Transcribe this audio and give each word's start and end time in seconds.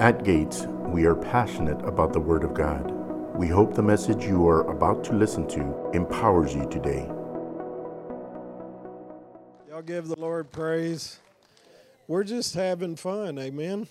At 0.00 0.24
Gates, 0.24 0.66
we 0.88 1.04
are 1.04 1.14
passionate 1.14 1.80
about 1.86 2.12
the 2.12 2.18
Word 2.18 2.42
of 2.42 2.52
God. 2.52 2.90
We 3.36 3.46
hope 3.46 3.74
the 3.74 3.82
message 3.82 4.24
you 4.24 4.48
are 4.48 4.68
about 4.68 5.04
to 5.04 5.12
listen 5.12 5.46
to 5.50 5.90
empowers 5.94 6.52
you 6.52 6.68
today. 6.68 7.06
Y'all 9.68 9.82
give 9.86 10.08
the 10.08 10.18
Lord 10.18 10.50
praise. 10.50 11.20
We're 12.08 12.24
just 12.24 12.56
having 12.56 12.96
fun, 12.96 13.38
amen. 13.38 13.86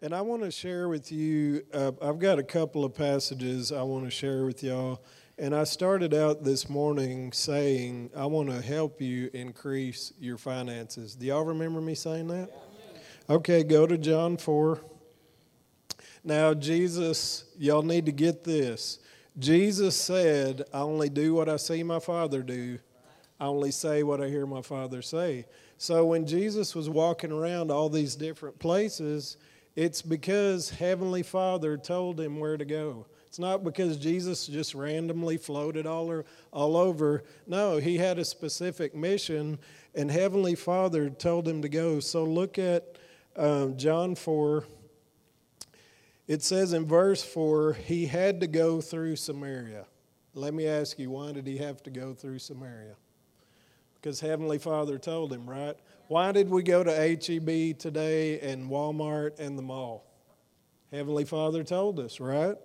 And 0.00 0.14
I 0.14 0.20
want 0.20 0.42
to 0.44 0.52
share 0.52 0.88
with 0.88 1.10
you, 1.10 1.66
uh, 1.74 1.90
I've 2.00 2.20
got 2.20 2.38
a 2.38 2.44
couple 2.44 2.84
of 2.84 2.94
passages 2.94 3.72
I 3.72 3.82
want 3.82 4.04
to 4.04 4.12
share 4.12 4.44
with 4.44 4.62
y'all. 4.62 5.02
And 5.36 5.52
I 5.52 5.64
started 5.64 6.14
out 6.14 6.44
this 6.44 6.68
morning 6.68 7.32
saying, 7.32 8.10
I 8.16 8.26
want 8.26 8.50
to 8.50 8.62
help 8.62 9.00
you 9.00 9.30
increase 9.34 10.12
your 10.20 10.38
finances. 10.38 11.16
Do 11.16 11.26
y'all 11.26 11.44
remember 11.44 11.80
me 11.80 11.96
saying 11.96 12.28
that? 12.28 12.50
Okay, 13.28 13.64
go 13.64 13.84
to 13.84 13.98
John 13.98 14.36
4. 14.36 14.80
Now, 16.26 16.54
Jesus, 16.54 17.44
y'all 17.58 17.82
need 17.82 18.06
to 18.06 18.12
get 18.12 18.44
this. 18.44 18.98
Jesus 19.38 19.94
said, 19.94 20.62
I 20.72 20.78
only 20.78 21.10
do 21.10 21.34
what 21.34 21.50
I 21.50 21.56
see 21.56 21.82
my 21.82 21.98
Father 21.98 22.42
do, 22.42 22.78
I 23.38 23.44
only 23.46 23.72
say 23.72 24.02
what 24.02 24.22
I 24.22 24.28
hear 24.28 24.46
my 24.46 24.62
Father 24.62 25.02
say. 25.02 25.44
So 25.76 26.06
when 26.06 26.24
Jesus 26.24 26.74
was 26.74 26.88
walking 26.88 27.30
around 27.30 27.70
all 27.70 27.90
these 27.90 28.14
different 28.14 28.58
places, 28.58 29.36
it's 29.76 30.00
because 30.00 30.70
Heavenly 30.70 31.22
Father 31.22 31.76
told 31.76 32.18
him 32.20 32.38
where 32.38 32.56
to 32.56 32.64
go. 32.64 33.06
It's 33.26 33.40
not 33.40 33.64
because 33.64 33.98
Jesus 33.98 34.46
just 34.46 34.74
randomly 34.74 35.36
floated 35.36 35.86
all, 35.86 36.08
or, 36.08 36.24
all 36.52 36.76
over. 36.76 37.24
No, 37.46 37.78
he 37.78 37.98
had 37.98 38.18
a 38.18 38.24
specific 38.24 38.94
mission, 38.94 39.58
and 39.94 40.10
Heavenly 40.10 40.54
Father 40.54 41.10
told 41.10 41.46
him 41.46 41.60
to 41.60 41.68
go. 41.68 41.98
So 42.00 42.24
look 42.24 42.58
at 42.58 42.96
um, 43.36 43.76
John 43.76 44.14
4 44.14 44.64
it 46.26 46.42
says 46.42 46.72
in 46.72 46.86
verse 46.86 47.22
4, 47.22 47.74
he 47.74 48.06
had 48.06 48.40
to 48.40 48.46
go 48.46 48.80
through 48.80 49.16
Samaria. 49.16 49.86
Let 50.34 50.54
me 50.54 50.66
ask 50.66 50.98
you, 50.98 51.10
why 51.10 51.32
did 51.32 51.46
he 51.46 51.58
have 51.58 51.82
to 51.84 51.90
go 51.90 52.14
through 52.14 52.38
Samaria? 52.40 52.96
Because 53.94 54.20
Heavenly 54.20 54.58
Father 54.58 54.98
told 54.98 55.32
him, 55.32 55.48
right? 55.48 55.76
Why 56.08 56.32
did 56.32 56.50
we 56.50 56.62
go 56.62 56.82
to 56.84 56.90
HEB 56.90 57.78
today 57.78 58.40
and 58.40 58.68
Walmart 58.68 59.38
and 59.38 59.56
the 59.58 59.62
mall? 59.62 60.04
Heavenly 60.92 61.24
Father 61.24 61.64
told 61.64 61.98
us, 61.98 62.20
right? 62.20 62.56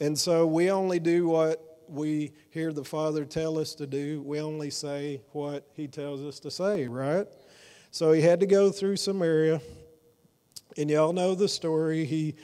And 0.00 0.18
so 0.18 0.46
we 0.46 0.70
only 0.70 0.98
do 0.98 1.26
what 1.26 1.80
we 1.88 2.32
hear 2.50 2.72
the 2.72 2.84
Father 2.84 3.24
tell 3.24 3.58
us 3.58 3.74
to 3.76 3.86
do. 3.86 4.22
We 4.22 4.40
only 4.40 4.70
say 4.70 5.22
what 5.32 5.66
He 5.74 5.88
tells 5.88 6.22
us 6.22 6.38
to 6.40 6.50
say, 6.50 6.86
right? 6.86 7.26
So 7.90 8.12
he 8.12 8.20
had 8.20 8.40
to 8.40 8.46
go 8.46 8.70
through 8.70 8.96
Samaria. 8.96 9.60
And 10.76 10.90
y'all 10.90 11.14
know 11.14 11.34
the 11.34 11.48
story. 11.48 12.04
He 12.04 12.34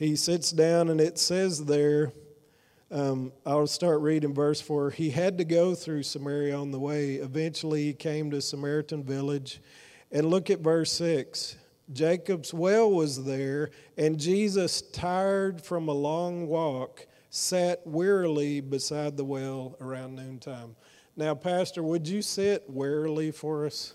he 0.00 0.16
sits 0.16 0.50
down 0.50 0.88
and 0.88 0.98
it 0.98 1.18
says 1.18 1.66
there, 1.66 2.10
um, 2.90 3.32
I'll 3.44 3.66
start 3.66 4.00
reading 4.00 4.32
verse 4.32 4.58
4. 4.58 4.92
He 4.92 5.10
had 5.10 5.36
to 5.36 5.44
go 5.44 5.74
through 5.74 6.04
Samaria 6.04 6.56
on 6.56 6.70
the 6.70 6.80
way. 6.80 7.16
Eventually, 7.16 7.84
he 7.84 7.92
came 7.92 8.30
to 8.30 8.38
a 8.38 8.40
Samaritan 8.40 9.04
village. 9.04 9.60
And 10.10 10.30
look 10.30 10.48
at 10.48 10.60
verse 10.60 10.90
6. 10.92 11.56
Jacob's 11.92 12.54
well 12.54 12.90
was 12.90 13.24
there, 13.24 13.70
and 13.98 14.18
Jesus, 14.18 14.80
tired 14.80 15.60
from 15.60 15.88
a 15.88 15.92
long 15.92 16.46
walk, 16.46 17.06
sat 17.28 17.86
wearily 17.86 18.62
beside 18.62 19.18
the 19.18 19.24
well 19.24 19.76
around 19.82 20.14
noontime. 20.14 20.76
Now, 21.14 21.34
Pastor, 21.34 21.82
would 21.82 22.08
you 22.08 22.22
sit 22.22 22.64
wearily 22.70 23.32
for 23.32 23.66
us? 23.66 23.92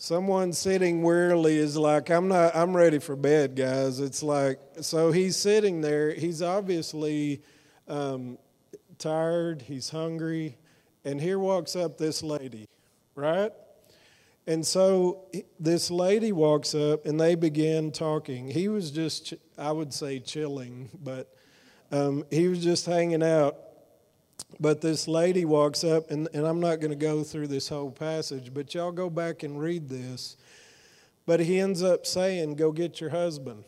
Someone 0.00 0.52
sitting 0.52 1.02
wearily 1.02 1.56
is 1.56 1.76
like, 1.76 2.08
I'm 2.08 2.28
not, 2.28 2.54
I'm 2.54 2.76
ready 2.76 3.00
for 3.00 3.16
bed, 3.16 3.56
guys. 3.56 3.98
It's 3.98 4.22
like, 4.22 4.60
so 4.80 5.10
he's 5.10 5.34
sitting 5.34 5.80
there. 5.80 6.12
He's 6.12 6.40
obviously 6.40 7.42
um, 7.88 8.38
tired, 8.98 9.60
he's 9.60 9.90
hungry, 9.90 10.56
and 11.04 11.20
here 11.20 11.40
walks 11.40 11.74
up 11.74 11.98
this 11.98 12.22
lady, 12.22 12.68
right? 13.16 13.50
And 14.46 14.64
so 14.64 15.26
this 15.58 15.90
lady 15.90 16.30
walks 16.30 16.76
up 16.76 17.04
and 17.04 17.20
they 17.20 17.34
begin 17.34 17.90
talking. 17.90 18.48
He 18.48 18.68
was 18.68 18.92
just, 18.92 19.34
I 19.58 19.72
would 19.72 19.92
say, 19.92 20.20
chilling, 20.20 20.90
but 21.02 21.34
um, 21.90 22.24
he 22.30 22.46
was 22.46 22.62
just 22.62 22.86
hanging 22.86 23.24
out. 23.24 23.56
But 24.60 24.80
this 24.80 25.06
lady 25.06 25.44
walks 25.44 25.84
up, 25.84 26.10
and, 26.10 26.28
and 26.32 26.46
I'm 26.46 26.60
not 26.60 26.80
going 26.80 26.90
to 26.90 26.96
go 26.96 27.22
through 27.22 27.48
this 27.48 27.68
whole 27.68 27.90
passage, 27.90 28.52
but 28.52 28.74
y'all 28.74 28.92
go 28.92 29.08
back 29.10 29.42
and 29.42 29.60
read 29.60 29.88
this. 29.88 30.36
But 31.26 31.40
he 31.40 31.60
ends 31.60 31.82
up 31.82 32.06
saying, 32.06 32.54
Go 32.54 32.72
get 32.72 33.00
your 33.00 33.10
husband. 33.10 33.64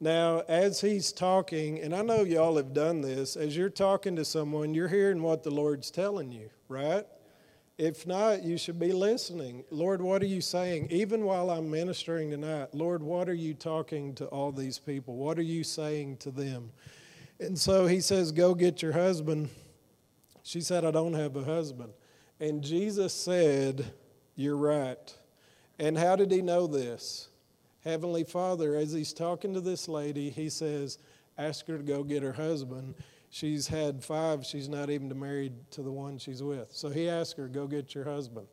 Now, 0.00 0.40
as 0.48 0.80
he's 0.80 1.12
talking, 1.12 1.80
and 1.80 1.94
I 1.94 2.02
know 2.02 2.24
y'all 2.24 2.56
have 2.56 2.74
done 2.74 3.00
this, 3.00 3.36
as 3.36 3.56
you're 3.56 3.70
talking 3.70 4.16
to 4.16 4.24
someone, 4.24 4.74
you're 4.74 4.88
hearing 4.88 5.22
what 5.22 5.44
the 5.44 5.50
Lord's 5.50 5.90
telling 5.90 6.32
you, 6.32 6.50
right? 6.68 7.06
If 7.78 8.06
not, 8.06 8.42
you 8.42 8.58
should 8.58 8.78
be 8.78 8.92
listening. 8.92 9.64
Lord, 9.70 10.02
what 10.02 10.22
are 10.22 10.26
you 10.26 10.40
saying? 10.40 10.88
Even 10.90 11.24
while 11.24 11.50
I'm 11.50 11.70
ministering 11.70 12.30
tonight, 12.30 12.74
Lord, 12.74 13.02
what 13.02 13.28
are 13.28 13.34
you 13.34 13.54
talking 13.54 14.14
to 14.16 14.26
all 14.26 14.52
these 14.52 14.78
people? 14.78 15.16
What 15.16 15.38
are 15.38 15.42
you 15.42 15.64
saying 15.64 16.18
to 16.18 16.30
them? 16.30 16.70
And 17.40 17.58
so 17.58 17.86
he 17.86 18.00
says, 18.00 18.30
Go 18.30 18.54
get 18.54 18.82
your 18.82 18.92
husband. 18.92 19.48
She 20.44 20.60
said, 20.60 20.84
I 20.84 20.90
don't 20.90 21.14
have 21.14 21.34
a 21.36 21.42
husband. 21.42 21.94
And 22.38 22.62
Jesus 22.62 23.14
said, 23.14 23.92
You're 24.36 24.58
right. 24.58 25.16
And 25.78 25.98
how 25.98 26.14
did 26.14 26.30
he 26.30 26.42
know 26.42 26.66
this? 26.66 27.28
Heavenly 27.82 28.24
Father, 28.24 28.76
as 28.76 28.92
he's 28.92 29.12
talking 29.12 29.54
to 29.54 29.60
this 29.60 29.88
lady, 29.88 30.30
he 30.30 30.50
says, 30.50 30.98
Ask 31.38 31.66
her 31.66 31.78
to 31.78 31.82
go 31.82 32.04
get 32.04 32.22
her 32.22 32.34
husband. 32.34 32.94
She's 33.30 33.66
had 33.66 34.04
five, 34.04 34.44
she's 34.44 34.68
not 34.68 34.90
even 34.90 35.18
married 35.18 35.54
to 35.72 35.82
the 35.82 35.90
one 35.90 36.18
she's 36.18 36.42
with. 36.42 36.70
So 36.72 36.90
he 36.90 37.08
asked 37.08 37.38
her, 37.38 37.48
Go 37.48 37.66
get 37.66 37.94
your 37.94 38.04
husband. 38.04 38.46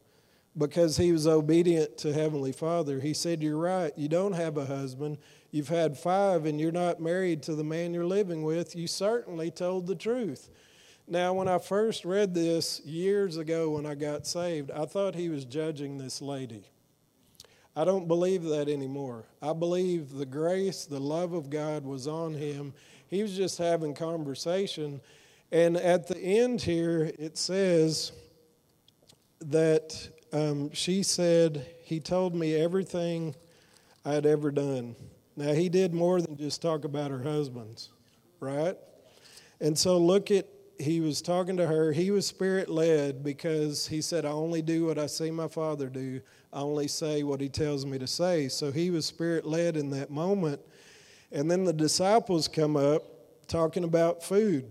Because 0.58 0.98
he 0.98 1.12
was 1.12 1.28
obedient 1.28 1.98
to 2.00 2.14
Heavenly 2.14 2.52
Father, 2.54 3.02
he 3.02 3.14
said, 3.14 3.44
You're 3.44 3.58
right. 3.58 3.92
You 3.98 4.08
don't 4.08 4.34
have 4.34 4.56
a 4.58 4.66
husband. 4.66 5.18
You've 5.52 5.68
had 5.68 5.98
five, 5.98 6.46
and 6.46 6.60
you're 6.60 6.72
not 6.72 7.02
married 7.02 7.44
to 7.44 7.56
the 7.56 7.66
man 7.66 7.94
you're 7.94 8.06
living 8.06 8.44
with. 8.44 8.78
You 8.78 8.88
certainly 8.88 9.52
told 9.52 9.88
the 9.88 9.96
truth. 9.96 10.50
Now, 11.12 11.34
when 11.34 11.50
I 11.50 11.58
first 11.58 12.06
read 12.06 12.34
this 12.34 12.80
years 12.86 13.36
ago 13.36 13.72
when 13.72 13.86
I 13.86 13.96
got 13.96 14.26
saved, 14.26 14.72
I 14.72 14.86
thought 14.86 15.14
he 15.14 15.28
was 15.28 15.44
judging 15.44 15.98
this 15.98 16.22
lady. 16.22 16.64
I 17.76 17.84
don't 17.84 18.08
believe 18.08 18.44
that 18.44 18.70
anymore. 18.70 19.26
I 19.42 19.52
believe 19.52 20.14
the 20.14 20.26
grace, 20.26 20.86
the 20.86 21.02
love 21.02 21.34
of 21.34 21.50
God 21.50 21.84
was 21.84 22.08
on 22.08 22.34
him. 22.34 22.74
He 23.10 23.22
was 23.22 23.36
just 23.36 23.58
having 23.58 23.94
conversation. 23.94 25.02
And 25.52 25.76
at 25.76 26.08
the 26.08 26.18
end 26.18 26.62
here, 26.62 27.12
it 27.20 27.38
says 27.38 28.14
that 29.42 30.08
um, 30.32 30.72
she 30.72 31.04
said, 31.04 31.66
He 31.84 32.00
told 32.00 32.34
me 32.34 32.56
everything 32.56 33.36
I 34.06 34.14
had 34.14 34.26
ever 34.26 34.50
done. 34.50 34.96
Now, 35.36 35.52
he 35.52 35.68
did 35.68 35.94
more 35.94 36.22
than 36.22 36.38
just 36.38 36.62
talk 36.62 36.86
about 36.86 37.12
her 37.12 37.22
husbands, 37.22 37.90
right? 38.40 38.78
And 39.60 39.78
so 39.78 39.98
look 39.98 40.32
at 40.32 40.48
he 40.82 41.00
was 41.00 41.22
talking 41.22 41.58
to 41.58 41.68
her. 41.68 41.92
He 41.92 42.12
was 42.12 42.26
spirit 42.26 42.70
led 42.70 43.24
because 43.24 43.88
he 43.88 44.02
said, 44.02 44.26
I 44.26 44.30
only 44.30 44.62
do 44.62 44.86
what 44.86 44.98
I 44.98 45.06
see 45.08 45.32
my 45.32 45.48
father 45.48 45.88
do. 45.88 46.22
I 46.52 46.60
only 46.60 46.88
say 46.88 47.24
what 47.24 47.40
he 47.40 47.50
tells 47.50 47.86
me 47.86 47.98
to 48.00 48.08
say. 48.08 48.48
So 48.48 48.72
he 48.72 48.90
was 48.90 49.06
spirit 49.06 49.46
led 49.46 49.78
in 49.78 49.92
that 49.92 50.10
moment. 50.10 50.62
And 51.32 51.50
then 51.50 51.64
the 51.64 51.74
disciples 51.74 52.48
come 52.48 52.76
up 52.76 53.04
talking 53.48 53.84
about 53.84 54.24
food. 54.24 54.66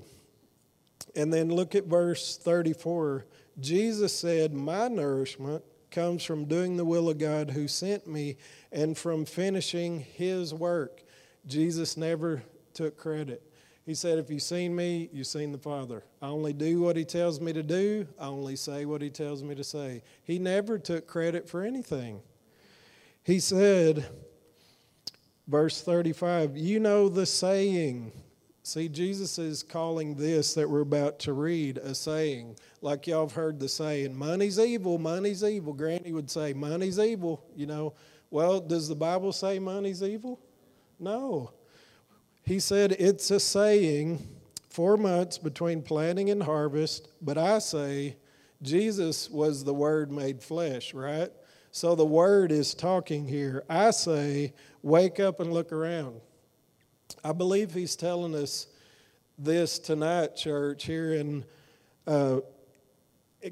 And 1.16 1.32
then 1.32 1.48
look 1.48 1.75
at 1.75 1.84
verse 1.84 2.37
34. 2.37 3.27
Jesus 3.59 4.12
said, 4.12 4.53
My 4.53 4.88
nourishment 4.88 5.65
comes 5.91 6.22
from 6.22 6.44
doing 6.44 6.77
the 6.77 6.84
will 6.84 7.09
of 7.09 7.19
God 7.19 7.50
who 7.50 7.66
sent 7.66 8.06
me 8.06 8.36
and 8.71 8.97
from 8.97 9.24
finishing 9.24 10.01
his 10.01 10.54
work. 10.54 11.03
Jesus 11.47 11.97
never 11.97 12.42
took 12.74 12.97
credit. 12.97 13.42
He 13.91 13.95
said, 13.95 14.21
If 14.21 14.31
you've 14.31 14.41
seen 14.41 14.77
me, 14.77 15.10
you've 15.13 15.27
seen 15.27 15.51
the 15.51 15.59
Father. 15.59 16.04
I 16.22 16.28
only 16.28 16.53
do 16.53 16.81
what 16.81 16.95
He 16.95 17.04
tells 17.04 17.41
me 17.41 17.53
to 17.53 17.65
do, 17.65 18.07
I 18.21 18.27
only 18.27 18.54
say 18.54 18.84
what 18.84 19.03
He 19.03 19.10
tells 19.10 19.42
me 19.42 19.57
to 19.57 19.65
say. 19.65 20.04
He 20.22 20.39
never 20.39 20.78
took 20.78 21.09
credit 21.09 21.48
for 21.48 21.65
anything. 21.65 22.21
He 23.25 23.41
said, 23.41 24.07
verse 25.48 25.83
35, 25.83 26.57
You 26.57 26.78
know 26.78 27.09
the 27.09 27.27
saying. 27.27 28.13
See, 28.63 28.89
Jesus 28.89 29.41
is 29.41 29.65
calling 29.65 30.15
this 30.15 30.54
that 30.54 30.71
we're 30.71 30.83
about 30.83 31.19
to 31.21 31.33
read 31.33 31.78
a 31.78 31.93
saying. 31.93 32.59
Like 32.83 33.09
y'all 33.09 33.27
have 33.27 33.34
heard 33.34 33.59
the 33.59 33.69
saying, 33.69 34.16
money's 34.16 34.60
evil, 34.60 34.98
money's 34.98 35.43
evil. 35.43 35.72
Granny 35.72 36.13
would 36.13 36.31
say, 36.31 36.53
money's 36.53 37.01
evil, 37.01 37.45
you 37.57 37.66
know. 37.66 37.95
Well, 38.31 38.60
does 38.60 38.86
the 38.86 38.95
Bible 38.95 39.33
say 39.33 39.59
money's 39.59 40.01
evil? 40.01 40.39
No. 41.01 41.51
He 42.50 42.58
said, 42.58 42.97
It's 42.98 43.30
a 43.30 43.38
saying, 43.38 44.26
four 44.70 44.97
months 44.97 45.38
between 45.38 45.82
planting 45.82 46.30
and 46.30 46.42
harvest, 46.42 47.06
but 47.22 47.38
I 47.38 47.60
say, 47.60 48.16
Jesus 48.60 49.30
was 49.30 49.62
the 49.62 49.72
Word 49.72 50.10
made 50.10 50.42
flesh, 50.42 50.92
right? 50.92 51.30
So 51.70 51.94
the 51.94 52.04
word 52.04 52.50
is 52.50 52.74
talking 52.74 53.28
here. 53.28 53.62
I 53.70 53.92
say, 53.92 54.52
wake 54.82 55.20
up 55.20 55.38
and 55.38 55.52
look 55.52 55.70
around. 55.70 56.20
I 57.22 57.32
believe 57.32 57.72
he's 57.72 57.94
telling 57.94 58.34
us 58.34 58.66
this 59.38 59.78
tonight, 59.78 60.34
church, 60.34 60.86
here 60.86 61.14
in 61.14 61.44
uh, 62.08 62.41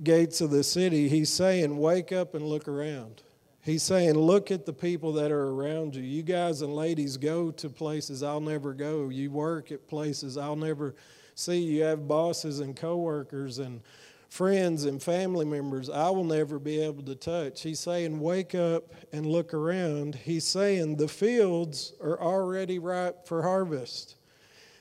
gates 0.02 0.40
of 0.40 0.50
the 0.50 0.64
city. 0.64 1.08
He's 1.08 1.32
saying, 1.32 1.78
wake 1.78 2.10
up 2.10 2.34
and 2.34 2.44
look 2.44 2.66
around. 2.66 3.22
He's 3.68 3.82
saying, 3.82 4.14
look 4.14 4.50
at 4.50 4.64
the 4.64 4.72
people 4.72 5.12
that 5.12 5.30
are 5.30 5.48
around 5.48 5.94
you. 5.94 6.02
You 6.02 6.22
guys 6.22 6.62
and 6.62 6.74
ladies 6.74 7.18
go 7.18 7.50
to 7.50 7.68
places 7.68 8.22
I'll 8.22 8.40
never 8.40 8.72
go. 8.72 9.10
You 9.10 9.30
work 9.30 9.70
at 9.70 9.86
places 9.86 10.38
I'll 10.38 10.56
never 10.56 10.94
see. 11.34 11.58
You 11.58 11.82
have 11.82 12.08
bosses 12.08 12.60
and 12.60 12.74
coworkers 12.74 13.58
and 13.58 13.82
friends 14.30 14.86
and 14.86 15.02
family 15.02 15.44
members 15.44 15.90
I 15.90 16.08
will 16.08 16.24
never 16.24 16.58
be 16.58 16.80
able 16.80 17.02
to 17.02 17.14
touch. 17.14 17.60
He's 17.60 17.78
saying, 17.78 18.18
Wake 18.18 18.54
up 18.54 18.94
and 19.12 19.26
look 19.26 19.52
around. 19.52 20.14
He's 20.14 20.46
saying, 20.46 20.96
The 20.96 21.06
fields 21.06 21.92
are 22.02 22.18
already 22.18 22.78
ripe 22.78 23.26
for 23.26 23.42
harvest. 23.42 24.16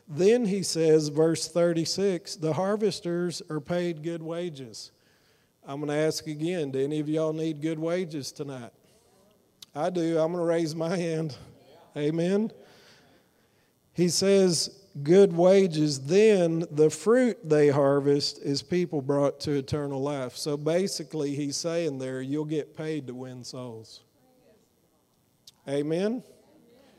Then 0.07 0.45
he 0.45 0.63
says, 0.63 1.09
verse 1.09 1.49
36, 1.49 2.37
the 2.37 2.53
harvesters 2.53 3.41
are 3.49 3.59
paid 3.59 4.01
good 4.01 4.23
wages. 4.23 4.91
I'm 5.67 5.81
going 5.81 5.89
to 5.89 5.95
ask 5.95 6.25
again 6.27 6.71
do 6.71 6.79
any 6.79 6.99
of 7.01 7.09
y'all 7.09 7.33
need 7.33 7.61
good 7.61 7.77
wages 7.77 8.31
tonight? 8.31 8.71
I 9.75 9.89
do. 9.89 10.17
I'm 10.17 10.31
going 10.31 10.43
to 10.43 10.49
raise 10.49 10.73
my 10.73 10.95
hand. 10.95 11.35
Amen. 11.95 12.51
He 13.93 14.09
says, 14.09 14.85
good 15.03 15.33
wages, 15.33 15.99
then 16.05 16.65
the 16.71 16.89
fruit 16.89 17.37
they 17.43 17.69
harvest 17.69 18.39
is 18.39 18.61
people 18.61 19.01
brought 19.01 19.39
to 19.41 19.51
eternal 19.51 20.01
life. 20.01 20.35
So 20.35 20.57
basically, 20.57 21.35
he's 21.35 21.57
saying 21.57 21.99
there, 21.99 22.21
you'll 22.21 22.45
get 22.45 22.75
paid 22.75 23.07
to 23.07 23.13
win 23.13 23.43
souls. 23.43 24.01
Amen? 25.67 26.23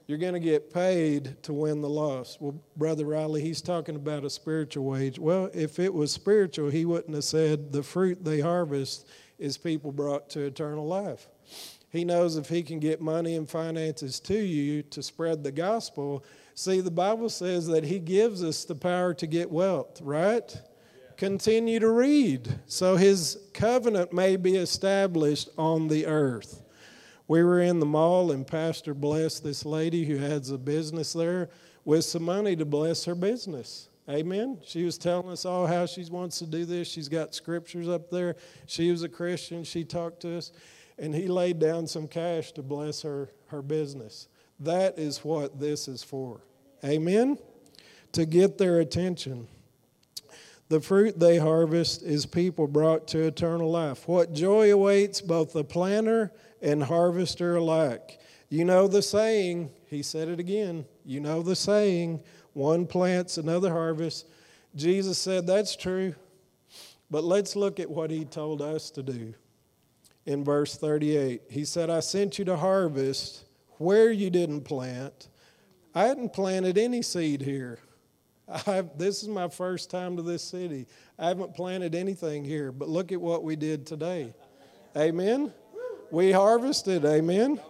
You're 0.08 0.18
going 0.18 0.34
to 0.34 0.40
get 0.40 0.74
paid 0.74 1.40
to 1.44 1.52
win 1.52 1.80
the 1.80 1.88
loss. 1.88 2.36
Well, 2.40 2.60
Brother 2.76 3.04
Riley, 3.04 3.42
he's 3.42 3.62
talking 3.62 3.94
about 3.94 4.24
a 4.24 4.30
spiritual 4.30 4.84
wage. 4.84 5.20
Well, 5.20 5.50
if 5.54 5.78
it 5.78 5.94
was 5.94 6.10
spiritual, 6.10 6.70
he 6.70 6.84
wouldn't 6.84 7.14
have 7.14 7.22
said 7.22 7.70
the 7.70 7.84
fruit 7.84 8.24
they 8.24 8.40
harvest 8.40 9.06
is 9.38 9.56
people 9.56 9.92
brought 9.92 10.28
to 10.30 10.40
eternal 10.40 10.86
life. 10.86 11.28
He 11.90 12.04
knows 12.04 12.36
if 12.36 12.48
he 12.48 12.64
can 12.64 12.80
get 12.80 13.00
money 13.00 13.36
and 13.36 13.48
finances 13.48 14.18
to 14.20 14.34
you 14.34 14.82
to 14.82 15.02
spread 15.02 15.44
the 15.44 15.52
gospel, 15.52 16.24
See, 16.58 16.80
the 16.80 16.90
Bible 16.90 17.28
says 17.28 17.68
that 17.68 17.84
He 17.84 18.00
gives 18.00 18.42
us 18.42 18.64
the 18.64 18.74
power 18.74 19.14
to 19.14 19.28
get 19.28 19.48
wealth, 19.48 20.00
right? 20.00 20.60
Continue 21.16 21.78
to 21.78 21.88
read 21.88 22.52
so 22.66 22.96
His 22.96 23.38
covenant 23.54 24.12
may 24.12 24.34
be 24.34 24.56
established 24.56 25.50
on 25.56 25.86
the 25.86 26.04
earth. 26.06 26.64
We 27.28 27.44
were 27.44 27.60
in 27.60 27.78
the 27.78 27.86
mall, 27.86 28.32
and 28.32 28.46
Pastor 28.46 28.94
blessed 28.94 29.44
this 29.44 29.66
lady 29.66 30.06
who 30.06 30.16
has 30.16 30.50
a 30.50 30.56
business 30.56 31.12
there 31.12 31.50
with 31.84 32.04
some 32.04 32.22
money 32.22 32.56
to 32.56 32.64
bless 32.64 33.04
her 33.04 33.14
business. 33.14 33.90
Amen. 34.08 34.58
She 34.64 34.84
was 34.84 34.96
telling 34.96 35.28
us 35.28 35.44
all 35.44 35.66
how 35.66 35.84
she 35.84 36.02
wants 36.10 36.38
to 36.38 36.46
do 36.46 36.64
this. 36.64 36.88
She's 36.88 37.10
got 37.10 37.34
scriptures 37.34 37.86
up 37.86 38.10
there. 38.10 38.36
She 38.64 38.90
was 38.90 39.02
a 39.02 39.08
Christian. 39.10 39.62
She 39.64 39.84
talked 39.84 40.20
to 40.20 40.38
us, 40.38 40.52
and 40.98 41.14
he 41.14 41.28
laid 41.28 41.58
down 41.58 41.86
some 41.86 42.08
cash 42.08 42.52
to 42.52 42.62
bless 42.62 43.02
her, 43.02 43.28
her 43.48 43.60
business. 43.60 44.28
That 44.58 44.98
is 44.98 45.22
what 45.22 45.60
this 45.60 45.86
is 45.86 46.02
for. 46.02 46.40
Amen? 46.82 47.36
To 48.12 48.24
get 48.24 48.56
their 48.56 48.80
attention. 48.80 49.48
The 50.68 50.80
fruit 50.80 51.18
they 51.18 51.38
harvest 51.38 52.02
is 52.02 52.26
people 52.26 52.66
brought 52.66 53.08
to 53.08 53.26
eternal 53.26 53.70
life. 53.70 54.06
What 54.06 54.34
joy 54.34 54.72
awaits 54.72 55.20
both 55.20 55.52
the 55.52 55.64
planter 55.64 56.32
and 56.60 56.82
harvester 56.82 57.56
alike. 57.56 58.20
You 58.50 58.64
know 58.64 58.86
the 58.86 59.02
saying, 59.02 59.70
he 59.86 60.02
said 60.02 60.28
it 60.28 60.38
again. 60.38 60.84
You 61.04 61.20
know 61.20 61.42
the 61.42 61.56
saying, 61.56 62.20
one 62.52 62.86
plants, 62.86 63.38
another 63.38 63.70
harvests. 63.70 64.24
Jesus 64.74 65.18
said 65.18 65.46
that's 65.46 65.74
true. 65.74 66.14
But 67.10 67.24
let's 67.24 67.56
look 67.56 67.80
at 67.80 67.90
what 67.90 68.10
he 68.10 68.26
told 68.26 68.60
us 68.60 68.90
to 68.90 69.02
do 69.02 69.34
in 70.26 70.44
verse 70.44 70.76
38. 70.76 71.42
He 71.48 71.64
said, 71.64 71.88
I 71.88 72.00
sent 72.00 72.38
you 72.38 72.44
to 72.44 72.56
harvest 72.56 73.44
where 73.78 74.12
you 74.12 74.28
didn't 74.28 74.62
plant 74.62 75.28
I 75.98 76.04
hadn't 76.04 76.32
planted 76.32 76.78
any 76.78 77.02
seed 77.02 77.42
here. 77.42 77.80
I've, 78.66 78.96
this 78.96 79.22
is 79.22 79.28
my 79.28 79.48
first 79.48 79.90
time 79.90 80.16
to 80.16 80.22
this 80.22 80.42
city. 80.42 80.86
I 81.18 81.28
haven't 81.28 81.54
planted 81.54 81.94
anything 81.94 82.44
here, 82.44 82.72
but 82.72 82.88
look 82.88 83.12
at 83.12 83.20
what 83.20 83.44
we 83.44 83.56
did 83.56 83.86
today. 83.86 84.34
Amen. 84.96 85.52
We 86.10 86.32
harvested. 86.32 87.04
Amen. 87.04 87.60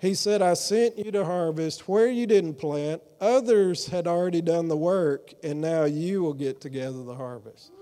He 0.00 0.14
said, 0.14 0.42
I 0.42 0.54
sent 0.54 0.98
you 0.98 1.10
to 1.12 1.24
harvest 1.24 1.88
where 1.88 2.08
you 2.08 2.26
didn't 2.26 2.54
plant. 2.54 3.02
Others 3.20 3.88
had 3.88 4.06
already 4.06 4.40
done 4.40 4.68
the 4.68 4.76
work, 4.76 5.32
and 5.42 5.60
now 5.60 5.84
you 5.84 6.22
will 6.22 6.34
get 6.34 6.60
together 6.60 7.02
the 7.02 7.14
harvest. 7.14 7.72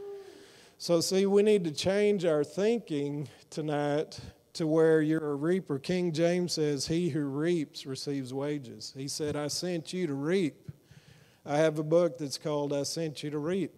So, 0.78 1.00
see, 1.00 1.26
we 1.26 1.42
need 1.42 1.64
to 1.64 1.72
change 1.72 2.24
our 2.24 2.44
thinking 2.44 3.28
tonight 3.50 4.18
to 4.54 4.66
where 4.66 5.02
you're 5.02 5.32
a 5.32 5.34
reaper. 5.34 5.78
King 5.78 6.12
James 6.12 6.54
says, 6.54 6.86
He 6.86 7.10
who 7.10 7.24
reaps 7.24 7.84
receives 7.84 8.32
wages. 8.32 8.94
He 8.96 9.08
said, 9.08 9.36
I 9.36 9.48
sent 9.48 9.92
you 9.92 10.06
to 10.06 10.14
reap. 10.14 10.70
I 11.48 11.58
have 11.58 11.78
a 11.78 11.84
book 11.84 12.18
that's 12.18 12.38
called 12.38 12.72
I 12.72 12.82
Sent 12.82 13.22
You 13.22 13.30
to 13.30 13.38
Reap 13.38 13.72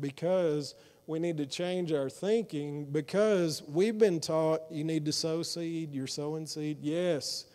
because 0.00 0.74
we 1.06 1.18
need 1.18 1.38
to 1.38 1.46
change 1.46 1.90
our 1.90 2.10
thinking 2.10 2.84
because 2.84 3.62
we've 3.66 3.96
been 3.96 4.20
taught 4.20 4.60
you 4.70 4.84
need 4.84 5.06
to 5.06 5.12
sow 5.12 5.42
seed, 5.42 5.94
you're 5.94 6.06
sowing 6.06 6.44
seed. 6.44 6.78
Yes, 6.82 7.46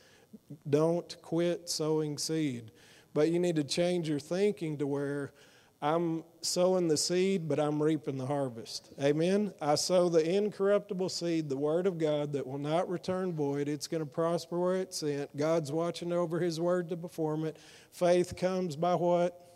don't 0.67 1.15
quit 1.21 1.69
sowing 1.69 2.17
seed. 2.17 2.71
But 3.13 3.29
you 3.29 3.37
need 3.37 3.55
to 3.57 3.63
change 3.63 4.09
your 4.09 4.19
thinking 4.19 4.77
to 4.79 4.87
where 4.87 5.31
I'm 5.79 6.23
sowing 6.41 6.87
the 6.87 6.97
seed, 6.97 7.47
but 7.47 7.59
I'm 7.59 7.83
reaping 7.83 8.17
the 8.17 8.25
harvest. 8.25 8.91
Amen. 8.99 9.53
I 9.61 9.75
sow 9.75 10.09
the 10.09 10.27
incorruptible 10.27 11.09
seed, 11.09 11.49
the 11.49 11.57
word 11.57 11.85
of 11.85 11.99
God 11.99 12.33
that 12.33 12.47
will 12.47 12.57
not 12.57 12.89
return 12.89 13.33
void. 13.33 13.67
It's 13.67 13.87
going 13.87 14.03
to 14.03 14.09
prosper 14.09 14.59
where 14.59 14.75
it's 14.77 14.97
sent. 14.97 15.35
God's 15.37 15.71
watching 15.71 16.13
over 16.13 16.39
his 16.39 16.59
word 16.59 16.89
to 16.89 16.97
perform 16.97 17.45
it. 17.45 17.57
Faith 17.91 18.35
comes 18.35 18.75
by 18.75 18.95
what? 18.95 19.50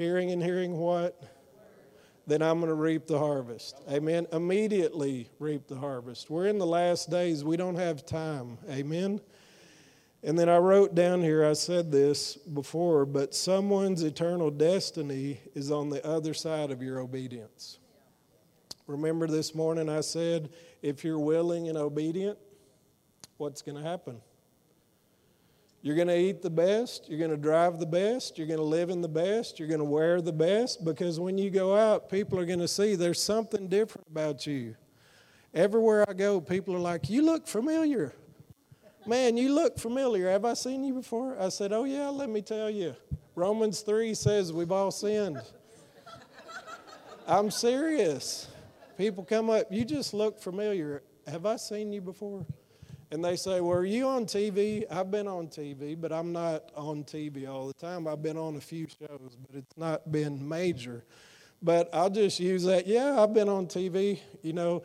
Hearing 0.00 0.30
and 0.30 0.42
hearing 0.42 0.78
what? 0.78 1.22
Then 2.26 2.40
I'm 2.40 2.58
going 2.58 2.70
to 2.70 2.74
reap 2.74 3.06
the 3.06 3.18
harvest. 3.18 3.82
Amen. 3.86 4.26
Immediately 4.32 5.28
reap 5.38 5.66
the 5.66 5.76
harvest. 5.76 6.30
We're 6.30 6.46
in 6.46 6.56
the 6.56 6.64
last 6.64 7.10
days. 7.10 7.44
We 7.44 7.58
don't 7.58 7.74
have 7.74 8.06
time. 8.06 8.56
Amen. 8.70 9.20
And 10.22 10.38
then 10.38 10.48
I 10.48 10.56
wrote 10.56 10.94
down 10.94 11.20
here, 11.20 11.44
I 11.44 11.52
said 11.52 11.92
this 11.92 12.36
before, 12.36 13.04
but 13.04 13.34
someone's 13.34 14.02
eternal 14.02 14.50
destiny 14.50 15.40
is 15.54 15.70
on 15.70 15.90
the 15.90 16.02
other 16.02 16.32
side 16.32 16.70
of 16.70 16.82
your 16.82 16.98
obedience. 17.00 17.78
Remember 18.86 19.26
this 19.26 19.54
morning 19.54 19.90
I 19.90 20.00
said, 20.00 20.48
if 20.80 21.04
you're 21.04 21.18
willing 21.18 21.68
and 21.68 21.76
obedient, 21.76 22.38
what's 23.36 23.60
going 23.60 23.76
to 23.76 23.86
happen? 23.86 24.22
You're 25.82 25.96
going 25.96 26.08
to 26.08 26.18
eat 26.18 26.42
the 26.42 26.50
best, 26.50 27.08
you're 27.08 27.18
going 27.18 27.30
to 27.30 27.38
drive 27.38 27.78
the 27.78 27.86
best, 27.86 28.36
you're 28.36 28.46
going 28.46 28.58
to 28.58 28.64
live 28.64 28.90
in 28.90 29.00
the 29.00 29.08
best, 29.08 29.58
you're 29.58 29.68
going 29.68 29.80
to 29.80 29.84
wear 29.84 30.20
the 30.20 30.32
best, 30.32 30.84
because 30.84 31.18
when 31.18 31.38
you 31.38 31.48
go 31.48 31.74
out, 31.74 32.10
people 32.10 32.38
are 32.38 32.44
going 32.44 32.58
to 32.58 32.68
see 32.68 32.96
there's 32.96 33.22
something 33.22 33.66
different 33.66 34.06
about 34.10 34.46
you. 34.46 34.76
Everywhere 35.54 36.04
I 36.08 36.12
go, 36.12 36.40
people 36.40 36.76
are 36.76 36.80
like, 36.80 37.08
You 37.08 37.22
look 37.22 37.46
familiar. 37.46 38.14
Man, 39.06 39.38
you 39.38 39.54
look 39.54 39.78
familiar. 39.78 40.28
Have 40.28 40.44
I 40.44 40.52
seen 40.52 40.84
you 40.84 40.92
before? 40.92 41.40
I 41.40 41.48
said, 41.48 41.72
Oh, 41.72 41.84
yeah, 41.84 42.08
let 42.08 42.28
me 42.28 42.42
tell 42.42 42.68
you. 42.68 42.94
Romans 43.34 43.80
3 43.80 44.12
says 44.14 44.52
we've 44.52 44.70
all 44.70 44.90
sinned. 44.90 45.40
I'm 47.26 47.50
serious. 47.50 48.48
People 48.98 49.24
come 49.24 49.48
up, 49.48 49.66
you 49.70 49.84
just 49.84 50.12
look 50.12 50.38
familiar. 50.40 51.02
Have 51.26 51.46
I 51.46 51.56
seen 51.56 51.92
you 51.92 52.00
before? 52.02 52.44
And 53.10 53.24
they 53.24 53.36
say, 53.36 53.60
Well, 53.60 53.78
are 53.78 53.84
you 53.84 54.06
on 54.06 54.24
TV? 54.24 54.84
I've 54.90 55.10
been 55.10 55.26
on 55.26 55.48
TV, 55.48 56.00
but 56.00 56.12
I'm 56.12 56.32
not 56.32 56.70
on 56.76 57.04
TV 57.04 57.48
all 57.48 57.66
the 57.66 57.74
time. 57.74 58.06
I've 58.06 58.22
been 58.22 58.36
on 58.36 58.56
a 58.56 58.60
few 58.60 58.86
shows, 58.86 59.36
but 59.46 59.56
it's 59.56 59.76
not 59.76 60.10
been 60.12 60.48
major. 60.48 61.04
But 61.62 61.90
I'll 61.92 62.10
just 62.10 62.40
use 62.40 62.64
that. 62.64 62.86
Yeah, 62.86 63.20
I've 63.20 63.34
been 63.34 63.48
on 63.48 63.66
TV, 63.66 64.20
you 64.42 64.52
know, 64.52 64.82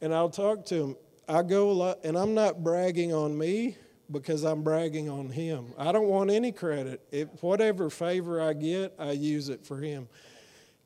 and 0.00 0.14
I'll 0.14 0.30
talk 0.30 0.64
to 0.66 0.74
them. 0.74 0.96
I 1.28 1.42
go 1.42 1.70
a 1.70 1.72
lot, 1.72 1.98
and 2.04 2.16
I'm 2.16 2.34
not 2.34 2.62
bragging 2.62 3.12
on 3.12 3.36
me 3.36 3.76
because 4.10 4.44
I'm 4.44 4.62
bragging 4.62 5.08
on 5.08 5.28
him. 5.28 5.72
I 5.76 5.92
don't 5.92 6.06
want 6.06 6.30
any 6.30 6.52
credit. 6.52 7.02
If 7.10 7.42
whatever 7.42 7.90
favor 7.90 8.40
I 8.40 8.52
get, 8.52 8.94
I 8.98 9.12
use 9.12 9.48
it 9.48 9.66
for 9.66 9.78
him. 9.78 10.08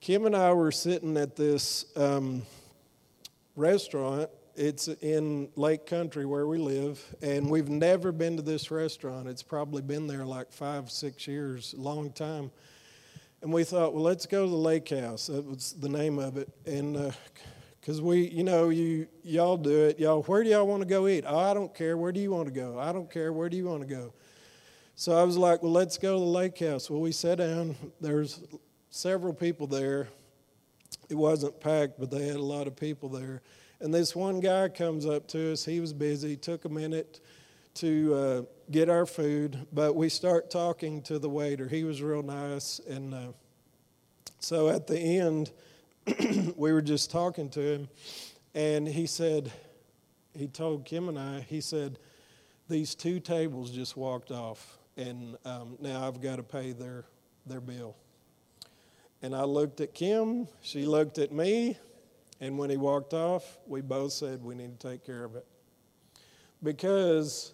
Kim 0.00 0.24
and 0.24 0.34
I 0.34 0.52
were 0.54 0.72
sitting 0.72 1.16
at 1.18 1.36
this 1.36 1.84
um, 1.96 2.42
restaurant. 3.54 4.30
It's 4.56 4.88
in 4.88 5.48
Lake 5.56 5.86
Country 5.86 6.26
where 6.26 6.46
we 6.46 6.58
live, 6.58 7.02
and 7.22 7.48
we've 7.48 7.68
never 7.68 8.12
been 8.12 8.36
to 8.36 8.42
this 8.42 8.70
restaurant. 8.70 9.28
It's 9.28 9.42
probably 9.42 9.82
been 9.82 10.06
there 10.06 10.24
like 10.24 10.52
five, 10.52 10.90
six 10.90 11.26
years, 11.26 11.74
long 11.76 12.12
time. 12.12 12.50
And 13.42 13.52
we 13.52 13.64
thought, 13.64 13.94
well, 13.94 14.02
let's 14.02 14.26
go 14.26 14.44
to 14.44 14.50
the 14.50 14.56
lake 14.56 14.90
house. 14.90 15.28
That 15.28 15.44
was 15.44 15.72
the 15.72 15.88
name 15.88 16.18
of 16.18 16.36
it. 16.36 16.48
And 16.66 16.96
uh, 16.96 17.10
Because 17.80 18.02
we, 18.02 18.28
you 18.28 18.44
know, 18.44 18.68
you 18.68 19.06
y'all 19.22 19.56
do 19.56 19.86
it. 19.86 19.98
Y'all, 19.98 20.22
where 20.24 20.44
do 20.44 20.50
y'all 20.50 20.66
want 20.66 20.82
to 20.82 20.86
go 20.86 21.08
eat? 21.08 21.24
Oh, 21.26 21.38
I 21.38 21.54
don't 21.54 21.74
care. 21.74 21.96
Where 21.96 22.12
do 22.12 22.20
you 22.20 22.30
want 22.30 22.46
to 22.46 22.52
go? 22.52 22.78
I 22.78 22.92
don't 22.92 23.10
care. 23.10 23.32
Where 23.32 23.48
do 23.48 23.56
you 23.56 23.64
want 23.64 23.80
to 23.80 23.86
go? 23.86 24.12
So 24.96 25.16
I 25.16 25.24
was 25.24 25.38
like, 25.38 25.62
well, 25.62 25.72
let's 25.72 25.96
go 25.96 26.14
to 26.14 26.20
the 26.20 26.26
lake 26.26 26.58
house. 26.58 26.90
Well, 26.90 27.00
we 27.00 27.12
sat 27.12 27.38
down. 27.38 27.74
There's 28.00 28.40
several 28.90 29.32
people 29.32 29.66
there. 29.66 30.08
It 31.08 31.14
wasn't 31.14 31.58
packed, 31.58 31.98
but 31.98 32.10
they 32.10 32.26
had 32.26 32.36
a 32.36 32.42
lot 32.42 32.66
of 32.66 32.76
people 32.76 33.08
there. 33.08 33.40
And 33.80 33.94
this 33.94 34.14
one 34.14 34.40
guy 34.40 34.68
comes 34.68 35.06
up 35.06 35.26
to 35.28 35.52
us. 35.52 35.64
He 35.64 35.80
was 35.80 35.92
busy. 35.92 36.36
Took 36.36 36.66
a 36.66 36.68
minute 36.68 37.20
to 37.74 38.14
uh, 38.14 38.42
get 38.70 38.88
our 38.88 39.06
food, 39.06 39.66
but 39.72 39.94
we 39.94 40.08
start 40.08 40.50
talking 40.50 41.02
to 41.02 41.18
the 41.18 41.28
waiter. 41.28 41.66
He 41.68 41.84
was 41.84 42.02
real 42.02 42.22
nice, 42.22 42.80
and 42.88 43.14
uh, 43.14 43.32
so 44.38 44.68
at 44.68 44.86
the 44.86 44.98
end 44.98 45.52
we 46.56 46.72
were 46.72 46.82
just 46.82 47.10
talking 47.10 47.48
to 47.50 47.60
him, 47.60 47.88
and 48.54 48.86
he 48.86 49.06
said, 49.06 49.52
he 50.36 50.46
told 50.46 50.84
Kim 50.84 51.08
and 51.08 51.18
I, 51.18 51.40
he 51.40 51.60
said, 51.60 51.98
these 52.68 52.94
two 52.94 53.18
tables 53.20 53.70
just 53.70 53.96
walked 53.96 54.30
off, 54.30 54.78
and 54.96 55.36
um, 55.44 55.76
now 55.80 56.06
I've 56.06 56.20
got 56.20 56.36
to 56.36 56.42
pay 56.42 56.72
their, 56.72 57.04
their 57.46 57.60
bill. 57.60 57.96
And 59.22 59.34
I 59.34 59.44
looked 59.44 59.80
at 59.80 59.94
Kim, 59.94 60.48
she 60.60 60.86
looked 60.86 61.18
at 61.18 61.32
me, 61.32 61.78
and 62.40 62.56
when 62.56 62.70
he 62.70 62.76
walked 62.76 63.12
off, 63.12 63.58
we 63.66 63.82
both 63.82 64.12
said 64.12 64.42
we 64.42 64.54
need 64.54 64.80
to 64.80 64.88
take 64.88 65.04
care 65.04 65.24
of 65.24 65.36
it. 65.36 65.46
Because 66.62 67.52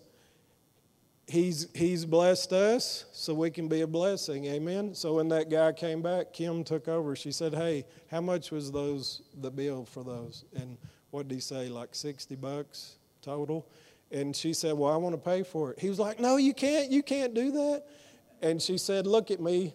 he's 1.27 1.69
he's 1.75 2.05
blessed 2.05 2.53
us 2.53 3.05
so 3.13 3.35
we 3.35 3.51
can 3.51 3.69
be 3.69 3.81
a 3.81 3.87
blessing. 3.87 4.47
Amen? 4.47 4.95
So 4.95 5.15
when 5.15 5.29
that 5.29 5.51
guy 5.51 5.73
came 5.73 6.03
back 6.03 6.33
kim 6.33 6.63
took 6.65 6.89
over. 6.89 7.17
She 7.17 7.33
said 7.33 7.55
hey 7.55 7.85
how 8.11 8.21
much 8.21 8.51
was 8.51 8.71
those 8.71 9.23
the 9.41 9.51
bill 9.51 9.85
for 9.85 10.05
those? 10.05 10.45
And 10.55 10.79
what 11.11 11.29
did 11.29 11.35
he 11.35 11.41
say 11.41 11.69
like 11.69 11.95
60 11.95 12.37
bucks 12.37 12.97
total? 13.23 13.67
And 14.13 14.37
she 14.37 14.53
said 14.53 14.75
well 14.75 14.93
i 14.93 14.97
want 14.97 15.15
to 15.15 15.31
pay 15.31 15.43
for 15.43 15.73
it. 15.73 15.81
He 15.81 15.89
was 15.89 15.99
like 15.99 16.21
no 16.21 16.37
you 16.37 16.55
can't 16.55 16.91
you 16.91 17.03
can't 17.03 17.35
do 17.35 17.51
that. 17.53 17.85
And 18.43 18.63
she 18.63 18.79
said 18.79 19.07
look 19.07 19.31
at 19.31 19.41
me 19.41 19.75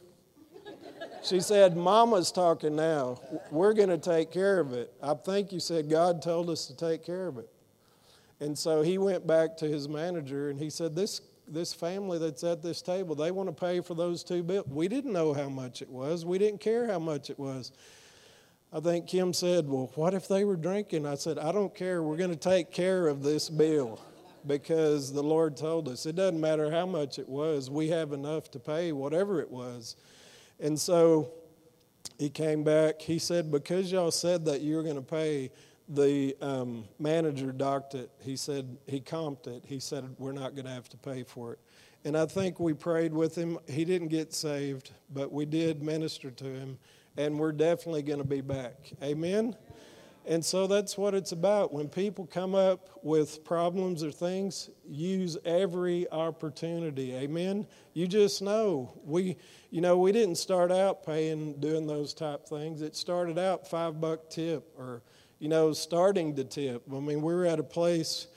she 1.23 1.39
said 1.39 1.75
mama's 1.77 2.31
talking 2.31 2.75
now 2.75 3.19
we're 3.51 3.73
going 3.73 3.89
to 3.89 3.97
take 3.97 4.31
care 4.31 4.59
of 4.59 4.73
it 4.73 4.93
i 5.01 5.13
think 5.13 5.51
you 5.51 5.59
said 5.59 5.89
god 5.89 6.21
told 6.21 6.49
us 6.49 6.65
to 6.65 6.75
take 6.75 7.03
care 7.03 7.27
of 7.27 7.37
it 7.37 7.49
and 8.39 8.57
so 8.57 8.81
he 8.81 8.97
went 8.97 9.25
back 9.27 9.55
to 9.55 9.67
his 9.67 9.87
manager 9.87 10.49
and 10.49 10.59
he 10.59 10.69
said 10.69 10.95
this 10.95 11.21
this 11.51 11.73
family 11.73 12.17
that's 12.17 12.43
at 12.43 12.61
this 12.61 12.81
table, 12.81 13.15
they 13.15 13.31
want 13.31 13.49
to 13.49 13.53
pay 13.53 13.81
for 13.81 13.93
those 13.93 14.23
two 14.23 14.41
bills. 14.43 14.65
We 14.67 14.87
didn't 14.87 15.11
know 15.11 15.33
how 15.33 15.49
much 15.49 15.81
it 15.81 15.89
was. 15.89 16.25
We 16.25 16.37
didn't 16.37 16.61
care 16.61 16.87
how 16.87 16.99
much 16.99 17.29
it 17.29 17.37
was. 17.37 17.71
I 18.73 18.79
think 18.79 19.07
Kim 19.07 19.33
said, 19.33 19.67
Well, 19.67 19.91
what 19.95 20.13
if 20.13 20.27
they 20.27 20.45
were 20.45 20.55
drinking? 20.55 21.05
I 21.05 21.15
said, 21.15 21.37
I 21.37 21.51
don't 21.51 21.75
care. 21.75 22.01
We're 22.01 22.17
going 22.17 22.31
to 22.31 22.37
take 22.37 22.71
care 22.71 23.07
of 23.07 23.21
this 23.21 23.49
bill 23.49 23.99
because 24.47 25.11
the 25.11 25.21
Lord 25.21 25.57
told 25.57 25.89
us. 25.89 26.05
It 26.05 26.15
doesn't 26.15 26.39
matter 26.39 26.71
how 26.71 26.85
much 26.85 27.19
it 27.19 27.27
was, 27.27 27.69
we 27.69 27.89
have 27.89 28.13
enough 28.13 28.49
to 28.51 28.59
pay 28.59 28.91
whatever 28.91 29.41
it 29.41 29.51
was. 29.51 29.97
And 30.61 30.79
so 30.79 31.33
he 32.17 32.29
came 32.29 32.63
back. 32.63 33.01
He 33.01 33.19
said, 33.19 33.51
Because 33.51 33.91
y'all 33.91 34.11
said 34.11 34.45
that 34.45 34.61
you 34.61 34.75
were 34.75 34.83
going 34.83 34.95
to 34.95 35.01
pay, 35.01 35.51
the 35.91 36.35
um, 36.41 36.85
manager 36.99 37.51
docked 37.51 37.95
it. 37.95 38.09
He 38.21 38.37
said, 38.37 38.77
he 38.87 39.01
comped 39.01 39.47
it. 39.47 39.63
He 39.65 39.79
said, 39.79 40.15
we're 40.17 40.31
not 40.31 40.55
going 40.55 40.65
to 40.65 40.71
have 40.71 40.87
to 40.89 40.97
pay 40.97 41.23
for 41.23 41.53
it. 41.53 41.59
And 42.05 42.17
I 42.17 42.25
think 42.25 42.59
we 42.59 42.73
prayed 42.73 43.13
with 43.13 43.35
him. 43.35 43.59
He 43.67 43.85
didn't 43.85 44.07
get 44.07 44.33
saved, 44.33 44.91
but 45.13 45.31
we 45.31 45.45
did 45.45 45.83
minister 45.83 46.31
to 46.31 46.45
him, 46.45 46.79
and 47.17 47.37
we're 47.37 47.51
definitely 47.51 48.01
going 48.03 48.19
to 48.19 48.25
be 48.27 48.41
back. 48.41 48.91
Amen? 49.03 49.55
And 50.25 50.45
so 50.45 50.67
that's 50.67 50.97
what 50.97 51.13
it's 51.13 51.31
about. 51.31 51.73
When 51.73 51.89
people 51.89 52.27
come 52.27 52.53
up 52.53 52.89
with 53.01 53.43
problems 53.43 54.03
or 54.03 54.11
things, 54.11 54.69
use 54.87 55.37
every 55.45 56.09
opportunity. 56.11 57.15
Amen? 57.15 57.65
You 57.93 58.07
just 58.07 58.41
know. 58.41 58.93
We, 59.03 59.37
you 59.71 59.81
know, 59.81 59.97
we 59.97 60.11
didn't 60.11 60.35
start 60.35 60.71
out 60.71 61.05
paying, 61.05 61.59
doing 61.59 61.87
those 61.87 62.13
type 62.13 62.45
things. 62.47 62.81
It 62.81 62.95
started 62.95 63.39
out 63.39 63.67
five 63.67 63.99
buck 63.99 64.29
tip 64.29 64.71
or 64.77 65.01
you 65.41 65.47
know, 65.47 65.73
starting 65.73 66.35
to 66.35 66.43
tip. 66.43 66.83
I 66.87 66.99
mean, 66.99 67.23
we 67.23 67.33
were 67.33 67.47
at 67.47 67.59
a 67.59 67.63
place 67.63 68.27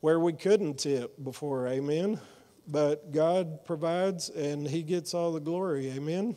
where 0.00 0.18
we 0.18 0.32
couldn't 0.32 0.80
tip 0.80 1.14
before, 1.22 1.68
amen? 1.68 2.20
But 2.66 3.12
God 3.12 3.64
provides 3.64 4.30
and 4.30 4.66
He 4.66 4.82
gets 4.82 5.14
all 5.14 5.32
the 5.32 5.40
glory, 5.40 5.92
amen? 5.92 6.36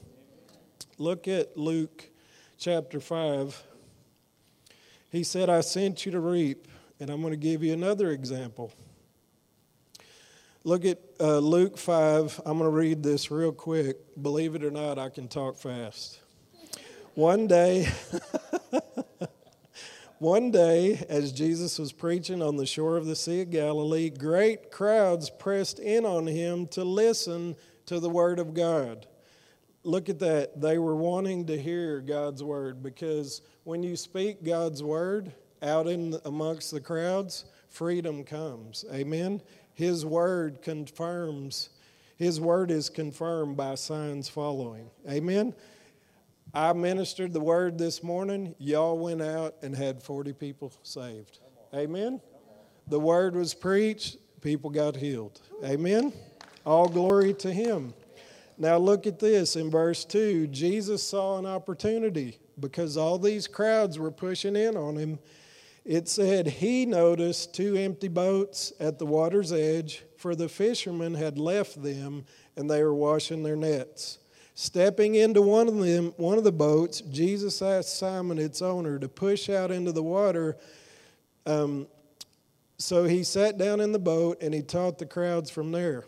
Look 1.00 1.28
at 1.28 1.58
Luke 1.58 2.12
chapter 2.60 3.00
5. 3.00 3.64
He 5.14 5.24
said, 5.24 5.48
I 5.48 5.62
sent 5.62 6.08
you 6.08 6.12
to 6.12 6.20
reap, 6.20 6.68
and 7.00 7.12
I'm 7.12 7.22
going 7.22 7.34
to 7.34 7.38
give 7.38 7.64
you 7.64 7.72
another 7.72 8.10
example. 8.10 8.74
Look 10.64 10.86
at 10.86 10.98
uh, 11.20 11.38
Luke 11.38 11.78
5. 11.78 12.42
I'm 12.48 12.58
going 12.58 12.70
to 12.70 12.76
read 12.76 13.04
this 13.04 13.30
real 13.30 13.52
quick. 13.52 13.98
Believe 14.20 14.56
it 14.56 14.64
or 14.64 14.72
not, 14.72 14.98
I 14.98 15.10
can 15.10 15.28
talk 15.28 15.58
fast. 15.58 16.20
One 17.14 17.46
day, 17.46 17.88
One 20.18 20.52
day, 20.52 21.06
as 21.10 21.32
Jesus 21.32 21.78
was 21.78 21.92
preaching 21.92 22.42
on 22.42 22.56
the 22.56 22.66
shore 22.66 22.98
of 22.98 23.06
the 23.06 23.16
Sea 23.16 23.42
of 23.42 23.52
Galilee, 23.52 24.10
great 24.10 24.72
crowds 24.72 25.30
pressed 25.30 25.78
in 25.78 26.06
on 26.06 26.26
him 26.26 26.66
to 26.68 26.84
listen 26.84 27.56
to 27.86 28.00
the 28.00 28.10
Word 28.10 28.40
of 28.40 28.56
God. 28.56 29.06
Look 29.84 30.10
at 30.10 30.20
that. 30.20 30.62
They 30.62 30.78
were 30.78 30.96
wanting 30.96 31.46
to 31.48 31.60
hear 31.60 32.00
God's 32.00 32.44
Word 32.44 32.82
because 32.82 33.42
when 33.64 33.84
you 33.84 33.96
speak 33.96 34.44
God's 34.44 34.82
Word 34.82 35.34
out 35.62 35.88
in 35.88 36.18
amongst 36.26 36.72
the 36.72 36.82
crowds, 36.82 37.46
freedom 37.70 38.24
comes. 38.24 38.86
Amen. 38.94 39.42
His 39.74 40.06
Word 40.06 40.62
confirms, 40.62 41.70
His 42.18 42.40
Word 42.40 42.72
is 42.72 42.90
confirmed 42.90 43.58
by 43.58 43.76
signs 43.76 44.30
following. 44.30 44.90
Amen. 45.10 45.54
I 46.56 46.72
ministered 46.74 47.34
the 47.34 47.40
word 47.40 47.80
this 47.80 48.04
morning. 48.04 48.54
Y'all 48.60 49.00
went 49.00 49.24
out 49.24 49.56
and 49.64 49.76
had 49.76 50.04
40 50.04 50.34
people 50.34 50.72
saved. 50.84 51.40
Amen. 51.74 52.22
The 52.88 53.00
word 53.00 53.36
was 53.36 53.56
preached, 53.56 54.18
people 54.40 54.70
got 54.70 54.96
healed. 54.96 55.42
Amen. 55.66 56.14
All 56.64 56.88
glory 56.88 57.34
to 57.36 57.52
him. 57.52 57.96
Now 58.58 58.78
look 58.78 59.08
at 59.08 59.20
this 59.20 59.56
in 59.56 59.70
verse 59.70 60.06
2. 60.06 60.48
Jesus 60.48 61.02
saw 61.04 61.38
an 61.38 61.46
opportunity 61.46 62.38
because 62.60 62.98
all 62.98 63.18
these 63.18 63.48
crowds 63.48 63.98
were 63.98 64.12
pushing 64.12 64.56
in 64.56 64.78
on 64.78 64.96
him. 64.96 65.20
It 65.86 66.08
said 66.08 66.48
he 66.48 66.86
noticed 66.86 67.54
two 67.54 67.76
empty 67.76 68.08
boats 68.08 68.72
at 68.80 69.00
the 69.00 69.06
water's 69.06 69.52
edge, 69.52 70.04
for 70.18 70.36
the 70.36 70.48
fishermen 70.48 71.16
had 71.16 71.38
left 71.38 71.82
them 71.82 72.26
and 72.56 72.70
they 72.70 72.84
were 72.84 72.96
washing 72.96 73.44
their 73.44 73.56
nets. 73.56 74.20
Stepping 74.56 75.16
into 75.16 75.42
one 75.42 75.68
of 75.68 75.78
them, 75.78 76.14
one 76.18 76.38
of 76.38 76.44
the 76.44 76.52
boats, 76.52 77.02
Jesus 77.02 77.62
asked 77.62 77.98
Simon, 77.98 78.38
its 78.38 78.62
owner, 78.62 79.00
to 79.00 79.10
push 79.10 79.50
out 79.50 79.72
into 79.72 79.92
the 79.92 80.04
water. 80.04 80.58
Um, 81.46 81.88
so 82.78 83.06
he 83.06 83.24
sat 83.24 83.58
down 83.58 83.80
in 83.80 83.92
the 83.92 84.00
boat 84.00 84.42
and 84.42 84.54
he 84.54 84.62
taught 84.62 85.00
the 85.00 85.06
crowds 85.06 85.50
from 85.50 85.72
there. 85.72 86.06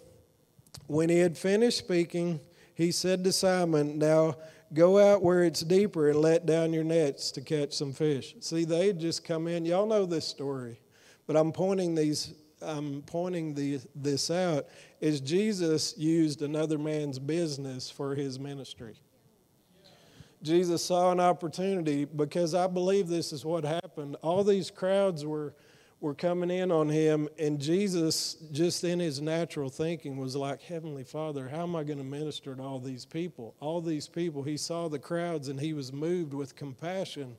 When 0.88 1.10
he 1.10 1.20
had 1.20 1.38
finished 1.38 1.78
speaking, 1.78 2.40
he 2.74 2.92
said 2.92 3.24
to 3.24 3.32
Simon, 3.32 3.98
Now 3.98 4.36
go 4.74 5.00
out 5.00 5.22
where 5.22 5.44
it's 5.44 5.62
deeper 5.62 6.10
and 6.10 6.20
let 6.20 6.46
down 6.46 6.74
your 6.74 6.84
nets 6.84 7.32
to 7.32 7.42
catch 7.42 7.74
some 7.74 7.94
fish. 7.94 8.36
See, 8.40 8.66
they 8.66 8.94
just 8.94 9.24
come 9.24 9.48
in. 9.48 9.66
Y'all 9.66 9.88
know 9.88 10.06
this 10.06 10.28
story, 10.28 10.80
but 11.28 11.36
I'm 11.36 11.52
pointing 11.52 11.96
these 11.96 12.34
I'm 12.62 13.02
pointing 13.04 13.54
the, 13.54 13.80
this 13.96 14.32
out 14.32 14.66
is 15.00 15.22
Jesus 15.22 15.98
used 15.98 16.42
another 16.42 16.78
man's 16.78 17.20
business 17.20 17.90
for 17.90 18.16
his 18.16 18.40
ministry. 18.40 18.96
Jesus 20.42 20.84
saw 20.84 21.12
an 21.12 21.20
opportunity 21.20 22.06
because 22.06 22.54
I 22.54 22.68
believe 22.68 23.08
this 23.08 23.34
is 23.34 23.44
what 23.44 23.64
happened. 23.64 24.16
All 24.22 24.44
these 24.44 24.70
crowds 24.70 25.26
were, 25.26 25.54
were 26.06 26.14
coming 26.14 26.52
in 26.52 26.72
on 26.72 26.88
him, 26.88 27.28
and 27.40 27.60
Jesus, 27.60 28.36
just 28.52 28.84
in 28.84 29.00
his 29.00 29.20
natural 29.20 29.70
thinking, 29.70 30.18
was 30.18 30.36
like, 30.36 30.62
Heavenly 30.62 31.04
Father, 31.04 31.50
how 31.50 31.64
am 31.64 31.76
I 31.76 31.84
going 31.84 31.98
to 31.98 32.04
minister 32.04 32.56
to 32.56 32.62
all 32.62 32.80
these 32.80 33.06
people? 33.06 33.56
All 33.60 33.82
these 33.82 34.08
people. 34.08 34.44
He 34.44 34.56
saw 34.56 34.88
the 34.88 35.00
crowds 35.00 35.48
and 35.48 35.60
he 35.60 35.74
was 35.74 35.92
moved 35.92 36.36
with 36.36 36.56
compassion. 36.56 37.38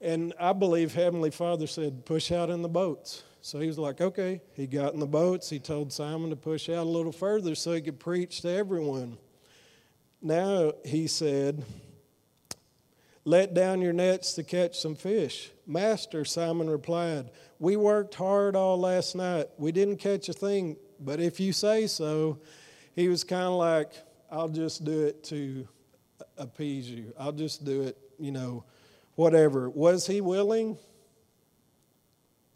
And 0.00 0.34
I 0.40 0.54
believe 0.54 0.92
Heavenly 0.92 1.30
Father 1.30 1.68
said, 1.68 2.04
Push 2.04 2.32
out 2.32 2.50
in 2.50 2.62
the 2.62 2.68
boats. 2.68 3.22
So 3.42 3.60
he 3.60 3.68
was 3.68 3.78
like, 3.78 4.00
okay. 4.00 4.40
He 4.54 4.66
got 4.66 4.94
in 4.94 4.98
the 4.98 5.06
boats. 5.06 5.48
He 5.48 5.60
told 5.60 5.92
Simon 5.92 6.30
to 6.30 6.36
push 6.36 6.68
out 6.68 6.84
a 6.84 6.90
little 6.90 7.12
further 7.12 7.54
so 7.54 7.74
he 7.74 7.80
could 7.80 8.00
preach 8.00 8.40
to 8.40 8.50
everyone. 8.50 9.18
Now 10.20 10.72
he 10.84 11.06
said, 11.06 11.64
let 13.26 13.54
down 13.54 13.82
your 13.82 13.92
nets 13.92 14.34
to 14.34 14.44
catch 14.44 14.78
some 14.78 14.94
fish. 14.94 15.50
Master, 15.66 16.24
Simon 16.24 16.70
replied, 16.70 17.28
We 17.58 17.76
worked 17.76 18.14
hard 18.14 18.54
all 18.54 18.78
last 18.78 19.16
night. 19.16 19.46
We 19.58 19.72
didn't 19.72 19.96
catch 19.96 20.28
a 20.28 20.32
thing, 20.32 20.76
but 21.00 21.18
if 21.18 21.40
you 21.40 21.52
say 21.52 21.88
so, 21.88 22.38
he 22.94 23.08
was 23.08 23.24
kind 23.24 23.42
of 23.42 23.54
like, 23.54 23.90
I'll 24.30 24.48
just 24.48 24.84
do 24.84 25.06
it 25.06 25.24
to 25.24 25.66
appease 26.38 26.88
you. 26.88 27.12
I'll 27.18 27.32
just 27.32 27.64
do 27.64 27.82
it, 27.82 27.98
you 28.16 28.30
know, 28.30 28.62
whatever. 29.16 29.68
Was 29.70 30.06
he 30.06 30.20
willing? 30.20 30.78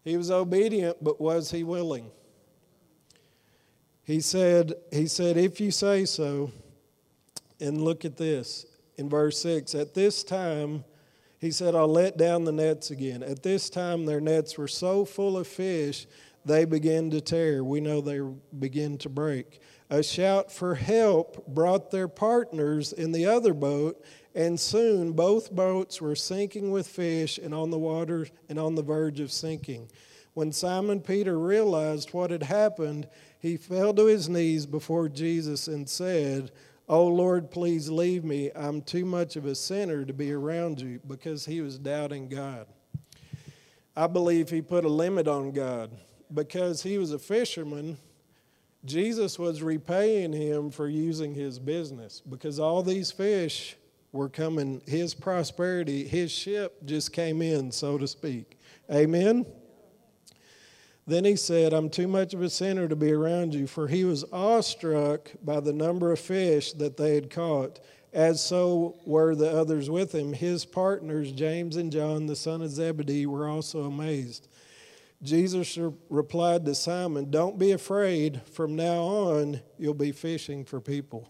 He 0.04 0.16
was 0.16 0.30
obedient, 0.30 1.02
but 1.02 1.20
was 1.20 1.50
he 1.50 1.64
willing? 1.64 2.12
He 4.04 4.20
said, 4.20 4.74
he 4.92 5.08
said, 5.08 5.36
if 5.36 5.60
you 5.60 5.72
say 5.72 6.04
so, 6.04 6.52
and 7.58 7.82
look 7.82 8.04
at 8.04 8.16
this 8.16 8.66
in 9.00 9.09
verse 9.09 9.40
6 9.40 9.75
at 9.75 9.95
this 9.95 10.23
time, 10.23 10.85
he 11.38 11.50
said, 11.50 11.75
I'll 11.75 11.88
let 11.88 12.19
down 12.19 12.45
the 12.45 12.52
nets 12.52 12.90
again. 12.90 13.23
At 13.23 13.42
this 13.42 13.71
time, 13.71 14.04
their 14.04 14.21
nets 14.21 14.59
were 14.59 14.69
so 14.69 15.07
full 15.07 15.38
of 15.38 15.47
fish, 15.47 16.07
they 16.45 16.66
began 16.66 17.11
to 17.11 17.21
tear. 17.21 17.64
We 17.64 17.80
know 17.80 18.00
they 18.00 18.21
begin 18.59 18.99
to 18.99 19.09
break. 19.09 19.61
A 19.88 20.02
shout 20.02 20.52
for 20.52 20.75
help 20.75 21.47
brought 21.47 21.90
their 21.90 22.09
partners 22.09 22.92
in 22.92 23.12
the 23.12 23.25
other 23.25 23.54
boat, 23.54 24.04
and 24.35 24.61
soon 24.61 25.12
both 25.12 25.50
boats 25.50 26.00
were 26.00 26.14
sinking 26.14 26.71
with 26.71 26.87
fish 26.87 27.38
and 27.38 27.54
on 27.54 27.71
the 27.71 27.78
water 27.78 28.26
and 28.50 28.59
on 28.59 28.75
the 28.75 28.83
verge 28.83 29.21
of 29.21 29.33
sinking. 29.33 29.90
When 30.35 30.52
Simon 30.52 31.00
Peter 31.00 31.38
realized 31.38 32.12
what 32.12 32.30
had 32.30 32.45
happened, 32.45 33.09
he 33.38 33.57
fell 33.57 33.95
to 33.95 34.07
his 34.07 34.28
knees 34.28 34.66
before 34.66 35.09
Jesus 35.09 35.69
and 35.69 35.88
said, 35.88 36.52
Oh 36.92 37.06
Lord, 37.06 37.52
please 37.52 37.88
leave 37.88 38.25
me. 38.25 38.50
I'm 38.52 38.82
too 38.82 39.04
much 39.04 39.37
of 39.37 39.47
a 39.47 39.54
sinner 39.54 40.04
to 40.04 40.12
be 40.12 40.32
around 40.32 40.80
you 40.80 41.00
because 41.06 41.47
he 41.47 41.61
was 41.61 41.78
doubting 41.78 42.28
God. 42.28 42.66
I 43.94 44.09
believe 44.09 44.50
he 44.50 44.61
put 44.61 44.85
a 44.85 44.88
limit 44.88 45.28
on 45.28 45.52
God 45.52 45.92
because 46.35 46.82
he 46.82 46.99
was 46.99 47.12
a 47.12 47.18
fisherman. 47.20 47.97
Jesus 48.85 49.38
was 49.38 49.62
repaying 49.62 50.32
him 50.32 50.73
for 50.73 50.88
using 50.88 51.32
his 51.32 51.61
business 51.61 52.20
because 52.28 52.59
all 52.59 52.82
these 52.82 53.12
fish 53.12 53.76
were 54.11 54.28
coming, 54.28 54.82
his 54.85 55.14
prosperity, 55.14 56.09
his 56.09 56.32
ship 56.32 56.85
just 56.85 57.12
came 57.12 57.40
in, 57.40 57.70
so 57.70 57.99
to 57.99 58.09
speak. 58.09 58.59
Amen. 58.90 59.47
Then 61.11 61.25
he 61.25 61.35
said, 61.35 61.73
I'm 61.73 61.90
too 61.90 62.07
much 62.07 62.35
of 62.35 62.43
a 62.43 62.49
sinner 62.49 62.87
to 62.87 62.95
be 62.95 63.11
around 63.11 63.52
you, 63.52 63.67
for 63.67 63.88
he 63.88 64.05
was 64.05 64.25
awestruck 64.33 65.33
by 65.43 65.59
the 65.59 65.73
number 65.73 66.12
of 66.12 66.21
fish 66.21 66.73
that 66.75 66.97
they 66.97 67.17
had 67.17 67.31
caught, 67.31 67.81
as 68.12 68.40
so 68.40 68.97
were 69.05 69.35
the 69.35 69.50
others 69.50 69.90
with 69.90 70.14
him. 70.14 70.33
His 70.33 70.64
partners, 70.64 71.33
James 71.33 71.75
and 71.75 71.90
John, 71.90 72.26
the 72.26 72.37
son 72.37 72.62
of 72.62 72.71
Zebedee, 72.71 73.26
were 73.26 73.49
also 73.49 73.83
amazed. 73.83 74.47
Jesus 75.21 75.76
replied 76.09 76.64
to 76.67 76.76
Simon, 76.76 77.29
Don't 77.29 77.59
be 77.59 77.73
afraid. 77.73 78.40
From 78.52 78.76
now 78.76 79.02
on, 79.02 79.61
you'll 79.79 79.95
be 79.95 80.12
fishing 80.12 80.64
for 80.64 80.81
people. 80.81 81.29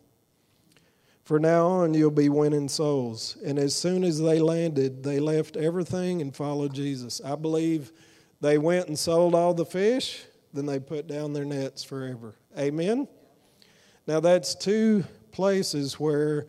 For 1.24 1.38
now 1.38 1.66
on, 1.66 1.94
you'll 1.94 2.10
be 2.10 2.28
winning 2.28 2.68
souls. 2.68 3.38
And 3.42 3.58
as 3.58 3.74
soon 3.74 4.04
as 4.04 4.20
they 4.20 4.40
landed, 4.40 5.02
they 5.02 5.20
left 5.20 5.56
everything 5.56 6.20
and 6.20 6.36
followed 6.36 6.74
Jesus. 6.74 7.22
I 7.24 7.34
believe 7.34 7.92
they 8.40 8.58
went 8.58 8.88
and 8.88 8.98
sold 8.98 9.34
all 9.34 9.54
the 9.54 9.66
fish, 9.66 10.24
then 10.52 10.66
they 10.66 10.78
put 10.78 11.06
down 11.06 11.32
their 11.32 11.44
nets 11.44 11.82
forever. 11.84 12.34
Amen? 12.58 13.06
Now, 14.06 14.20
that's 14.20 14.54
two 14.54 15.04
places 15.30 16.00
where 16.00 16.46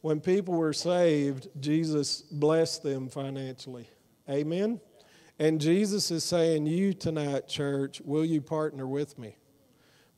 when 0.00 0.20
people 0.20 0.54
were 0.54 0.72
saved, 0.72 1.48
Jesus 1.60 2.22
blessed 2.22 2.82
them 2.82 3.08
financially. 3.08 3.88
Amen? 4.28 4.80
And 5.38 5.60
Jesus 5.60 6.10
is 6.10 6.24
saying, 6.24 6.66
You 6.66 6.92
tonight, 6.92 7.48
church, 7.48 8.00
will 8.04 8.24
you 8.24 8.40
partner 8.40 8.86
with 8.86 9.18
me? 9.18 9.36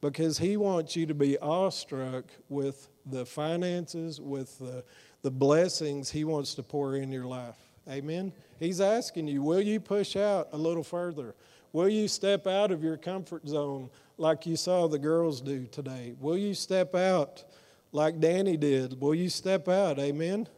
Because 0.01 0.39
he 0.39 0.57
wants 0.57 0.95
you 0.95 1.07
to 1.07 1.15
be 1.15 1.39
awestruck 1.39 2.27
with 2.49 2.89
the 3.07 3.25
finances, 3.25 4.21
with 4.21 4.59
the, 4.59 4.85
the 5.23 5.31
blessings 5.31 6.11
he 6.11 6.25
wants 6.25 6.55
to 6.55 6.63
pour 6.63 6.97
in 6.97 7.11
your 7.11 7.25
life. 7.25 7.57
Amen? 7.89 8.33
He's 8.59 8.81
asking 8.81 9.29
you, 9.29 9.43
will 9.43 9.61
you 9.61 9.81
push 9.81 10.17
out 10.17 10.49
a 10.53 10.57
little 10.57 10.83
further? 10.83 11.35
Will 11.73 11.89
you 11.89 12.09
step 12.09 12.47
out 12.47 12.71
of 12.71 12.83
your 12.83 12.97
comfort 12.97 13.47
zone 13.47 13.91
like 14.19 14.47
you 14.47 14.57
saw 14.57 14.89
the 14.89 14.99
girls 14.99 15.41
do 15.41 15.67
today? 15.67 16.15
Will 16.19 16.39
you 16.39 16.55
step 16.55 16.95
out 16.95 17.45
like 17.93 18.19
Danny 18.19 18.57
did? 18.57 19.01
Will 19.01 19.15
you 19.15 19.29
step 19.29 19.69
out? 19.69 19.99
Amen? 19.99 20.49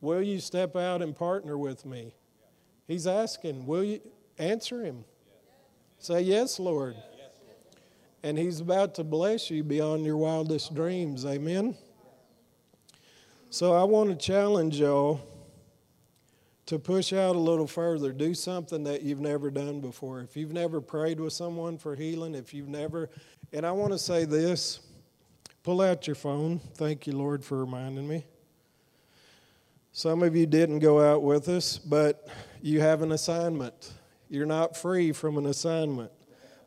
Will 0.00 0.22
you 0.22 0.38
step 0.38 0.76
out 0.76 1.02
and 1.02 1.14
partner 1.14 1.58
with 1.58 1.84
me? 1.84 2.14
He's 2.86 3.06
asking, 3.06 3.66
will 3.66 3.84
you 3.84 4.00
answer 4.38 4.84
him? 4.84 5.04
Say, 5.98 6.22
Yes, 6.22 6.58
Lord. 6.58 6.96
And 8.22 8.36
he's 8.36 8.60
about 8.60 8.94
to 8.96 9.04
bless 9.04 9.50
you 9.50 9.62
beyond 9.62 10.04
your 10.04 10.16
wildest 10.16 10.74
dreams. 10.74 11.24
Amen? 11.24 11.76
So 13.50 13.74
I 13.74 13.84
want 13.84 14.10
to 14.10 14.16
challenge 14.16 14.80
y'all 14.80 15.20
to 16.68 16.78
push 16.78 17.14
out 17.14 17.34
a 17.34 17.38
little 17.38 17.66
further, 17.66 18.12
do 18.12 18.34
something 18.34 18.84
that 18.84 19.00
you've 19.00 19.20
never 19.20 19.50
done 19.50 19.80
before. 19.80 20.20
If 20.20 20.36
you've 20.36 20.52
never 20.52 20.82
prayed 20.82 21.18
with 21.18 21.32
someone 21.32 21.78
for 21.78 21.94
healing, 21.94 22.34
if 22.34 22.52
you've 22.52 22.68
never, 22.68 23.08
and 23.54 23.64
I 23.64 23.72
want 23.72 23.94
to 23.94 23.98
say 23.98 24.26
this 24.26 24.80
pull 25.62 25.80
out 25.80 26.06
your 26.06 26.14
phone. 26.14 26.58
Thank 26.74 27.06
you, 27.06 27.14
Lord, 27.14 27.42
for 27.42 27.56
reminding 27.58 28.06
me. 28.06 28.26
Some 29.92 30.22
of 30.22 30.36
you 30.36 30.44
didn't 30.44 30.80
go 30.80 31.00
out 31.00 31.22
with 31.22 31.48
us, 31.48 31.78
but 31.78 32.28
you 32.60 32.82
have 32.82 33.00
an 33.00 33.12
assignment. 33.12 33.94
You're 34.28 34.44
not 34.44 34.76
free 34.76 35.12
from 35.12 35.38
an 35.38 35.46
assignment. 35.46 36.12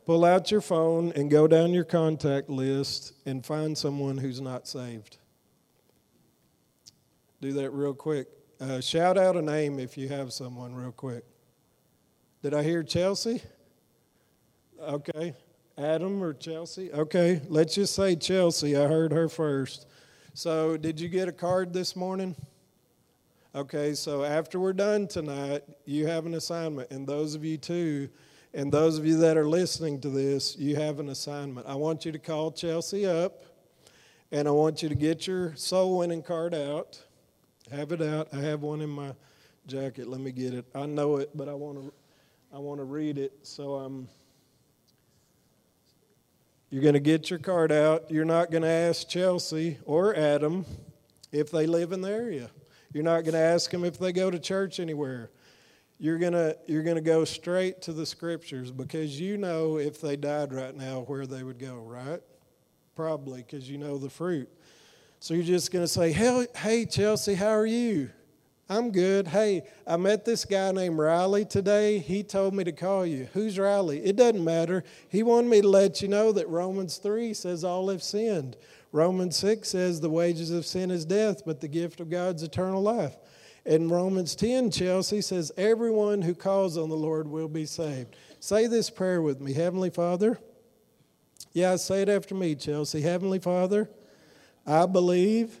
Pull 0.04 0.24
out 0.24 0.50
your 0.50 0.60
phone 0.60 1.12
and 1.14 1.30
go 1.30 1.46
down 1.46 1.72
your 1.72 1.84
contact 1.84 2.50
list 2.50 3.12
and 3.24 3.46
find 3.46 3.78
someone 3.78 4.18
who's 4.18 4.40
not 4.40 4.66
saved. 4.66 5.18
Do 7.40 7.52
that 7.52 7.70
real 7.70 7.94
quick. 7.94 8.26
Uh, 8.62 8.80
shout 8.80 9.18
out 9.18 9.36
a 9.36 9.42
name 9.42 9.80
if 9.80 9.98
you 9.98 10.06
have 10.08 10.32
someone, 10.32 10.72
real 10.72 10.92
quick. 10.92 11.24
Did 12.44 12.54
I 12.54 12.62
hear 12.62 12.84
Chelsea? 12.84 13.42
Okay. 14.80 15.34
Adam 15.76 16.22
or 16.22 16.32
Chelsea? 16.32 16.92
Okay, 16.92 17.40
let's 17.48 17.74
just 17.74 17.92
say 17.92 18.14
Chelsea. 18.14 18.76
I 18.76 18.86
heard 18.86 19.10
her 19.10 19.28
first. 19.28 19.88
So, 20.34 20.76
did 20.76 21.00
you 21.00 21.08
get 21.08 21.26
a 21.26 21.32
card 21.32 21.72
this 21.72 21.96
morning? 21.96 22.36
Okay, 23.52 23.94
so 23.94 24.22
after 24.22 24.60
we're 24.60 24.72
done 24.72 25.08
tonight, 25.08 25.64
you 25.84 26.06
have 26.06 26.24
an 26.26 26.34
assignment. 26.34 26.88
And 26.92 27.04
those 27.04 27.34
of 27.34 27.44
you 27.44 27.56
too, 27.56 28.08
and 28.54 28.70
those 28.70 28.96
of 28.96 29.04
you 29.04 29.16
that 29.16 29.36
are 29.36 29.48
listening 29.48 30.00
to 30.02 30.08
this, 30.08 30.56
you 30.56 30.76
have 30.76 31.00
an 31.00 31.08
assignment. 31.08 31.66
I 31.66 31.74
want 31.74 32.04
you 32.04 32.12
to 32.12 32.18
call 32.20 32.52
Chelsea 32.52 33.06
up, 33.06 33.42
and 34.30 34.46
I 34.46 34.52
want 34.52 34.84
you 34.84 34.88
to 34.88 34.94
get 34.94 35.26
your 35.26 35.52
soul 35.56 35.98
winning 35.98 36.22
card 36.22 36.54
out 36.54 37.02
have 37.72 37.92
it 37.92 38.02
out. 38.02 38.28
I 38.32 38.38
have 38.38 38.62
one 38.62 38.80
in 38.80 38.90
my 38.90 39.14
jacket. 39.66 40.06
Let 40.06 40.20
me 40.20 40.30
get 40.32 40.54
it. 40.54 40.66
I 40.74 40.86
know 40.86 41.16
it, 41.16 41.30
but 41.34 41.48
I 41.48 41.54
want 41.54 41.78
to 41.82 41.92
I 42.54 42.58
want 42.58 42.80
to 42.80 42.84
read 42.84 43.18
it. 43.18 43.32
So 43.42 43.74
I'm 43.74 43.86
um, 43.86 44.08
you're 46.70 46.82
going 46.82 46.94
to 46.94 47.00
get 47.00 47.28
your 47.28 47.38
card 47.38 47.70
out. 47.70 48.10
You're 48.10 48.24
not 48.24 48.50
going 48.50 48.62
to 48.62 48.68
ask 48.68 49.06
Chelsea 49.06 49.78
or 49.84 50.16
Adam 50.16 50.64
if 51.30 51.50
they 51.50 51.66
live 51.66 51.92
in 51.92 52.00
the 52.00 52.10
area. 52.10 52.50
You're 52.94 53.04
not 53.04 53.24
going 53.24 53.34
to 53.34 53.40
ask 53.40 53.70
them 53.70 53.84
if 53.84 53.98
they 53.98 54.12
go 54.12 54.30
to 54.30 54.38
church 54.38 54.80
anywhere. 54.80 55.30
You're 55.98 56.18
going 56.18 56.32
to 56.32 56.56
you're 56.66 56.82
going 56.82 56.96
to 56.96 57.02
go 57.02 57.24
straight 57.24 57.82
to 57.82 57.92
the 57.92 58.04
scriptures 58.04 58.70
because 58.70 59.20
you 59.20 59.36
know 59.36 59.78
if 59.78 60.00
they 60.00 60.16
died 60.16 60.52
right 60.52 60.74
now 60.74 61.00
where 61.00 61.26
they 61.26 61.42
would 61.42 61.58
go, 61.58 61.76
right? 61.76 62.20
Probably 62.96 63.42
because 63.42 63.68
you 63.68 63.78
know 63.78 63.98
the 63.98 64.10
fruit. 64.10 64.50
So 65.22 65.34
you're 65.34 65.44
just 65.44 65.70
going 65.70 65.84
to 65.84 65.88
say, 65.88 66.10
hey, 66.10 66.48
hey, 66.56 66.84
Chelsea, 66.84 67.34
how 67.34 67.50
are 67.50 67.64
you? 67.64 68.10
I'm 68.68 68.90
good. 68.90 69.28
Hey, 69.28 69.62
I 69.86 69.96
met 69.96 70.24
this 70.24 70.44
guy 70.44 70.72
named 70.72 70.98
Riley 70.98 71.44
today. 71.44 72.00
He 72.00 72.24
told 72.24 72.54
me 72.54 72.64
to 72.64 72.72
call 72.72 73.06
you. 73.06 73.28
Who's 73.32 73.56
Riley? 73.56 74.04
It 74.04 74.16
doesn't 74.16 74.42
matter. 74.42 74.82
He 75.08 75.22
wanted 75.22 75.48
me 75.48 75.60
to 75.60 75.68
let 75.68 76.02
you 76.02 76.08
know 76.08 76.32
that 76.32 76.48
Romans 76.48 76.96
3 76.96 77.34
says 77.34 77.62
all 77.62 77.88
have 77.90 78.02
sinned. 78.02 78.56
Romans 78.90 79.36
6 79.36 79.68
says 79.68 80.00
the 80.00 80.10
wages 80.10 80.50
of 80.50 80.66
sin 80.66 80.90
is 80.90 81.04
death, 81.04 81.42
but 81.46 81.60
the 81.60 81.68
gift 81.68 82.00
of 82.00 82.10
God's 82.10 82.42
eternal 82.42 82.82
life. 82.82 83.14
And 83.64 83.92
Romans 83.92 84.34
10, 84.34 84.72
Chelsea 84.72 85.20
says, 85.20 85.52
everyone 85.56 86.22
who 86.22 86.34
calls 86.34 86.76
on 86.76 86.88
the 86.88 86.96
Lord 86.96 87.28
will 87.28 87.46
be 87.46 87.64
saved. 87.64 88.16
Say 88.40 88.66
this 88.66 88.90
prayer 88.90 89.22
with 89.22 89.40
me 89.40 89.52
Heavenly 89.52 89.90
Father. 89.90 90.40
Yeah, 91.52 91.76
say 91.76 92.02
it 92.02 92.08
after 92.08 92.34
me, 92.34 92.56
Chelsea. 92.56 93.02
Heavenly 93.02 93.38
Father. 93.38 93.88
I 94.66 94.86
believe 94.86 95.60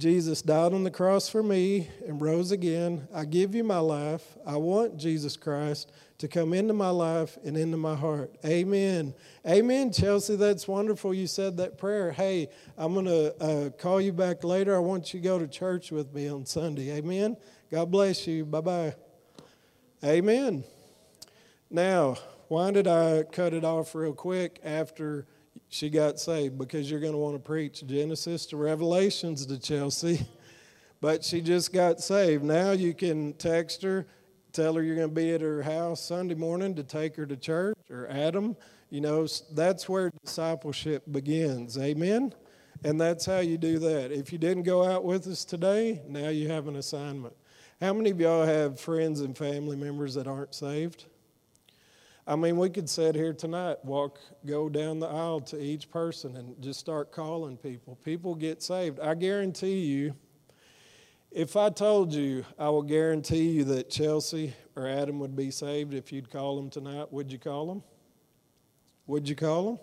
Jesus 0.00 0.40
died 0.40 0.72
on 0.72 0.82
the 0.82 0.90
cross 0.90 1.28
for 1.28 1.42
me 1.42 1.88
and 2.06 2.20
rose 2.20 2.50
again. 2.50 3.06
I 3.14 3.26
give 3.26 3.54
you 3.54 3.62
my 3.62 3.78
life. 3.78 4.36
I 4.46 4.56
want 4.56 4.96
Jesus 4.96 5.36
Christ 5.36 5.92
to 6.18 6.26
come 6.26 6.52
into 6.52 6.72
my 6.72 6.88
life 6.88 7.38
and 7.44 7.56
into 7.56 7.76
my 7.76 7.94
heart. 7.94 8.34
Amen. 8.44 9.14
Amen, 9.46 9.92
Chelsea. 9.92 10.36
That's 10.36 10.66
wonderful. 10.66 11.12
You 11.12 11.26
said 11.26 11.58
that 11.58 11.78
prayer. 11.78 12.12
Hey, 12.12 12.48
I'm 12.78 12.94
going 12.94 13.06
to 13.06 13.42
uh, 13.42 13.70
call 13.70 14.00
you 14.00 14.12
back 14.12 14.42
later. 14.42 14.74
I 14.74 14.80
want 14.80 15.12
you 15.12 15.20
to 15.20 15.24
go 15.24 15.38
to 15.38 15.46
church 15.46 15.92
with 15.92 16.12
me 16.14 16.28
on 16.28 16.46
Sunday. 16.46 16.90
Amen. 16.96 17.36
God 17.70 17.90
bless 17.90 18.26
you. 18.26 18.46
Bye 18.46 18.60
bye. 18.62 18.94
Amen. 20.02 20.64
Now, 21.70 22.16
why 22.48 22.70
did 22.70 22.88
I 22.88 23.22
cut 23.24 23.52
it 23.52 23.64
off 23.64 23.94
real 23.94 24.14
quick 24.14 24.60
after? 24.64 25.26
She 25.70 25.88
got 25.88 26.18
saved 26.18 26.58
because 26.58 26.90
you're 26.90 27.00
going 27.00 27.12
to 27.12 27.18
want 27.18 27.36
to 27.36 27.40
preach 27.40 27.86
Genesis 27.86 28.44
to 28.46 28.56
Revelations 28.56 29.46
to 29.46 29.58
Chelsea. 29.58 30.26
but 31.00 31.24
she 31.24 31.40
just 31.40 31.72
got 31.72 32.00
saved. 32.00 32.42
Now 32.42 32.72
you 32.72 32.92
can 32.92 33.32
text 33.34 33.82
her, 33.82 34.06
tell 34.52 34.74
her 34.74 34.82
you're 34.82 34.96
going 34.96 35.08
to 35.08 35.14
be 35.14 35.32
at 35.32 35.40
her 35.40 35.62
house 35.62 36.02
Sunday 36.02 36.34
morning 36.34 36.74
to 36.74 36.82
take 36.82 37.16
her 37.16 37.24
to 37.24 37.36
church, 37.36 37.78
or 37.88 38.08
Adam. 38.10 38.56
You 38.90 39.00
know, 39.00 39.26
that's 39.52 39.88
where 39.88 40.10
discipleship 40.24 41.04
begins. 41.10 41.78
Amen? 41.78 42.34
And 42.82 43.00
that's 43.00 43.24
how 43.24 43.38
you 43.38 43.56
do 43.56 43.78
that. 43.78 44.10
If 44.10 44.32
you 44.32 44.38
didn't 44.38 44.64
go 44.64 44.84
out 44.84 45.04
with 45.04 45.26
us 45.28 45.44
today, 45.44 46.02
now 46.08 46.28
you 46.30 46.48
have 46.48 46.66
an 46.66 46.76
assignment. 46.76 47.34
How 47.80 47.94
many 47.94 48.10
of 48.10 48.20
y'all 48.20 48.44
have 48.44 48.80
friends 48.80 49.20
and 49.20 49.38
family 49.38 49.76
members 49.76 50.14
that 50.14 50.26
aren't 50.26 50.54
saved? 50.54 51.06
I 52.26 52.36
mean, 52.36 52.56
we 52.56 52.70
could 52.70 52.88
sit 52.88 53.14
here 53.14 53.32
tonight, 53.32 53.84
walk, 53.84 54.18
go 54.46 54.68
down 54.68 55.00
the 55.00 55.08
aisle 55.08 55.40
to 55.40 55.60
each 55.60 55.90
person 55.90 56.36
and 56.36 56.60
just 56.60 56.78
start 56.78 57.12
calling 57.12 57.56
people. 57.56 57.96
People 58.04 58.34
get 58.34 58.62
saved. 58.62 59.00
I 59.00 59.14
guarantee 59.14 59.80
you, 59.80 60.14
if 61.30 61.56
I 61.56 61.70
told 61.70 62.12
you, 62.12 62.44
I 62.58 62.68
will 62.68 62.82
guarantee 62.82 63.50
you 63.50 63.64
that 63.64 63.88
Chelsea 63.88 64.54
or 64.76 64.86
Adam 64.86 65.18
would 65.20 65.34
be 65.34 65.50
saved 65.50 65.94
if 65.94 66.12
you'd 66.12 66.30
call 66.30 66.56
them 66.56 66.70
tonight, 66.70 67.12
would 67.12 67.32
you 67.32 67.38
call 67.38 67.66
them? 67.66 67.82
Would 69.06 69.28
you 69.28 69.34
call 69.34 69.64
them? 69.64 69.78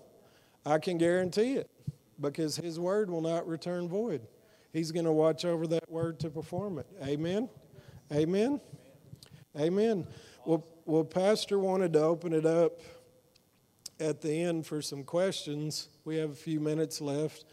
I 0.66 0.78
can 0.80 0.98
guarantee 0.98 1.54
it 1.54 1.70
because 2.20 2.56
his 2.56 2.80
word 2.80 3.10
will 3.10 3.22
not 3.22 3.48
return 3.48 3.88
void. 3.88 4.22
He's 4.74 4.92
going 4.92 5.06
to 5.06 5.12
watch 5.12 5.46
over 5.46 5.66
that 5.68 5.90
word 5.90 6.20
to 6.20 6.30
perform 6.30 6.80
it. 6.80 6.88
Amen. 7.04 7.50
Amen? 8.14 8.60
Amen. 9.58 10.06
Well, 10.46 10.66
well, 10.88 11.04
Pastor 11.04 11.60
wanted 11.60 11.92
to 11.94 12.02
open 12.02 12.32
it 12.32 12.46
up 12.46 12.80
at 14.00 14.22
the 14.22 14.44
end 14.44 14.66
for 14.66 14.82
some 14.82 15.04
questions. 15.04 15.90
We 16.06 16.16
have 16.16 16.32
a 16.32 16.36
few 16.36 16.62
minutes 16.62 17.02
left. 17.02 17.44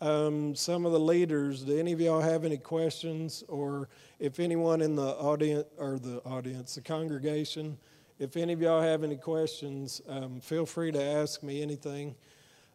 Um, 0.00 0.56
some 0.56 0.84
of 0.84 0.90
the 0.90 0.98
leaders, 0.98 1.62
do 1.62 1.78
any 1.78 1.92
of 1.92 2.00
y'all 2.00 2.20
have 2.20 2.44
any 2.44 2.56
questions? 2.58 3.44
Or 3.46 3.88
if 4.18 4.40
anyone 4.40 4.82
in 4.82 4.96
the 4.96 5.06
audience, 5.06 5.68
or 5.78 6.00
the 6.00 6.18
audience, 6.24 6.74
the 6.74 6.80
congregation, 6.80 7.78
if 8.18 8.36
any 8.36 8.54
of 8.54 8.60
y'all 8.60 8.82
have 8.82 9.04
any 9.04 9.16
questions, 9.16 10.02
um, 10.08 10.40
feel 10.40 10.66
free 10.66 10.90
to 10.90 11.00
ask 11.00 11.44
me 11.44 11.62
anything. 11.62 12.16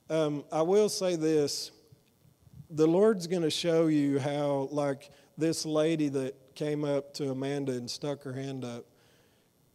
Um, 0.10 0.46
I 0.50 0.62
will 0.62 0.88
say 0.88 1.18
this 1.18 1.72
the 2.70 2.88
Lord's 2.88 3.28
going 3.28 3.44
to 3.44 3.50
show 3.50 3.88
you 3.88 4.18
how, 4.20 4.70
like 4.72 5.12
this 5.38 5.66
lady 5.66 6.08
that 6.08 6.56
came 6.56 6.86
up 6.86 7.14
to 7.16 7.32
Amanda 7.32 7.74
and 7.74 7.92
stuck 7.92 8.24
her 8.24 8.32
hand 8.32 8.64
up. 8.64 8.86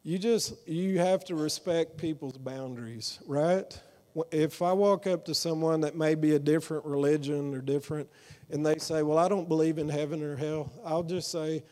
You 0.03 0.19
just 0.19 0.67
you 0.67 0.99
have 0.99 1.25
to 1.27 1.35
respect 1.35 1.97
people's 1.97 2.39
boundaries, 2.39 3.19
right? 3.27 3.81
If 4.33 4.63
I 4.63 4.73
walk 4.73 5.07
up 5.07 5.25
to 5.27 5.35
someone 5.35 5.83
that 5.83 5.97
may 5.97 6.15
be 6.15 6.35
a 6.35 6.39
different 6.39 6.85
religion 6.85 7.55
or 7.55 7.61
different 7.61 8.09
and 8.51 8.65
they 8.65 8.79
say, 8.79 9.03
"Well, 9.03 9.19
I 9.19 9.29
don't 9.29 9.49
believe 9.49 9.79
in 9.79 9.89
heaven 9.89 10.23
or 10.23 10.37
hell." 10.37 10.73
I'll 10.85 11.03
just 11.03 11.31
say, 11.31 11.63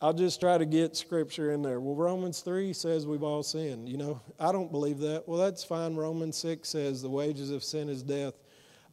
I'll 0.00 0.12
just 0.12 0.40
try 0.40 0.58
to 0.58 0.66
get 0.66 0.96
scripture 0.96 1.52
in 1.52 1.62
there. 1.62 1.80
Well, 1.80 1.94
Romans 1.94 2.40
3 2.40 2.74
says 2.74 3.06
we've 3.06 3.22
all 3.22 3.42
sinned. 3.42 3.88
You 3.88 3.96
know, 3.96 4.20
I 4.38 4.52
don't 4.52 4.70
believe 4.70 4.98
that. 5.00 5.26
Well, 5.26 5.38
that's 5.38 5.64
fine. 5.64 5.96
Romans 5.96 6.36
6 6.36 6.68
says 6.68 7.00
the 7.00 7.08
wages 7.08 7.50
of 7.50 7.64
sin 7.64 7.88
is 7.88 8.02
death. 8.02 8.34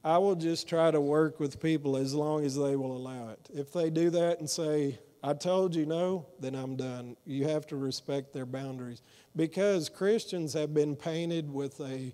I 0.04 0.18
will 0.18 0.36
just 0.36 0.68
try 0.68 0.92
to 0.92 1.02
work 1.02 1.40
with 1.40 1.62
people 1.62 1.98
as 1.98 2.14
long 2.14 2.46
as 2.46 2.56
they 2.56 2.76
will 2.76 2.96
allow 2.96 3.30
it. 3.30 3.50
If 3.54 3.74
they 3.74 3.90
do 3.90 4.10
that 4.12 4.40
and 4.40 4.50
say, 4.50 5.00
I 5.26 5.34
told 5.34 5.74
you 5.74 5.86
no, 5.86 6.26
then 6.42 6.54
I'm 6.54 6.76
done. 6.76 7.16
You 7.26 7.48
have 7.48 7.66
to 7.68 7.78
respect 7.78 8.34
their 8.34 8.46
boundaries. 8.46 9.02
Because 9.38 9.88
Christians 9.88 10.52
have 10.52 10.74
been 10.74 10.98
painted 10.98 11.50
with 11.50 11.80
a, 11.80 12.14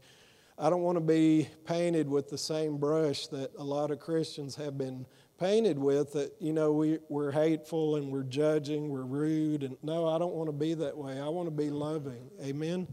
I 0.60 0.70
don't 0.70 0.84
want 0.84 0.98
to 0.98 1.04
be 1.04 1.50
painted 1.66 2.08
with 2.08 2.30
the 2.30 2.38
same 2.38 2.78
brush 2.78 3.26
that 3.28 3.52
a 3.58 3.64
lot 3.64 3.90
of 3.90 4.00
Christians 4.00 4.56
have 4.58 4.78
been 4.78 5.08
painted 5.40 5.80
with 5.80 6.14
that, 6.14 6.34
you 6.40 6.54
know, 6.54 6.72
we, 6.72 7.00
we're 7.10 7.32
hateful 7.32 7.96
and 7.96 8.12
we're 8.12 8.24
judging, 8.24 8.90
we're 8.90 9.02
rude. 9.02 9.64
And 9.64 9.76
no, 9.82 10.08
I 10.08 10.20
don't 10.20 10.34
want 10.34 10.50
to 10.50 10.56
be 10.56 10.76
that 10.76 10.96
way. 10.96 11.20
I 11.20 11.30
want 11.30 11.48
to 11.48 11.56
be 11.56 11.72
loving. 11.72 12.30
Amen. 12.44 12.88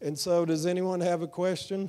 And 0.00 0.18
so, 0.18 0.44
does 0.44 0.66
anyone 0.66 1.00
have 1.00 1.22
a 1.22 1.28
question? 1.28 1.88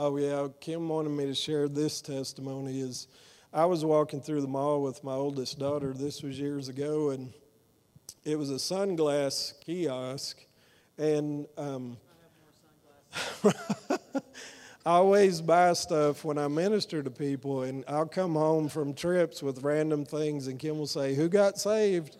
Oh 0.00 0.16
yeah, 0.16 0.46
Kim 0.60 0.88
wanted 0.88 1.08
me 1.08 1.26
to 1.26 1.34
share 1.34 1.68
this 1.68 2.00
testimony. 2.00 2.78
Is 2.78 3.08
I 3.52 3.64
was 3.64 3.84
walking 3.84 4.20
through 4.20 4.42
the 4.42 4.46
mall 4.46 4.80
with 4.80 5.02
my 5.02 5.14
oldest 5.14 5.58
daughter. 5.58 5.92
This 5.92 6.22
was 6.22 6.38
years 6.38 6.68
ago, 6.68 7.10
and 7.10 7.32
it 8.24 8.38
was 8.38 8.48
a 8.50 8.60
sunglass 8.60 9.54
kiosk, 9.58 10.38
and 10.98 11.48
um, 11.56 11.96
I 13.44 13.50
always 14.84 15.40
buy 15.40 15.72
stuff 15.72 16.24
when 16.24 16.38
I 16.38 16.46
minister 16.46 17.02
to 17.02 17.10
people, 17.10 17.62
and 17.62 17.82
I'll 17.88 18.06
come 18.06 18.36
home 18.36 18.68
from 18.68 18.94
trips 18.94 19.42
with 19.42 19.64
random 19.64 20.04
things, 20.04 20.46
and 20.46 20.60
Kim 20.60 20.78
will 20.78 20.86
say, 20.86 21.16
"Who 21.16 21.28
got 21.28 21.58
saved?" 21.58 22.18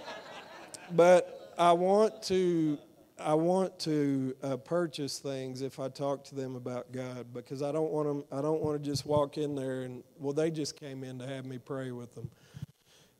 but 0.92 1.52
I 1.58 1.72
want 1.72 2.22
to 2.24 2.78
I 3.20 3.34
want 3.34 3.78
to 3.80 4.34
uh, 4.42 4.56
purchase 4.58 5.18
things 5.18 5.62
if 5.62 5.80
I 5.80 5.88
talk 5.88 6.24
to 6.24 6.34
them 6.34 6.54
about 6.54 6.92
God 6.92 7.26
because 7.34 7.62
I 7.62 7.72
don't 7.72 7.90
want 7.90 8.06
them. 8.06 8.24
I 8.30 8.40
don't 8.40 8.60
want 8.60 8.82
to 8.82 8.90
just 8.90 9.06
walk 9.06 9.38
in 9.38 9.54
there 9.56 9.82
and 9.82 10.04
well, 10.18 10.32
they 10.32 10.50
just 10.50 10.78
came 10.78 11.02
in 11.02 11.18
to 11.18 11.26
have 11.26 11.44
me 11.44 11.58
pray 11.58 11.90
with 11.90 12.14
them. 12.14 12.30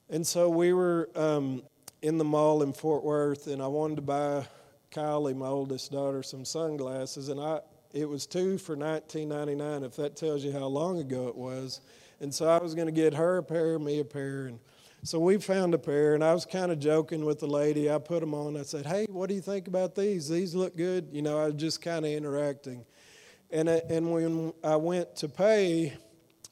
And 0.09 0.27
so 0.27 0.49
we 0.49 0.73
were 0.73 1.11
um, 1.17 1.63
in 2.03 2.17
the 2.17 2.25
mall 2.25 2.63
in 2.63 2.73
Fort 2.73 3.05
Worth, 3.05 3.49
and 3.49 3.61
I 3.61 3.67
wanted 3.67 3.97
to 3.97 4.03
buy 4.03 4.47
Kylie, 4.93 5.37
my 5.37 5.49
oldest 5.49 5.91
daughter, 5.93 6.23
some 6.23 6.45
sunglasses, 6.45 7.29
and 7.29 7.41
I 7.41 7.61
it 7.93 8.09
was 8.09 8.27
two 8.27 8.59
for 8.59 8.77
nineteen 8.77 9.29
ninety 9.29 9.55
nine. 9.55 9.83
If 9.83 9.97
that 9.97 10.17
tells 10.17 10.45
you 10.45 10.53
how 10.53 10.67
long 10.67 11.01
ago 11.01 11.29
it 11.29 11.37
was, 11.37 11.81
and 12.21 12.33
so 12.33 12.49
I 12.49 12.59
was 12.59 12.75
going 12.75 12.87
to 12.87 12.93
get 12.93 13.15
her 13.15 13.39
a 13.39 13.43
pair, 13.43 13.79
me 13.79 14.01
a 14.01 14.05
pair, 14.05 14.47
and 14.47 14.61
so 15.05 15.21
we 15.21 15.39
found 15.39 15.75
a 15.75 15.79
pair, 15.79 16.15
and 16.15 16.25
I 16.25 16.35
was 16.35 16.45
kind 16.45 16.73
of 16.73 16.81
joking 16.81 17.25
with 17.25 17.39
the 17.39 17.47
lady. 17.47 17.91
I 17.91 17.99
put 17.99 18.21
them 18.21 18.35
on. 18.35 18.57
I 18.57 18.63
said, 18.63 18.85
"Hey, 18.85 19.07
what 19.09 19.29
do 19.29 19.35
you 19.35 19.41
think 19.41 19.69
about 19.69 19.95
these? 19.95 20.29
These 20.29 20.55
look 20.55 20.77
good." 20.77 21.09
You 21.13 21.23
know, 21.23 21.39
I 21.39 21.47
was 21.47 21.55
just 21.55 21.81
kind 21.81 22.05
of 22.05 22.11
interacting. 22.11 22.85
And 23.51 23.69
uh, 23.69 23.81
and 23.89 24.13
when 24.13 24.53
I 24.63 24.77
went 24.77 25.15
to 25.17 25.29
pay, 25.29 25.97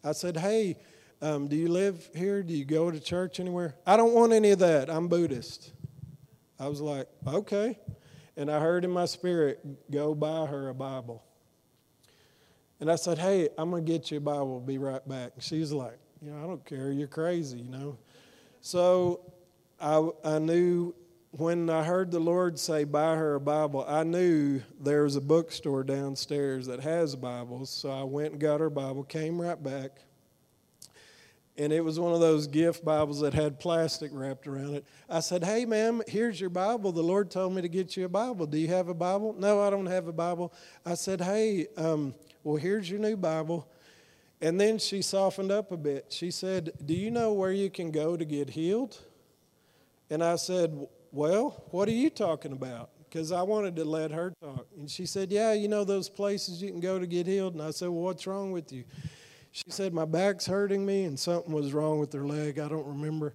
I 0.05 0.13
said, 0.13 0.37
"Hey, 0.37 0.77
um, 1.21 1.49
do 1.49 1.57
you 1.57 1.69
live 1.69 2.09
here? 2.15 2.43
Do 2.43 2.55
you 2.55 2.65
go 2.65 2.91
to 2.91 3.01
church 3.01 3.41
anywhere?" 3.41 3.75
I 3.85 3.97
don't 3.97 4.15
want 4.15 4.33
any 4.33 4.53
of 4.53 4.61
that. 4.61 4.89
I'm 4.89 5.09
Buddhist. 5.09 5.73
I 6.59 6.69
was 6.69 6.81
like, 6.81 7.09
"Okay," 7.27 7.79
and 8.37 8.49
I 8.49 8.61
heard 8.61 8.85
in 8.85 8.91
my 8.93 9.07
spirit, 9.07 9.91
"Go 9.91 10.15
buy 10.15 10.47
her 10.47 10.69
a 10.69 10.75
Bible." 10.75 11.25
And 12.79 12.91
I 12.91 12.95
said, 12.95 13.19
"Hey, 13.19 13.49
I'm 13.59 13.71
gonna 13.71 13.83
get 13.83 14.13
you 14.13 14.19
a 14.19 14.21
Bible. 14.21 14.61
Be 14.61 14.79
right 14.79 15.07
back." 15.09 15.33
And 15.35 15.43
she's 15.43 15.73
like, 15.73 15.99
"You 16.23 16.31
know, 16.31 16.39
I 16.39 16.47
don't 16.47 16.65
care. 16.65 16.93
You're 16.93 17.09
crazy. 17.09 17.59
You 17.59 17.71
know." 17.71 17.99
So 18.67 19.21
I, 19.81 20.09
I 20.25 20.41
knew 20.41 20.93
when 21.31 21.71
I 21.71 21.85
heard 21.85 22.11
the 22.11 22.19
Lord 22.19 22.59
say, 22.59 22.83
Buy 22.83 23.15
her 23.15 23.37
a 23.37 23.41
Bible, 23.41 23.85
I 23.87 24.03
knew 24.03 24.61
there 24.81 25.05
was 25.05 25.15
a 25.15 25.21
bookstore 25.21 25.85
downstairs 25.85 26.67
that 26.67 26.81
has 26.81 27.15
Bibles. 27.15 27.71
So 27.71 27.93
I 27.93 28.03
went 28.03 28.33
and 28.33 28.41
got 28.41 28.59
her 28.59 28.69
Bible, 28.69 29.05
came 29.05 29.41
right 29.41 29.63
back. 29.63 30.01
And 31.57 31.73
it 31.73 31.85
was 31.85 32.01
one 32.01 32.13
of 32.13 32.19
those 32.19 32.49
gift 32.49 32.85
Bibles 32.85 33.21
that 33.21 33.35
had 33.35 33.61
plastic 33.61 34.11
wrapped 34.13 34.49
around 34.49 34.75
it. 34.75 34.85
I 35.09 35.21
said, 35.21 35.45
Hey, 35.45 35.65
ma'am, 35.65 36.03
here's 36.09 36.41
your 36.41 36.51
Bible. 36.51 36.91
The 36.91 37.05
Lord 37.05 37.31
told 37.31 37.55
me 37.55 37.63
to 37.63 37.69
get 37.69 37.97
you 37.97 38.07
a 38.07 38.09
Bible. 38.09 38.47
Do 38.47 38.59
you 38.59 38.67
have 38.67 38.89
a 38.89 38.95
Bible? 38.95 39.37
No, 39.39 39.63
I 39.63 39.71
don't 39.71 39.87
have 39.87 40.09
a 40.09 40.13
Bible. 40.13 40.53
I 40.85 40.95
said, 40.95 41.21
Hey, 41.21 41.69
um, 41.77 42.17
well, 42.43 42.57
here's 42.57 42.91
your 42.91 42.99
new 42.99 43.17
Bible. 43.17 43.69
And 44.40 44.61
then 44.61 44.79
she 44.79 45.03
softened 45.03 45.51
up 45.51 45.72
a 45.72 45.77
bit. 45.77 46.07
She 46.11 46.31
said, 46.31 46.72
Do 46.85 46.94
you 46.94 47.11
know 47.11 47.33
where 47.33 47.53
you 47.53 47.70
can 47.70 47.90
go 47.90 48.16
to 48.16 48.25
get 48.25 48.51
healed? 48.51 48.99
And 50.11 50.22
I 50.22 50.37
said, 50.37 50.87
Well, 51.11 51.64
what 51.70 51.88
are 51.88 51.92
you 51.92 52.11
talking 52.11 52.53
about? 52.53 52.90
Because 53.09 53.33
I 53.33 53.42
wanted 53.42 53.77
to 53.77 53.85
let 53.85 54.11
her 54.11 54.33
talk. 54.42 54.66
And 54.77 54.90
she 54.90 55.07
said, 55.07 55.33
Yeah, 55.33 55.53
you 55.55 55.68
know 55.68 55.85
those 55.85 56.09
places 56.09 56.62
you 56.62 56.70
can 56.70 56.81
go 56.81 56.99
to 56.99 57.07
get 57.07 57.27
healed? 57.27 57.55
And 57.55 57.62
I 57.62 57.70
said, 57.70 57.88
Well, 57.88 58.03
what's 58.03 58.27
wrong 58.27 58.53
with 58.53 58.72
you? 58.72 58.85
She 59.53 59.70
said, 59.70 59.94
My 59.94 60.05
back's 60.05 60.46
hurting 60.46 60.85
me, 60.85 61.05
and 61.05 61.18
something 61.18 61.53
was 61.53 61.72
wrong 61.72 61.99
with 61.99 62.12
her 62.12 62.27
leg. 62.27 62.59
I 62.59 62.68
don't 62.68 62.87
remember. 62.87 63.35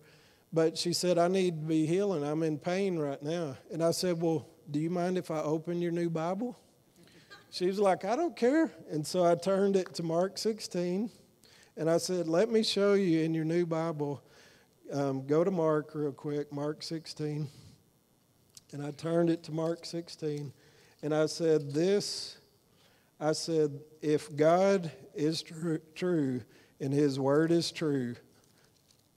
But 0.53 0.77
she 0.77 0.93
said, 0.93 1.17
I 1.17 1.27
need 1.27 1.61
to 1.61 1.67
be 1.67 1.85
healing. 1.87 2.23
I'm 2.23 2.43
in 2.43 2.59
pain 2.59 2.99
right 2.99 3.21
now. 3.23 3.57
And 3.71 3.83
I 3.83 3.89
said, 3.89 4.21
Well, 4.21 4.45
do 4.69 4.79
you 4.79 4.91
mind 4.91 5.17
if 5.17 5.31
I 5.31 5.39
open 5.39 5.81
your 5.81 5.91
new 5.91 6.11
Bible? 6.11 6.59
She 7.53 7.65
was 7.65 7.79
like, 7.79 8.05
I 8.05 8.15
don't 8.15 8.35
care. 8.35 8.71
And 8.89 9.05
so 9.05 9.25
I 9.25 9.35
turned 9.35 9.75
it 9.75 9.93
to 9.95 10.03
Mark 10.03 10.37
16 10.37 11.09
and 11.75 11.89
I 11.89 11.97
said, 11.97 12.29
Let 12.29 12.49
me 12.49 12.63
show 12.63 12.93
you 12.93 13.19
in 13.19 13.33
your 13.33 13.43
new 13.43 13.65
Bible. 13.65 14.23
Um, 14.91 15.27
go 15.27 15.43
to 15.43 15.51
Mark 15.51 15.91
real 15.93 16.13
quick, 16.13 16.53
Mark 16.53 16.81
16. 16.81 17.49
And 18.71 18.85
I 18.85 18.91
turned 18.91 19.29
it 19.29 19.43
to 19.43 19.51
Mark 19.51 19.85
16 19.85 20.53
and 21.03 21.13
I 21.13 21.25
said, 21.25 21.73
This, 21.73 22.37
I 23.19 23.33
said, 23.33 23.81
if 24.01 24.33
God 24.33 24.89
is 25.13 25.43
tr- 25.43 25.75
true 25.93 26.41
and 26.79 26.93
His 26.93 27.19
Word 27.19 27.51
is 27.51 27.69
true, 27.69 28.15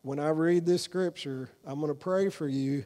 when 0.02 0.18
I 0.18 0.30
read 0.30 0.66
this 0.66 0.82
scripture, 0.82 1.50
I'm 1.64 1.78
going 1.78 1.92
to 1.92 1.94
pray 1.94 2.30
for 2.30 2.48
you 2.48 2.84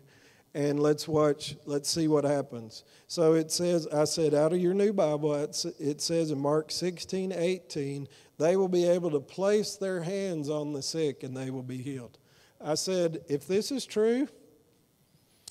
and 0.54 0.80
let's 0.80 1.06
watch, 1.06 1.56
let's 1.66 1.88
see 1.90 2.08
what 2.08 2.24
happens. 2.24 2.84
So 3.06 3.34
it 3.34 3.50
says, 3.50 3.86
I 3.88 4.04
said, 4.04 4.34
out 4.34 4.52
of 4.52 4.58
your 4.58 4.74
new 4.74 4.92
Bible, 4.92 5.34
it 5.34 6.00
says 6.00 6.30
in 6.30 6.38
Mark 6.38 6.70
16, 6.70 7.32
18, 7.32 8.08
they 8.38 8.56
will 8.56 8.68
be 8.68 8.84
able 8.84 9.10
to 9.10 9.20
place 9.20 9.76
their 9.76 10.02
hands 10.02 10.48
on 10.48 10.72
the 10.72 10.82
sick 10.82 11.22
and 11.22 11.36
they 11.36 11.50
will 11.50 11.62
be 11.62 11.78
healed. 11.78 12.18
I 12.60 12.74
said, 12.74 13.20
if 13.28 13.46
this 13.46 13.70
is 13.70 13.84
true, 13.86 14.28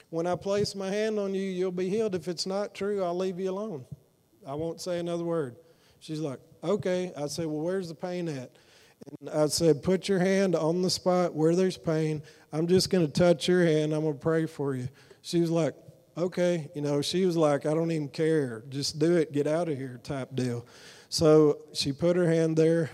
when 0.10 0.26
I 0.26 0.36
place 0.36 0.74
my 0.74 0.90
hand 0.90 1.20
on 1.20 1.34
you, 1.34 1.42
you'll 1.42 1.72
be 1.72 1.90
healed. 1.90 2.16
If 2.16 2.28
it's 2.28 2.46
not 2.46 2.74
true, 2.74 3.04
I'll 3.04 3.18
leave 3.18 3.40
you 3.40 3.52
alone. 3.52 3.86
I 4.48 4.56
won't 4.56 4.82
say 4.82 5.00
another 5.00 5.24
word. 5.24 5.58
She's 6.00 6.20
like, 6.20 6.40
okay. 6.64 7.12
I 7.18 7.28
said, 7.28 7.46
well, 7.46 7.62
where's 7.62 7.90
the 7.90 7.96
pain 7.96 8.28
at? 8.30 8.52
And 9.20 9.30
I 9.30 9.48
said, 9.48 9.84
put 9.84 10.10
your 10.10 10.20
hand 10.20 10.56
on 10.56 10.82
the 10.82 10.90
spot 10.90 11.34
where 11.34 11.56
there's 11.56 11.78
pain. 11.78 12.22
I'm 12.52 12.68
just 12.68 12.90
going 12.90 13.06
to 13.06 13.12
touch 13.12 13.48
your 13.48 13.66
hand. 13.66 13.94
I'm 13.94 14.02
going 14.02 14.14
to 14.14 14.20
pray 14.20 14.46
for 14.46 14.76
you. 14.76 14.90
She 15.22 15.40
was 15.42 15.50
like, 15.52 15.76
okay. 16.18 16.70
You 16.76 16.82
know, 16.82 17.02
she 17.02 17.26
was 17.26 17.38
like, 17.38 17.66
I 17.66 17.74
don't 17.74 17.92
even 17.92 18.10
care. 18.10 18.64
Just 18.70 19.00
do 19.00 19.16
it. 19.18 19.32
Get 19.32 19.48
out 19.48 19.70
of 19.70 19.78
here 19.78 20.00
type 20.04 20.36
deal. 20.36 20.66
So 21.10 21.60
she 21.74 21.92
put 21.92 22.16
her 22.16 22.28
hand 22.28 22.58
there. 22.58 22.90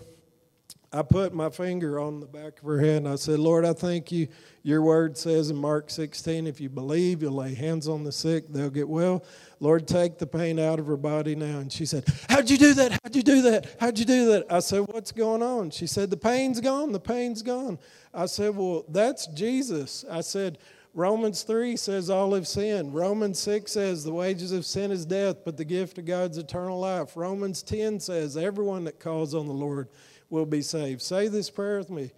I 0.96 1.02
put 1.02 1.34
my 1.34 1.50
finger 1.50 2.00
on 2.00 2.20
the 2.20 2.28
back 2.28 2.60
of 2.60 2.66
her 2.66 2.80
head 2.80 2.98
and 2.98 3.08
I 3.08 3.16
said, 3.16 3.40
Lord, 3.40 3.66
I 3.66 3.74
thank 3.74 4.12
you. 4.12 4.28
Your 4.62 4.84
word 4.84 5.18
says 5.18 5.50
in 5.50 5.56
Mark 5.56 5.90
16, 5.90 6.46
if 6.46 6.62
you 6.62 6.70
believe, 6.70 7.24
you'll 7.24 7.34
lay 7.34 7.56
hands 7.56 7.88
on 7.88 8.04
the 8.04 8.12
sick, 8.12 8.48
they'll 8.48 8.70
get 8.70 8.88
well. 8.88 9.26
Lord, 9.60 9.88
take 9.88 10.20
the 10.20 10.28
pain 10.28 10.60
out 10.60 10.78
of 10.78 10.86
her 10.86 10.96
body 10.96 11.36
now. 11.36 11.58
And 11.58 11.74
she 11.74 11.88
said, 11.88 12.06
How'd 12.30 12.48
you 12.48 12.60
do 12.60 12.76
that? 12.76 12.92
How'd 13.02 13.16
you 13.16 13.24
do 13.24 13.42
that? 13.42 13.76
How'd 13.80 13.98
you 13.98 14.06
do 14.06 14.34
that? 14.34 14.46
I 14.52 14.60
said, 14.60 14.82
What's 14.82 15.12
going 15.12 15.42
on? 15.42 15.72
She 15.72 15.88
said, 15.88 16.12
The 16.12 16.18
pain's 16.18 16.62
gone. 16.62 16.92
The 16.92 17.00
pain's 17.00 17.42
gone. 17.42 17.80
I 18.14 18.28
said, 18.28 18.56
Well, 18.56 18.86
that's 18.88 19.26
Jesus. 19.28 20.06
I 20.12 20.22
said, 20.22 20.60
Romans 20.96 21.42
3 21.42 21.76
says 21.76 22.12
all 22.12 22.36
have 22.36 22.48
sinned. 22.48 22.94
Romans 22.94 23.40
6 23.40 23.72
says 23.72 24.04
the 24.04 24.14
wages 24.14 24.52
of 24.52 24.64
sin 24.64 24.92
is 24.92 25.08
death, 25.08 25.38
but 25.44 25.58
the 25.58 25.66
gift 25.66 25.98
of 25.98 26.06
God's 26.06 26.38
eternal 26.38 26.80
life. 26.80 27.18
Romans 27.18 27.64
10 27.64 28.00
says 28.00 28.38
everyone 28.38 28.84
that 28.84 29.00
calls 29.00 29.34
on 29.34 29.48
the 29.48 29.54
Lord 29.54 29.90
will 30.34 30.46
be 30.48 30.64
saved. 30.64 31.02
Say 31.02 31.28
this 31.28 31.52
prayer 31.52 31.78
with 31.78 31.92
me. 31.92 32.12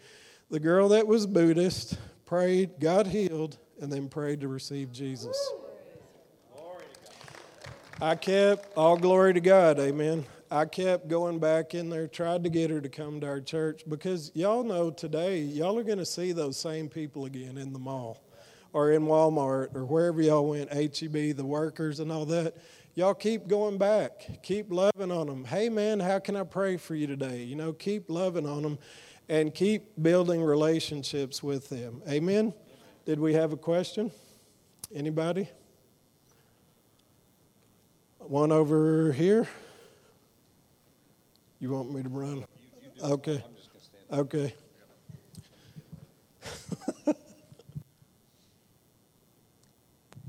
The 0.50 0.60
girl 0.60 0.88
that 0.90 1.06
was 1.06 1.28
Buddhist 1.28 2.00
prayed, 2.26 2.80
got 2.80 3.08
healed, 3.08 3.58
and 3.82 3.92
then 3.92 4.08
prayed 4.08 4.40
to 4.40 4.48
receive 4.48 4.92
Jesus. 4.92 5.38
I 8.02 8.16
kept, 8.16 8.76
all 8.78 8.96
glory 8.98 9.34
to 9.34 9.42
God, 9.42 9.80
amen. 9.80 10.26
I 10.50 10.64
kept 10.64 11.10
going 11.10 11.40
back 11.40 11.74
in 11.74 11.90
there, 11.90 12.08
tried 12.08 12.46
to 12.46 12.50
get 12.50 12.70
her 12.70 12.80
to 12.80 12.88
come 12.90 13.20
to 13.20 13.28
our 13.28 13.42
church 13.42 13.84
because 13.90 14.32
y'all 14.34 14.64
know 14.64 14.92
today, 14.92 15.40
y'all 15.40 15.78
are 15.78 15.84
going 15.84 15.98
to 15.98 16.06
see 16.06 16.32
those 16.32 16.58
same 16.58 16.88
people 16.88 17.26
again 17.26 17.58
in 17.58 17.74
the 17.74 17.80
mall 17.80 18.22
or 18.72 18.92
in 18.92 19.04
Walmart 19.04 19.76
or 19.76 19.86
wherever 19.86 20.22
y'all 20.22 20.50
went, 20.50 20.72
HEB, 20.72 21.36
the 21.36 21.46
workers 21.46 22.00
and 22.00 22.12
all 22.12 22.26
that 22.26 22.56
y'all 22.96 23.14
keep 23.14 23.48
going 23.48 23.78
back. 23.78 24.42
Keep 24.42 24.72
loving 24.72 25.12
on 25.12 25.28
them. 25.28 25.46
Hey, 25.46 25.70
man, 25.70 26.00
how 26.00 26.18
can 26.20 26.36
I 26.36 26.44
pray 26.44 26.78
for 26.78 26.96
you 26.96 27.06
today? 27.06 27.44
You 27.44 27.56
know, 27.56 27.74
keep 27.74 28.10
loving 28.10 28.48
on 28.48 28.64
them 28.64 28.80
and 29.30 29.54
keep 29.54 30.02
building 30.02 30.42
relationships 30.42 31.44
with 31.44 31.70
them. 31.70 32.02
Amen? 32.10 32.54
Did 33.06 33.20
we 33.20 33.34
have 33.34 33.54
a 33.54 33.58
question? 33.58 34.12
Anybody? 34.94 35.50
One 38.20 38.52
over 38.52 39.12
here? 39.12 39.48
You 41.60 41.72
want 41.72 41.94
me 41.94 42.02
to 42.02 42.10
run? 42.10 42.46
Okay. 43.04 43.44
Okay. 44.12 44.54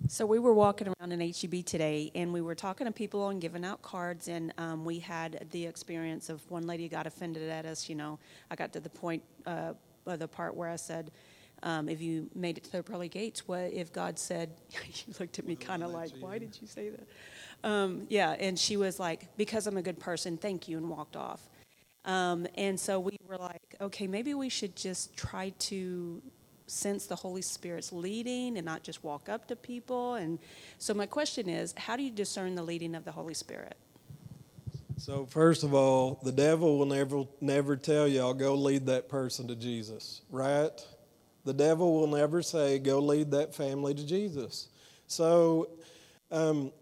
So 0.08 0.24
we 0.24 0.38
were 0.38 0.54
walking 0.54 0.88
around 0.88 1.12
in 1.12 1.20
HEB 1.20 1.64
today, 1.64 2.12
and 2.14 2.32
we 2.32 2.40
were 2.40 2.54
talking 2.54 2.86
to 2.86 2.92
people 2.92 3.28
and 3.30 3.40
giving 3.40 3.64
out 3.64 3.82
cards, 3.82 4.28
and 4.28 4.52
um, 4.56 4.84
we 4.84 5.00
had 5.00 5.46
the 5.50 5.66
experience 5.66 6.28
of 6.28 6.48
one 6.48 6.66
lady 6.66 6.88
got 6.88 7.06
offended 7.06 7.48
at 7.48 7.66
us. 7.66 7.88
You 7.88 7.96
know, 7.96 8.18
I 8.50 8.54
got 8.54 8.72
to 8.74 8.80
the 8.80 8.90
point, 8.90 9.22
uh, 9.46 9.72
the 10.04 10.28
part 10.28 10.54
where 10.54 10.68
I 10.68 10.76
said, 10.76 11.10
um, 11.64 11.88
"If 11.88 12.00
you 12.00 12.30
made 12.34 12.56
it 12.56 12.64
to 12.64 12.72
the 12.72 12.82
pearly 12.84 13.08
gates, 13.08 13.48
what 13.48 13.72
if 13.72 13.92
God 13.92 14.18
said?" 14.18 14.50
you 14.84 15.14
looked 15.18 15.40
at 15.40 15.46
me 15.46 15.56
kind 15.56 15.82
of 15.82 15.90
like, 15.90 16.12
"Why 16.20 16.38
did 16.38 16.56
you 16.60 16.68
say 16.68 16.90
that?" 16.90 17.08
Um, 17.68 18.06
yeah, 18.08 18.36
and 18.38 18.56
she 18.56 18.76
was 18.76 19.00
like, 19.00 19.36
"Because 19.36 19.66
I'm 19.66 19.76
a 19.76 19.82
good 19.82 19.98
person, 19.98 20.36
thank 20.36 20.68
you," 20.68 20.76
and 20.76 20.88
walked 20.88 21.16
off. 21.16 21.48
Um, 22.06 22.46
and 22.54 22.78
so 22.78 23.00
we 23.00 23.18
were 23.26 23.36
like, 23.36 23.74
okay, 23.80 24.06
maybe 24.06 24.32
we 24.32 24.48
should 24.48 24.76
just 24.76 25.16
try 25.16 25.52
to 25.58 26.22
sense 26.66 27.06
the 27.06 27.16
Holy 27.16 27.42
Spirit's 27.42 27.92
leading 27.92 28.56
and 28.56 28.64
not 28.64 28.82
just 28.82 29.04
walk 29.04 29.28
up 29.28 29.46
to 29.48 29.56
people. 29.56 30.14
And 30.14 30.38
so, 30.78 30.94
my 30.94 31.06
question 31.06 31.48
is 31.48 31.74
how 31.76 31.96
do 31.96 32.02
you 32.02 32.10
discern 32.10 32.54
the 32.54 32.62
leading 32.62 32.94
of 32.94 33.04
the 33.04 33.12
Holy 33.12 33.34
Spirit? 33.34 33.76
So, 34.98 35.26
first 35.26 35.62
of 35.62 35.74
all, 35.74 36.18
the 36.22 36.32
devil 36.32 36.78
will 36.78 36.86
never, 36.86 37.24
never 37.40 37.76
tell 37.76 38.08
y'all, 38.08 38.32
go 38.32 38.54
lead 38.54 38.86
that 38.86 39.08
person 39.08 39.46
to 39.48 39.54
Jesus, 39.54 40.22
right? 40.30 40.70
The 41.44 41.52
devil 41.52 42.00
will 42.00 42.06
never 42.06 42.42
say, 42.42 42.78
go 42.78 42.98
lead 42.98 43.30
that 43.32 43.54
family 43.54 43.94
to 43.94 44.06
Jesus. 44.06 44.68
So, 45.06 45.68
um, 46.32 46.72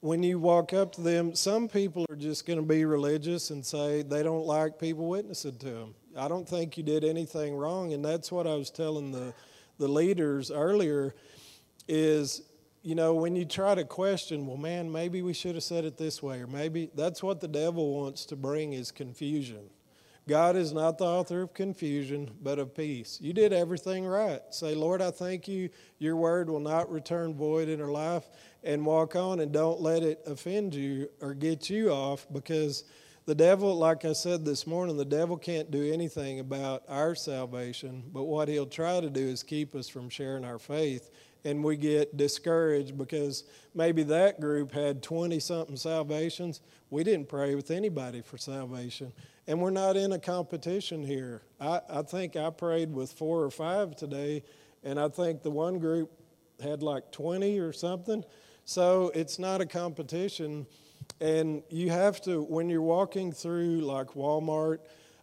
when 0.00 0.22
you 0.22 0.38
walk 0.38 0.72
up 0.72 0.92
to 0.92 1.00
them, 1.00 1.34
some 1.34 1.68
people 1.68 2.06
are 2.10 2.16
just 2.16 2.46
going 2.46 2.58
to 2.58 2.64
be 2.64 2.84
religious 2.84 3.50
and 3.50 3.64
say 3.64 4.02
they 4.02 4.22
don't 4.22 4.46
like 4.46 4.78
people 4.78 5.08
witnessing 5.08 5.56
to 5.58 5.66
them. 5.66 5.94
I 6.18 6.28
don't 6.28 6.48
think 6.48 6.76
you 6.76 6.82
did 6.82 7.04
anything 7.04 7.56
wrong. 7.56 7.92
And 7.92 8.04
that's 8.04 8.30
what 8.32 8.46
I 8.46 8.54
was 8.54 8.70
telling 8.70 9.12
the, 9.12 9.32
the 9.78 9.88
leaders 9.88 10.50
earlier 10.50 11.14
is, 11.86 12.42
you 12.82 12.94
know, 12.94 13.14
when 13.14 13.36
you 13.36 13.44
try 13.44 13.74
to 13.74 13.84
question, 13.84 14.46
well, 14.46 14.56
man, 14.56 14.90
maybe 14.90 15.22
we 15.22 15.32
should 15.32 15.54
have 15.54 15.64
said 15.64 15.84
it 15.84 15.96
this 15.96 16.22
way, 16.22 16.40
or 16.40 16.46
maybe 16.46 16.90
that's 16.94 17.22
what 17.22 17.40
the 17.40 17.48
devil 17.48 17.94
wants 18.00 18.24
to 18.26 18.36
bring 18.36 18.72
is 18.72 18.90
confusion. 18.90 19.70
God 20.28 20.56
is 20.56 20.74
not 20.74 20.98
the 20.98 21.06
author 21.06 21.40
of 21.40 21.54
confusion, 21.54 22.30
but 22.42 22.58
of 22.58 22.74
peace. 22.74 23.18
You 23.20 23.32
did 23.32 23.54
everything 23.54 24.04
right. 24.04 24.42
Say, 24.50 24.74
Lord, 24.74 25.00
I 25.00 25.10
thank 25.10 25.48
you. 25.48 25.70
Your 25.98 26.16
word 26.16 26.50
will 26.50 26.60
not 26.60 26.90
return 26.90 27.34
void 27.34 27.70
in 27.70 27.80
our 27.80 27.90
life, 27.90 28.28
and 28.62 28.84
walk 28.84 29.16
on 29.16 29.40
and 29.40 29.50
don't 29.52 29.80
let 29.80 30.02
it 30.02 30.20
offend 30.26 30.74
you 30.74 31.08
or 31.22 31.32
get 31.32 31.70
you 31.70 31.90
off 31.90 32.26
because 32.30 32.84
the 33.28 33.34
devil, 33.34 33.76
like 33.76 34.06
I 34.06 34.14
said 34.14 34.46
this 34.46 34.66
morning, 34.66 34.96
the 34.96 35.04
devil 35.04 35.36
can't 35.36 35.70
do 35.70 35.92
anything 35.92 36.40
about 36.40 36.82
our 36.88 37.14
salvation, 37.14 38.02
but 38.10 38.22
what 38.22 38.48
he'll 38.48 38.64
try 38.64 39.02
to 39.02 39.10
do 39.10 39.20
is 39.20 39.42
keep 39.42 39.74
us 39.74 39.86
from 39.86 40.08
sharing 40.08 40.46
our 40.46 40.58
faith. 40.58 41.10
And 41.44 41.62
we 41.62 41.76
get 41.76 42.16
discouraged 42.16 42.96
because 42.96 43.44
maybe 43.74 44.02
that 44.04 44.40
group 44.40 44.72
had 44.72 45.02
20 45.02 45.38
something 45.40 45.76
salvations. 45.76 46.62
We 46.88 47.04
didn't 47.04 47.28
pray 47.28 47.54
with 47.54 47.70
anybody 47.70 48.22
for 48.22 48.38
salvation. 48.38 49.12
And 49.46 49.60
we're 49.60 49.68
not 49.68 49.98
in 49.98 50.12
a 50.12 50.18
competition 50.18 51.04
here. 51.04 51.42
I, 51.60 51.82
I 51.86 52.02
think 52.02 52.34
I 52.34 52.48
prayed 52.48 52.90
with 52.90 53.12
four 53.12 53.42
or 53.42 53.50
five 53.50 53.94
today, 53.94 54.42
and 54.82 54.98
I 54.98 55.08
think 55.08 55.42
the 55.42 55.50
one 55.50 55.78
group 55.78 56.10
had 56.62 56.82
like 56.82 57.12
20 57.12 57.58
or 57.58 57.74
something. 57.74 58.24
So 58.64 59.12
it's 59.14 59.38
not 59.38 59.60
a 59.60 59.66
competition. 59.66 60.66
And 61.20 61.62
you 61.68 61.90
have 61.90 62.20
to, 62.22 62.42
when 62.42 62.68
you're 62.68 62.82
walking 62.82 63.32
through 63.32 63.80
like 63.80 64.08
Walmart, 64.08 64.78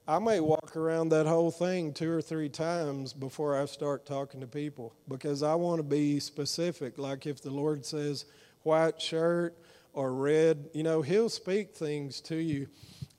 I 0.07 0.19
may 0.19 0.39
walk 0.39 0.75
around 0.75 1.09
that 1.09 1.25
whole 1.25 1.51
thing 1.51 1.93
two 1.93 2.11
or 2.11 2.21
three 2.21 2.49
times 2.49 3.13
before 3.13 3.59
I 3.59 3.65
start 3.65 4.05
talking 4.05 4.41
to 4.41 4.47
people 4.47 4.93
because 5.07 5.41
I 5.41 5.55
want 5.55 5.79
to 5.79 5.83
be 5.83 6.19
specific. 6.19 6.97
Like 6.97 7.25
if 7.25 7.41
the 7.41 7.49
Lord 7.49 7.85
says 7.85 8.25
white 8.63 9.01
shirt 9.01 9.57
or 9.93 10.13
red, 10.13 10.69
you 10.73 10.83
know, 10.83 11.01
He'll 11.01 11.29
speak 11.29 11.73
things 11.73 12.21
to 12.21 12.35
you. 12.35 12.67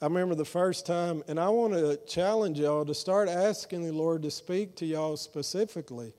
I 0.01 0.05
remember 0.05 0.35
the 0.35 0.45
first 0.45 0.85
time, 0.85 1.25
and 1.27 1.41
I 1.41 1.49
want 1.49 1.73
to 1.73 1.99
challenge 2.07 2.61
y'all 2.61 2.85
to 2.85 2.95
start 2.95 3.31
asking 3.31 3.83
the 3.83 3.93
Lord 3.93 4.23
to 4.23 4.31
speak 4.31 4.77
to 4.77 4.87
y'all 4.87 5.17
specifically. 5.17 6.13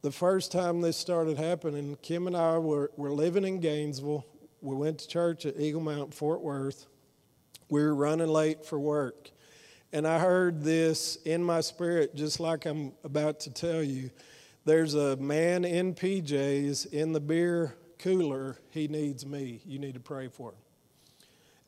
The 0.00 0.10
first 0.10 0.50
time 0.50 0.80
this 0.80 0.96
started 0.96 1.36
happening, 1.36 1.98
Kim 2.00 2.26
and 2.26 2.36
I 2.36 2.56
were, 2.56 2.90
were 2.96 3.12
living 3.12 3.44
in 3.44 3.60
Gainesville 3.60 4.24
we 4.60 4.74
went 4.74 4.98
to 4.98 5.08
church 5.08 5.46
at 5.46 5.58
Eagle 5.58 5.80
Mount, 5.80 6.12
Fort 6.12 6.40
Worth. 6.40 6.86
We 7.70 7.82
were 7.82 7.94
running 7.94 8.28
late 8.28 8.64
for 8.64 8.78
work. 8.78 9.30
And 9.92 10.06
I 10.06 10.18
heard 10.18 10.62
this 10.62 11.16
in 11.24 11.42
my 11.42 11.60
spirit, 11.60 12.14
just 12.14 12.40
like 12.40 12.66
I'm 12.66 12.92
about 13.04 13.40
to 13.40 13.50
tell 13.50 13.82
you. 13.82 14.10
There's 14.64 14.94
a 14.94 15.16
man 15.16 15.64
in 15.64 15.94
PJs 15.94 16.92
in 16.92 17.12
the 17.12 17.20
beer 17.20 17.74
cooler. 17.98 18.58
He 18.70 18.88
needs 18.88 19.24
me. 19.24 19.60
You 19.64 19.78
need 19.78 19.94
to 19.94 20.00
pray 20.00 20.28
for 20.28 20.50
him. 20.50 20.58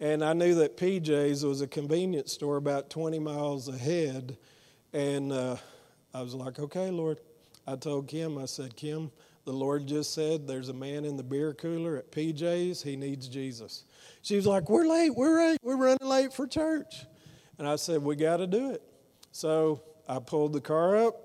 And 0.00 0.24
I 0.24 0.32
knew 0.32 0.54
that 0.56 0.76
PJ's 0.76 1.44
was 1.44 1.60
a 1.60 1.66
convenience 1.66 2.32
store 2.32 2.56
about 2.56 2.90
20 2.90 3.18
miles 3.18 3.68
ahead. 3.68 4.36
And 4.92 5.32
uh, 5.32 5.56
I 6.12 6.22
was 6.22 6.34
like, 6.34 6.58
okay, 6.58 6.90
Lord. 6.90 7.20
I 7.66 7.76
told 7.76 8.08
Kim, 8.08 8.36
I 8.36 8.46
said, 8.46 8.74
Kim, 8.74 9.12
the 9.44 9.52
Lord 9.52 9.86
just 9.86 10.14
said 10.14 10.46
there's 10.46 10.68
a 10.68 10.74
man 10.74 11.04
in 11.04 11.16
the 11.16 11.22
beer 11.22 11.54
cooler 11.54 11.96
at 11.96 12.12
PJ's. 12.12 12.82
He 12.82 12.96
needs 12.96 13.28
Jesus. 13.28 13.84
She 14.22 14.36
was 14.36 14.46
like, 14.46 14.68
We're 14.68 14.86
late. 14.86 15.14
We're 15.14 15.44
late. 15.44 15.58
We're 15.62 15.76
running 15.76 16.06
late 16.06 16.32
for 16.32 16.46
church. 16.46 17.06
And 17.58 17.66
I 17.66 17.76
said, 17.76 18.02
We 18.02 18.16
got 18.16 18.38
to 18.38 18.46
do 18.46 18.70
it. 18.70 18.82
So 19.32 19.82
I 20.08 20.18
pulled 20.18 20.52
the 20.52 20.60
car 20.60 20.96
up 20.96 21.16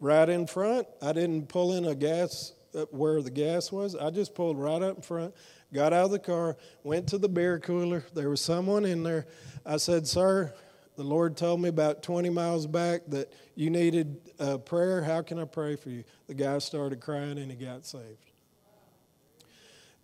right 0.00 0.28
in 0.28 0.46
front. 0.46 0.86
I 1.00 1.12
didn't 1.12 1.48
pull 1.48 1.74
in 1.74 1.84
a 1.84 1.94
gas 1.94 2.52
uh, 2.74 2.86
where 2.90 3.20
the 3.20 3.30
gas 3.30 3.70
was. 3.70 3.94
I 3.94 4.10
just 4.10 4.34
pulled 4.34 4.58
right 4.58 4.82
up 4.82 4.96
in 4.96 5.02
front, 5.02 5.34
got 5.72 5.92
out 5.92 6.06
of 6.06 6.10
the 6.10 6.18
car, 6.18 6.56
went 6.82 7.08
to 7.08 7.18
the 7.18 7.28
beer 7.28 7.58
cooler. 7.58 8.04
There 8.14 8.30
was 8.30 8.40
someone 8.40 8.84
in 8.84 9.02
there. 9.02 9.26
I 9.66 9.76
said, 9.76 10.06
Sir, 10.06 10.54
the 10.96 11.04
Lord 11.04 11.36
told 11.36 11.60
me 11.60 11.68
about 11.68 12.02
20 12.02 12.28
miles 12.30 12.66
back 12.66 13.02
that 13.08 13.32
you 13.54 13.70
needed 13.70 14.20
a 14.38 14.58
prayer. 14.58 15.02
How 15.02 15.22
can 15.22 15.38
I 15.38 15.44
pray 15.44 15.76
for 15.76 15.90
you? 15.90 16.04
The 16.26 16.34
guy 16.34 16.58
started 16.58 17.00
crying 17.00 17.38
and 17.38 17.50
he 17.50 17.56
got 17.56 17.86
saved. 17.86 18.32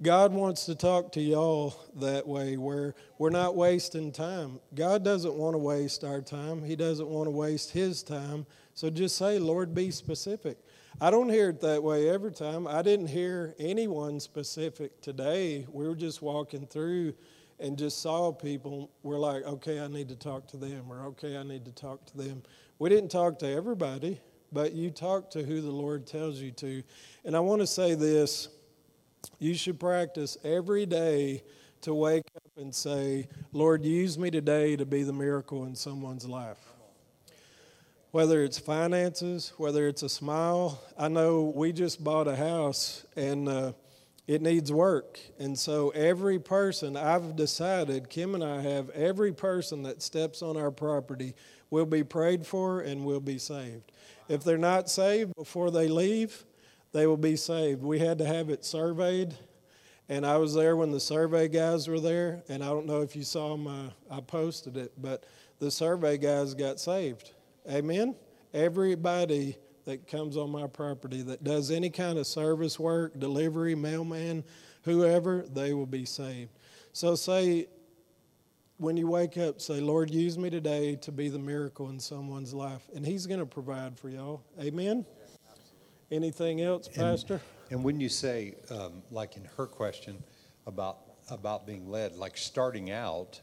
God 0.01 0.33
wants 0.33 0.67
to 0.67 0.77
talk 0.77 1.11
to 1.13 1.21
y'all 1.21 1.75
that 1.97 2.27
way 2.27 2.57
where 2.57 2.95
we're 3.19 3.31
not 3.31 3.57
wasting 3.57 4.13
time. 4.13 4.61
God 4.73 5.05
doesn't 5.05 5.35
want 5.35 5.55
to 5.55 5.59
waste 5.59 6.05
our 6.05 6.21
time, 6.21 6.63
He 6.63 6.77
doesn't 6.77 7.09
want 7.09 7.27
to 7.27 7.33
waste 7.33 7.73
His 7.73 8.05
time. 8.05 8.47
So 8.75 8.91
just 8.91 9.17
say, 9.17 9.41
Lord, 9.41 9.75
be 9.75 9.91
specific. 9.91 10.59
I 11.01 11.11
don't 11.11 11.29
hear 11.29 11.51
it 11.51 11.61
that 11.63 11.83
way 11.83 12.09
every 12.09 12.31
time. 12.31 12.69
I 12.69 12.83
didn't 12.83 13.09
hear 13.09 13.57
anyone 13.59 14.21
specific 14.21 15.01
today. 15.01 15.67
We 15.69 15.89
were 15.89 15.97
just 15.97 16.23
walking 16.23 16.67
through 16.67 17.15
and 17.61 17.77
just 17.77 18.01
saw 18.01 18.33
people. 18.33 18.91
We're 19.03 19.19
like, 19.19 19.45
okay, 19.45 19.81
I 19.81 19.89
need 19.89 20.09
to 20.09 20.17
talk 20.17 20.47
to 20.49 20.57
them, 20.57 20.85
or 20.91 21.05
okay, 21.07 21.37
I 21.37 21.43
need 21.43 21.65
to 21.65 21.73
talk 21.73 22.05
to 22.07 22.17
them. 22.17 22.43
We 22.79 22.89
didn't 22.91 23.11
talk 23.11 23.39
to 23.41 23.49
everybody, 23.49 24.21
but 24.53 24.73
you 24.73 24.91
talk 24.91 25.31
to 25.33 25.43
who 25.43 25.61
the 25.61 25.71
Lord 25.71 26.07
tells 26.07 26.41
you 26.41 26.51
to. 26.53 26.83
And 27.25 27.37
I 27.37 27.41
want 27.41 27.61
to 27.61 27.67
say 27.67 27.95
this 27.95 28.49
you 29.39 29.55
should 29.55 29.81
practice 29.81 30.39
every 30.45 30.87
day 30.87 31.43
to 31.83 31.95
wake 31.95 32.25
up 32.37 32.43
and 32.57 32.75
say, 32.75 33.29
Lord, 33.53 33.85
use 33.85 34.19
me 34.19 34.31
today 34.31 34.77
to 34.77 34.87
be 34.87 35.03
the 35.03 35.13
miracle 35.13 35.65
in 35.65 35.75
someone's 35.75 36.27
life. 36.27 36.59
Whether 38.11 38.43
it's 38.43 38.59
finances, 38.59 39.53
whether 39.59 39.87
it's 39.87 40.03
a 40.03 40.09
smile. 40.09 40.83
I 40.97 41.09
know 41.09 41.53
we 41.55 41.73
just 41.73 42.03
bought 42.03 42.27
a 42.27 42.37
house 42.37 43.05
and 43.17 43.49
uh, 43.49 43.73
it 44.29 44.43
needs 44.43 44.71
work. 44.71 45.19
And 45.39 45.59
so 45.59 45.89
every 45.91 46.39
person, 46.39 46.97
I've 46.97 47.35
decided, 47.35 48.11
Kim 48.11 48.35
and 48.35 48.45
I 48.45 48.61
have, 48.61 48.91
every 48.91 49.33
person 49.33 49.83
that 49.85 50.03
steps 50.03 50.43
on 50.43 50.57
our 50.57 50.71
property 50.71 51.35
will 51.71 51.87
be 51.87 52.05
prayed 52.05 52.47
for 52.47 52.81
and 52.81 53.07
will 53.07 53.21
be 53.21 53.39
saved. 53.39 53.91
If 54.29 54.45
they're 54.45 54.59
not 54.59 54.91
saved 54.91 55.35
before 55.35 55.71
they 55.71 55.89
leave, 55.89 56.45
they 56.93 57.07
will 57.07 57.17
be 57.17 57.37
saved. 57.37 57.83
We 57.83 57.99
had 57.99 58.19
to 58.19 58.27
have 58.27 58.51
it 58.51 58.67
surveyed, 58.67 59.35
and 60.11 60.27
I 60.27 60.37
was 60.37 60.55
there 60.55 60.77
when 60.77 60.91
the 60.91 61.01
survey 61.01 61.49
guys 61.49 61.89
were 61.89 62.01
there. 62.01 62.43
And 62.49 62.63
I 62.63 62.69
don't 62.69 62.87
know 62.87 63.01
if 63.01 63.17
you 63.17 63.23
saw 63.23 63.57
my, 63.57 63.91
I 64.11 64.21
posted 64.21 64.77
it, 64.77 64.93
but 65.01 65.25
the 65.59 65.71
survey 65.71 66.19
guys 66.19 66.55
got 66.55 66.81
saved. 66.81 67.33
Amen. 67.71 68.15
Everybody 68.55 69.57
that 69.89 70.07
comes 70.07 70.37
on 70.37 70.51
my 70.51 70.67
property 70.67 71.23
that 71.23 71.43
does 71.43 71.71
any 71.71 71.89
kind 71.89 72.19
of 72.19 72.27
service 72.27 72.79
work, 72.79 73.19
delivery, 73.19 73.75
mailman, 73.75 74.45
whoever, 74.83 75.47
they 75.51 75.73
will 75.73 75.87
be 75.87 76.05
saved. 76.05 76.51
So 76.93 77.15
say, 77.15 77.69
when 78.77 78.99
you 78.99 79.07
wake 79.09 79.39
up, 79.39 79.63
say, 79.63 79.81
Lord, 79.81 80.11
use 80.11 80.37
me 80.37 80.51
today 80.51 80.97
to 80.97 81.11
be 81.11 81.31
the 81.31 81.39
miracle 81.39 81.89
in 81.89 81.99
someone's 81.99 82.53
life. 82.53 82.83
And 82.95 83.05
He's 83.05 83.27
going 83.27 83.41
to 83.41 83.47
provide 83.47 83.99
for 83.99 84.11
y'all. 84.11 84.43
Amen. 84.61 85.07
Anything 86.11 86.61
else, 86.61 86.87
Pastor? 86.89 87.35
And, 87.35 87.43
and 87.71 87.85
when 87.85 87.99
you 87.99 88.11
say, 88.11 88.57
um, 88.71 89.03
like 89.11 89.39
in 89.39 89.49
her 89.57 89.67
question 89.67 90.23
about 90.67 90.99
about 91.31 91.67
being 91.67 91.89
led, 91.89 92.15
like 92.15 92.37
starting 92.37 92.91
out 92.91 93.41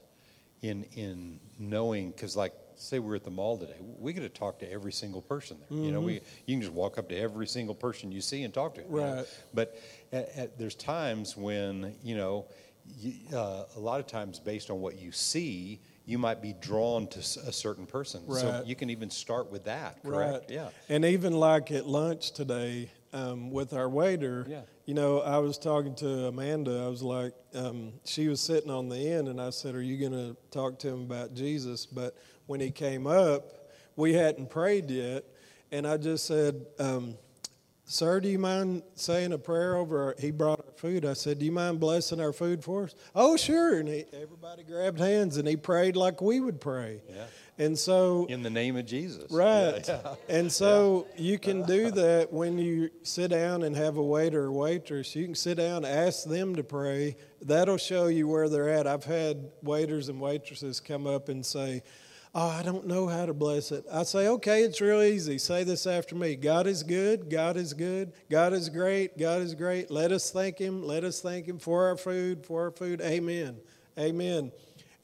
in 0.62 0.84
in 0.96 1.40
knowing, 1.58 2.12
because 2.12 2.36
like 2.36 2.54
say 2.78 3.00
we're 3.00 3.16
at 3.16 3.24
the 3.24 3.32
mall 3.32 3.58
today, 3.58 3.78
we 4.00 4.14
get 4.14 4.22
to 4.22 4.30
talk 4.30 4.60
to 4.60 4.72
every 4.72 4.92
single 4.92 5.22
person 5.22 5.58
there. 5.60 5.78
Mm-hmm. 5.78 5.86
You 5.86 5.92
know, 5.92 6.02
we 6.02 6.16
mm-hmm. 6.16 6.26
you 6.46 6.56
can 6.56 6.62
just 6.62 6.74
walk 6.74 6.98
up 6.98 7.10
to 7.10 7.18
every 7.18 7.48
single 7.48 7.76
person 7.76 8.12
you 8.12 8.22
see 8.22 8.44
and 8.44 8.54
talk 8.54 8.76
to. 8.76 8.84
Right. 8.88 9.04
know? 9.04 9.26
But 9.54 9.78
at, 10.12 10.30
at, 10.36 10.60
there's 10.60 10.76
times 10.76 11.36
when 11.36 11.96
you 12.04 12.16
know, 12.16 12.46
you, 12.98 13.14
uh, 13.36 13.66
a 13.76 13.80
lot 13.80 14.00
of 14.00 14.08
times 14.08 14.40
based 14.40 14.70
on 14.70 14.82
what 14.82 14.98
you 14.98 15.12
see, 15.12 15.80
you 16.06 16.18
might 16.18 16.42
be 16.42 16.54
drawn 16.54 17.08
to 17.08 17.20
a 17.20 17.52
certain 17.52 17.86
person. 17.86 18.24
Right. 18.28 18.42
So 18.42 18.64
you 18.66 18.76
can 18.76 18.90
even 18.90 19.10
start 19.10 19.52
with 19.52 19.66
that, 19.66 20.02
correct? 20.04 20.46
Right. 20.50 20.50
Yeah. 20.50 20.70
And 20.88 21.04
even 21.04 21.34
like 21.34 21.72
at 21.72 21.88
lunch 21.88 22.32
today 22.32 22.92
um, 23.12 23.50
with 23.50 23.74
our 23.74 23.90
waiter, 23.90 24.46
yeah. 24.48 24.62
you 24.86 24.94
know, 24.94 25.22
I 25.22 25.40
was 25.40 25.58
talking 25.58 25.96
to 25.96 26.28
Amanda. 26.28 26.84
I 26.86 26.88
was 26.88 27.02
like, 27.02 27.34
um, 27.56 27.94
she 28.04 28.28
was 28.28 28.40
sitting 28.40 28.70
on 28.70 28.90
the 28.90 28.98
end, 28.98 29.28
and 29.28 29.42
I 29.42 29.50
said, 29.50 29.74
Are 29.74 29.82
you 29.82 29.98
going 29.98 30.12
to 30.12 30.38
talk 30.52 30.80
to 30.80 30.90
him 30.90 31.02
about 31.02 31.34
Jesus? 31.34 31.86
But 31.86 32.16
when 32.48 32.60
he 32.60 32.72
came 32.72 33.08
up, 33.08 33.70
we 33.96 34.14
hadn't 34.14 34.50
prayed 34.50 34.90
yet. 34.90 35.24
And 35.72 35.88
I 35.88 35.98
just 35.98 36.26
said, 36.26 36.66
um, 36.80 37.18
Sir, 37.88 38.20
do 38.20 38.28
you 38.28 38.40
mind 38.40 38.82
saying 38.96 39.32
a 39.32 39.38
prayer 39.38 39.76
over? 39.76 40.06
Our, 40.06 40.16
he 40.18 40.32
brought 40.32 40.60
our 40.60 40.74
food. 40.76 41.06
I 41.06 41.14
said, 41.14 41.38
Do 41.38 41.46
you 41.46 41.52
mind 41.52 41.80
blessing 41.80 42.20
our 42.20 42.34
food 42.34 42.64
for 42.64 42.86
us? 42.86 42.96
Oh, 43.14 43.38
sure. 43.38 43.80
And 43.80 43.88
he, 43.88 44.06
everybody 44.12 44.64
grabbed 44.64 45.00
hands 45.00 45.38
and 45.38 45.48
he 45.48 45.56
prayed 45.56 45.96
like 45.96 46.20
we 46.20 46.40
would 46.40 46.60
pray. 46.60 47.04
Yeah. 47.08 47.26
And 47.60 47.78
so, 47.78 48.26
in 48.26 48.42
the 48.42 48.50
name 48.50 48.76
of 48.76 48.88
Jesus. 48.88 49.32
Right. 49.32 49.88
Yeah, 49.88 50.00
yeah. 50.04 50.16
And 50.30 50.52
so, 50.52 51.06
yeah. 51.16 51.22
you 51.22 51.40
can 51.40 51.62
do 51.64 51.92
that 51.92 52.34
when 52.34 52.58
you 52.58 52.90
sit 53.04 53.30
down 53.30 53.62
and 53.62 53.76
have 53.76 53.98
a 53.98 54.04
waiter 54.04 54.46
or 54.46 54.52
waitress. 54.52 55.16
You 55.16 55.26
can 55.26 55.36
sit 55.36 55.58
down, 55.58 55.86
ask 55.86 56.28
them 56.28 56.56
to 56.56 56.64
pray. 56.64 57.18
That'll 57.44 57.78
show 57.78 58.08
you 58.08 58.28
where 58.28 58.50
they're 58.50 58.70
at. 58.70 58.88
I've 58.88 59.06
had 59.06 59.52
waiters 59.62 60.10
and 60.10 60.20
waitresses 60.20 60.80
come 60.80 61.06
up 61.06 61.30
and 61.30 61.46
say, 61.46 61.84
Oh, 62.38 62.50
I 62.50 62.64
don't 62.64 62.86
know 62.86 63.08
how 63.08 63.26
to 63.26 63.34
bless 63.34 63.72
it. 63.72 63.86
I 63.90 64.04
say, 64.04 64.28
okay, 64.28 64.64
it's 64.64 64.82
real 64.82 65.02
easy. 65.02 65.38
Say 65.38 65.64
this 65.64 65.88
after 65.88 66.16
me 66.16 66.36
God 66.36 66.68
is 66.68 66.84
good. 66.84 67.30
God 67.30 67.56
is 67.56 67.74
good. 67.74 68.12
God 68.30 68.52
is 68.52 68.68
great. 68.68 69.18
God 69.18 69.42
is 69.42 69.56
great. 69.56 69.90
Let 69.90 70.12
us 70.12 70.32
thank 70.32 70.58
Him. 70.58 70.84
Let 70.84 71.06
us 71.06 71.22
thank 71.22 71.48
Him 71.48 71.60
for 71.60 71.88
our 71.88 71.96
food, 71.96 72.46
for 72.46 72.66
our 72.66 72.72
food. 72.72 73.00
Amen. 73.00 73.56
Amen. 73.98 74.52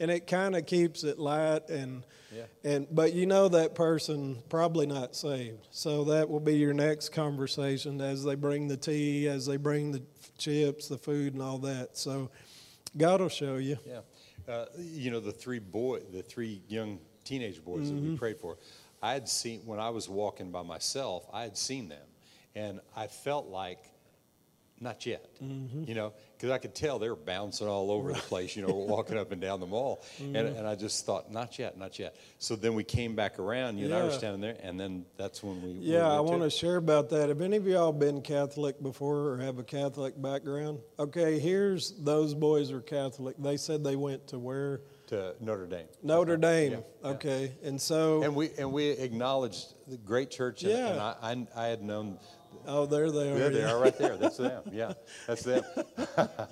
And 0.01 0.11
it 0.11 0.27
kind 0.27 0.57
of 0.57 0.65
keeps 0.65 1.05
it 1.05 1.17
light 1.19 1.69
and. 1.69 2.03
Yeah. 2.33 2.43
And 2.63 2.87
but 2.89 3.11
you 3.11 3.25
know 3.25 3.49
that 3.49 3.75
person 3.75 4.41
probably 4.47 4.85
not 4.85 5.17
saved. 5.17 5.67
So 5.71 6.05
that 6.05 6.29
will 6.29 6.39
be 6.39 6.55
your 6.55 6.73
next 6.73 7.09
conversation 7.09 7.99
as 7.99 8.23
they 8.23 8.35
bring 8.35 8.69
the 8.69 8.77
tea, 8.77 9.27
as 9.27 9.45
they 9.45 9.57
bring 9.57 9.91
the 9.91 10.01
chips, 10.37 10.87
the 10.87 10.97
food, 10.97 11.33
and 11.33 11.41
all 11.41 11.57
that. 11.59 11.97
So 11.97 12.31
God 12.95 13.19
will 13.19 13.27
show 13.27 13.57
you. 13.57 13.77
Yeah. 13.85 13.99
Uh, 14.47 14.65
you 14.77 15.11
know 15.11 15.19
the 15.19 15.33
three 15.33 15.59
boy, 15.59 15.99
the 16.13 16.23
three 16.23 16.61
young 16.69 16.99
teenage 17.31 17.63
boys 17.63 17.85
mm-hmm. 17.85 17.95
that 17.95 18.01
we 18.01 18.07
mm-hmm. 18.09 18.15
prayed 18.17 18.37
for. 18.37 18.57
I 19.01 19.13
had 19.13 19.29
seen, 19.29 19.61
when 19.65 19.79
I 19.79 19.89
was 19.89 20.09
walking 20.09 20.51
by 20.51 20.63
myself, 20.63 21.25
I 21.33 21.43
had 21.43 21.57
seen 21.57 21.87
them. 21.87 22.05
And 22.55 22.81
I 22.95 23.07
felt 23.07 23.47
like, 23.47 23.79
not 24.81 25.05
yet, 25.05 25.29
mm-hmm. 25.41 25.83
you 25.87 25.93
know, 25.93 26.11
because 26.35 26.49
I 26.49 26.57
could 26.57 26.73
tell 26.73 26.97
they 26.97 27.07
were 27.07 27.15
bouncing 27.15 27.67
all 27.67 27.91
over 27.91 28.11
the 28.11 28.19
place, 28.19 28.55
you 28.55 28.67
know, 28.67 28.73
walking 28.89 29.17
up 29.17 29.31
and 29.31 29.39
down 29.39 29.59
the 29.59 29.67
mall. 29.67 30.03
Mm-hmm. 30.17 30.35
And, 30.35 30.57
and 30.57 30.67
I 30.67 30.75
just 30.75 31.05
thought, 31.05 31.31
not 31.31 31.57
yet, 31.57 31.77
not 31.77 31.99
yet. 31.99 32.15
So 32.39 32.55
then 32.55 32.73
we 32.73 32.83
came 32.83 33.15
back 33.15 33.39
around, 33.39 33.77
you 33.77 33.87
yeah. 33.87 33.95
and 33.95 34.03
I 34.03 34.05
were 34.07 34.11
standing 34.11 34.41
there, 34.41 34.57
and 34.61 34.79
then 34.79 35.05
that's 35.17 35.43
when 35.43 35.61
we. 35.61 35.69
Yeah, 35.73 36.09
we 36.09 36.15
I 36.15 36.19
want 36.19 36.41
to 36.41 36.49
share 36.49 36.77
about 36.77 37.09
that. 37.11 37.29
Have 37.29 37.41
any 37.41 37.57
of 37.57 37.67
y'all 37.67 37.93
been 37.93 38.21
Catholic 38.21 38.81
before 38.81 39.29
or 39.29 39.37
have 39.37 39.59
a 39.59 39.63
Catholic 39.63 40.19
background? 40.19 40.79
Okay, 40.97 41.39
here's 41.39 41.91
those 41.91 42.33
boys 42.33 42.71
are 42.71 42.81
Catholic. 42.81 43.35
They 43.37 43.57
said 43.57 43.83
they 43.83 43.95
went 43.95 44.27
to 44.29 44.39
where? 44.39 44.81
To 45.11 45.35
Notre 45.41 45.67
Dame. 45.67 45.87
Notre 46.01 46.37
Dame. 46.37 46.71
Yeah, 46.71 47.09
okay, 47.09 47.51
yeah. 47.61 47.67
and 47.67 47.79
so 47.79 48.23
and 48.23 48.33
we 48.33 48.49
and 48.57 48.71
we 48.71 48.89
acknowledged 48.91 49.73
the 49.87 49.97
great 49.97 50.31
church. 50.31 50.63
And, 50.63 50.71
yeah. 50.71 50.87
and 50.87 51.47
I, 51.55 51.57
I, 51.59 51.65
I 51.65 51.67
had 51.67 51.83
known. 51.83 52.17
Oh, 52.65 52.85
there 52.85 53.11
they 53.11 53.31
are. 53.31 53.37
There 53.37 53.49
they 53.49 53.63
are, 53.63 53.79
right 53.79 53.97
there. 53.97 54.17
That's 54.17 54.37
them. 54.37 54.63
Yeah, 54.71 54.93
that's 55.27 55.43
them. 55.43 55.63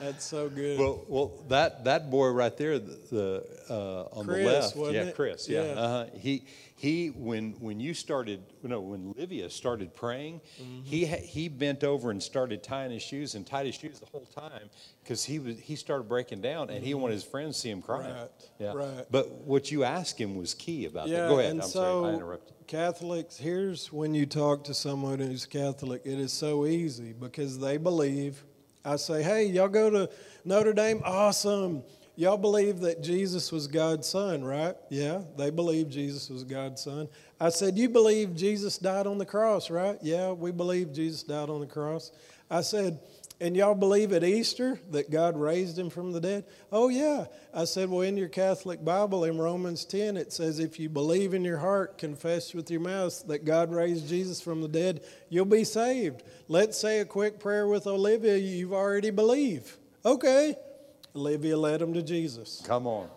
That's 0.00 0.24
so 0.24 0.48
good. 0.48 0.78
Well, 0.78 1.04
well, 1.08 1.44
that 1.48 1.84
that 1.84 2.10
boy 2.10 2.28
right 2.28 2.56
there, 2.56 2.78
the, 2.78 2.98
the 3.10 3.44
uh, 3.68 4.18
on 4.18 4.26
Chris, 4.26 4.72
the 4.72 4.80
left, 4.80 4.94
yeah, 4.94 5.02
it? 5.02 5.14
Chris, 5.14 5.46
yeah, 5.46 5.64
yeah. 5.64 5.72
Uh-huh. 5.72 6.06
he 6.18 6.44
he 6.82 7.10
when 7.10 7.52
when 7.60 7.78
you 7.78 7.94
started, 7.94 8.42
you 8.60 8.68
know, 8.68 8.80
when 8.80 9.14
Livia 9.16 9.48
started 9.50 9.94
praying, 9.94 10.40
mm-hmm. 10.60 10.82
he 10.82 11.06
he 11.06 11.48
bent 11.48 11.84
over 11.84 12.10
and 12.10 12.20
started 12.20 12.64
tying 12.64 12.90
his 12.90 13.04
shoes 13.04 13.36
and 13.36 13.46
tied 13.46 13.66
his 13.66 13.76
shoes 13.76 14.00
the 14.00 14.06
whole 14.06 14.26
time 14.34 14.68
because 15.00 15.22
he 15.22 15.38
was 15.38 15.60
he 15.60 15.76
started 15.76 16.08
breaking 16.08 16.40
down 16.40 16.70
and 16.70 16.78
mm-hmm. 16.78 16.86
he 16.86 16.94
wanted 16.94 17.14
his 17.14 17.22
friends 17.22 17.54
to 17.54 17.60
see 17.60 17.70
him 17.70 17.82
crying. 17.82 18.12
Right. 18.12 18.30
Yeah. 18.58 18.72
Right. 18.72 19.06
But 19.12 19.30
what 19.30 19.70
you 19.70 19.84
asked 19.84 20.20
him 20.20 20.34
was 20.34 20.54
key 20.54 20.86
about 20.86 21.06
yeah, 21.06 21.20
that. 21.20 21.28
Go 21.28 21.38
ahead. 21.38 21.52
And 21.52 21.62
I'm 21.62 21.68
so 21.68 22.02
sorry, 22.02 22.10
I 22.10 22.14
interrupted. 22.16 22.54
Catholics, 22.66 23.36
here's 23.36 23.92
when 23.92 24.12
you 24.12 24.26
talk 24.26 24.64
to 24.64 24.74
someone 24.74 25.20
who's 25.20 25.46
Catholic, 25.46 26.02
it 26.04 26.18
is 26.18 26.32
so 26.32 26.66
easy 26.66 27.12
because 27.12 27.60
they 27.60 27.76
believe 27.76 28.42
I 28.84 28.96
say, 28.96 29.22
hey, 29.22 29.44
y'all 29.44 29.68
go 29.68 29.88
to 29.88 30.10
Notre 30.44 30.72
Dame? 30.72 31.00
Awesome. 31.04 31.84
Y'all 32.14 32.36
believe 32.36 32.80
that 32.80 33.02
Jesus 33.02 33.50
was 33.50 33.66
God's 33.66 34.06
son, 34.06 34.44
right? 34.44 34.76
Yeah, 34.90 35.22
they 35.38 35.48
believe 35.48 35.88
Jesus 35.88 36.28
was 36.28 36.44
God's 36.44 36.82
son. 36.82 37.08
I 37.40 37.48
said, 37.48 37.78
You 37.78 37.88
believe 37.88 38.36
Jesus 38.36 38.76
died 38.76 39.06
on 39.06 39.16
the 39.16 39.24
cross, 39.24 39.70
right? 39.70 39.98
Yeah, 40.02 40.32
we 40.32 40.52
believe 40.52 40.92
Jesus 40.92 41.22
died 41.22 41.48
on 41.48 41.60
the 41.60 41.66
cross. 41.66 42.12
I 42.50 42.60
said, 42.60 43.00
And 43.40 43.56
y'all 43.56 43.74
believe 43.74 44.12
at 44.12 44.24
Easter 44.24 44.78
that 44.90 45.10
God 45.10 45.38
raised 45.38 45.78
him 45.78 45.88
from 45.88 46.12
the 46.12 46.20
dead? 46.20 46.44
Oh, 46.70 46.90
yeah. 46.90 47.28
I 47.54 47.64
said, 47.64 47.88
Well, 47.88 48.02
in 48.02 48.18
your 48.18 48.28
Catholic 48.28 48.84
Bible, 48.84 49.24
in 49.24 49.38
Romans 49.38 49.86
10, 49.86 50.18
it 50.18 50.34
says, 50.34 50.58
If 50.58 50.78
you 50.78 50.90
believe 50.90 51.32
in 51.32 51.44
your 51.44 51.58
heart, 51.58 51.96
confess 51.96 52.52
with 52.52 52.70
your 52.70 52.80
mouth 52.80 53.26
that 53.28 53.46
God 53.46 53.72
raised 53.72 54.06
Jesus 54.06 54.42
from 54.42 54.60
the 54.60 54.68
dead, 54.68 55.02
you'll 55.30 55.46
be 55.46 55.64
saved. 55.64 56.24
Let's 56.46 56.76
say 56.76 57.00
a 57.00 57.06
quick 57.06 57.40
prayer 57.40 57.66
with 57.66 57.86
Olivia. 57.86 58.36
You've 58.36 58.74
already 58.74 59.10
believe. 59.10 59.78
Okay. 60.04 60.56
Olivia 61.14 61.56
led 61.56 61.82
him 61.82 61.94
to 61.94 62.02
Jesus. 62.02 62.62
Come 62.66 62.86
on. 62.86 63.08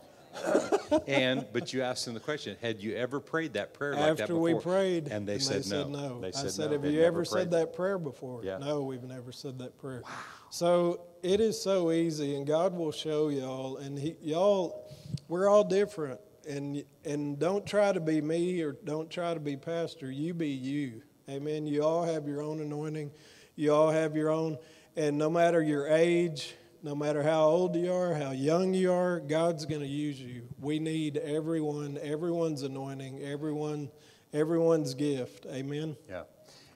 and 1.08 1.46
but 1.54 1.72
you 1.72 1.82
asked 1.82 2.06
them 2.06 2.14
the 2.14 2.20
question: 2.20 2.58
Had 2.62 2.82
you 2.82 2.94
ever 2.96 3.20
prayed 3.20 3.54
that 3.54 3.74
prayer 3.74 3.94
like 3.94 4.02
After 4.02 4.16
that 4.16 4.28
before? 4.28 4.42
we 4.42 4.54
prayed, 4.56 5.08
and 5.08 5.26
they, 5.28 5.40
said, 5.40 5.66
no. 5.68 5.88
no. 5.88 6.20
They 6.20 6.32
said 6.32 6.46
I 6.46 6.50
said, 6.50 6.66
no. 6.66 6.72
"Have 6.74 6.82
They'd 6.82 6.94
you 6.94 7.04
ever 7.04 7.24
said 7.24 7.34
prayed 7.34 7.52
that 7.52 7.74
prayer 7.74 7.98
before?" 7.98 8.44
Yeah. 8.44 8.58
No, 8.58 8.84
we've 8.84 9.04
never 9.04 9.32
said 9.32 9.60
that 9.60 9.78
prayer. 9.78 10.02
Wow. 10.04 10.10
So 10.50 11.02
it 11.24 11.40
is 11.40 11.62
so 11.62 11.92
easy, 11.92 12.36
and 12.36 12.46
God 12.46 12.74
will 12.74 12.92
show 12.92 13.30
y'all. 13.30 13.78
And 13.78 13.98
he, 13.98 14.18
y'all, 14.22 14.92
we're 15.30 15.50
all 15.50 15.64
different, 15.64 16.20
and 16.48 16.84
and 17.06 17.40
don't 17.40 17.66
try 17.66 17.94
to 17.94 18.02
be 18.02 18.22
me 18.22 18.62
or 18.62 18.74
don't 18.74 19.10
try 19.10 19.34
to 19.34 19.40
be 19.40 19.56
pastor. 19.56 20.12
You 20.12 20.34
be 20.34 20.50
you. 20.50 21.02
Amen. 21.30 21.66
You 21.66 21.84
all 21.84 22.04
have 22.04 22.28
your 22.28 22.42
own 22.42 22.60
anointing. 22.60 23.12
You 23.56 23.74
all 23.74 23.90
have 23.90 24.18
your 24.18 24.30
own, 24.30 24.58
and 24.98 25.18
no 25.18 25.30
matter 25.30 25.64
your 25.64 25.88
age, 25.88 26.56
no 26.86 26.94
matter 26.94 27.24
how 27.24 27.46
old 27.46 27.76
you 27.76 27.92
are, 27.92 28.14
how 28.14 28.30
young 28.30 28.76
you 28.76 28.94
are, 28.94 29.20
God's 29.20 29.66
going 29.66 29.82
to 29.82 29.88
use 29.88 30.22
you. 30.22 30.44
We 30.62 30.78
need 30.78 31.18
everyone, 31.18 31.98
everyone's 32.00 32.62
anointing, 32.62 33.24
everyone, 33.24 33.90
everyone's 34.32 34.94
gift. 34.94 35.48
Amen. 35.48 35.98
Yeah. 36.08 36.26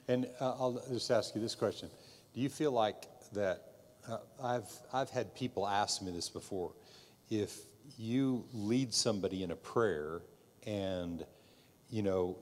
And 0.08 0.26
uh, 0.40 0.50
I'll 0.58 0.82
just 0.90 1.12
ask 1.12 1.32
you 1.36 1.40
this 1.40 1.54
question: 1.54 1.90
Do 2.34 2.40
you 2.40 2.48
feel 2.48 2.72
like 2.72 3.04
that? 3.34 3.62
Uh, 4.08 4.18
I've 4.42 4.68
I've 4.92 5.10
had 5.10 5.32
people 5.36 5.68
ask 5.68 6.02
me 6.02 6.10
this 6.10 6.28
before. 6.28 6.72
If 7.30 7.56
you 7.96 8.44
lead 8.52 8.92
somebody 8.92 9.44
in 9.44 9.52
a 9.52 9.56
prayer, 9.56 10.22
and 10.66 11.24
you 11.88 12.02
know, 12.02 12.36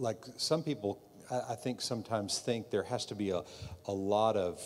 like 0.00 0.24
some 0.36 0.64
people, 0.64 1.00
I, 1.30 1.52
I 1.52 1.54
think 1.54 1.80
sometimes 1.80 2.40
think 2.40 2.70
there 2.70 2.82
has 2.82 3.06
to 3.06 3.14
be 3.14 3.30
a 3.30 3.42
a 3.86 3.92
lot 3.92 4.36
of 4.36 4.60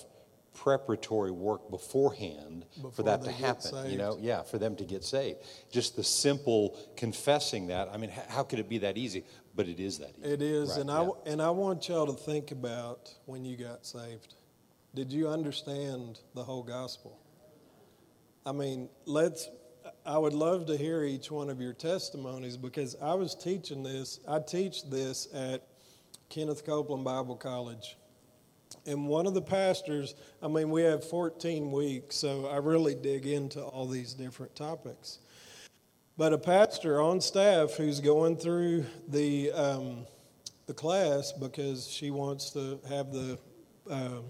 preparatory 0.54 1.30
work 1.30 1.70
beforehand 1.70 2.66
for 2.94 3.02
that 3.02 3.22
to 3.22 3.32
happen. 3.32 3.90
You 3.90 3.98
know, 3.98 4.18
yeah, 4.20 4.42
for 4.42 4.58
them 4.58 4.76
to 4.76 4.84
get 4.84 5.04
saved. 5.04 5.38
Just 5.70 5.96
the 5.96 6.04
simple 6.04 6.78
confessing 6.96 7.68
that. 7.68 7.88
I 7.92 7.96
mean, 7.96 8.10
how 8.28 8.42
could 8.42 8.58
it 8.58 8.68
be 8.68 8.78
that 8.78 8.96
easy? 8.96 9.24
But 9.54 9.68
it 9.68 9.80
is 9.80 9.98
that 9.98 10.12
easy. 10.18 10.32
It 10.32 10.42
is, 10.42 10.70
Right, 10.70 10.80
and 10.80 10.90
yeah. 10.90 11.00
I 11.00 11.10
and 11.26 11.42
I 11.42 11.50
want 11.50 11.88
y'all 11.88 12.06
to 12.06 12.12
think 12.12 12.52
about 12.52 13.12
when 13.26 13.44
you 13.44 13.56
got 13.56 13.84
saved. 13.84 14.34
Did 14.94 15.12
you 15.12 15.28
understand 15.28 16.20
the 16.34 16.44
whole 16.44 16.62
gospel? 16.62 17.18
I 18.44 18.52
mean, 18.52 18.88
let's. 19.06 19.48
I 20.04 20.18
would 20.18 20.32
love 20.32 20.66
to 20.66 20.76
hear 20.76 21.02
each 21.02 21.30
one 21.30 21.48
of 21.48 21.60
your 21.60 21.72
testimonies 21.72 22.56
because 22.56 22.96
I 23.00 23.14
was 23.14 23.34
teaching 23.34 23.82
this. 23.82 24.20
I 24.28 24.38
teach 24.38 24.84
this 24.88 25.28
at 25.34 25.66
Kenneth 26.28 26.64
Copeland 26.64 27.04
Bible 27.04 27.36
College, 27.36 27.96
and 28.86 29.06
one 29.06 29.26
of 29.26 29.34
the 29.34 29.42
pastors. 29.42 30.14
I 30.42 30.48
mean, 30.48 30.70
we 30.70 30.82
have 30.82 31.04
14 31.04 31.70
weeks, 31.70 32.16
so 32.16 32.46
I 32.46 32.56
really 32.56 32.94
dig 32.94 33.26
into 33.26 33.62
all 33.62 33.86
these 33.86 34.14
different 34.14 34.54
topics. 34.56 35.18
But 36.16 36.32
a 36.32 36.38
pastor 36.38 37.00
on 37.00 37.20
staff 37.20 37.74
who's 37.74 38.00
going 38.00 38.36
through 38.36 38.84
the 39.08 39.50
um, 39.52 40.06
the 40.66 40.74
class 40.74 41.32
because 41.32 41.88
she 41.88 42.10
wants 42.10 42.50
to 42.50 42.78
have 42.88 43.12
the 43.12 43.38
uh, 43.90 44.20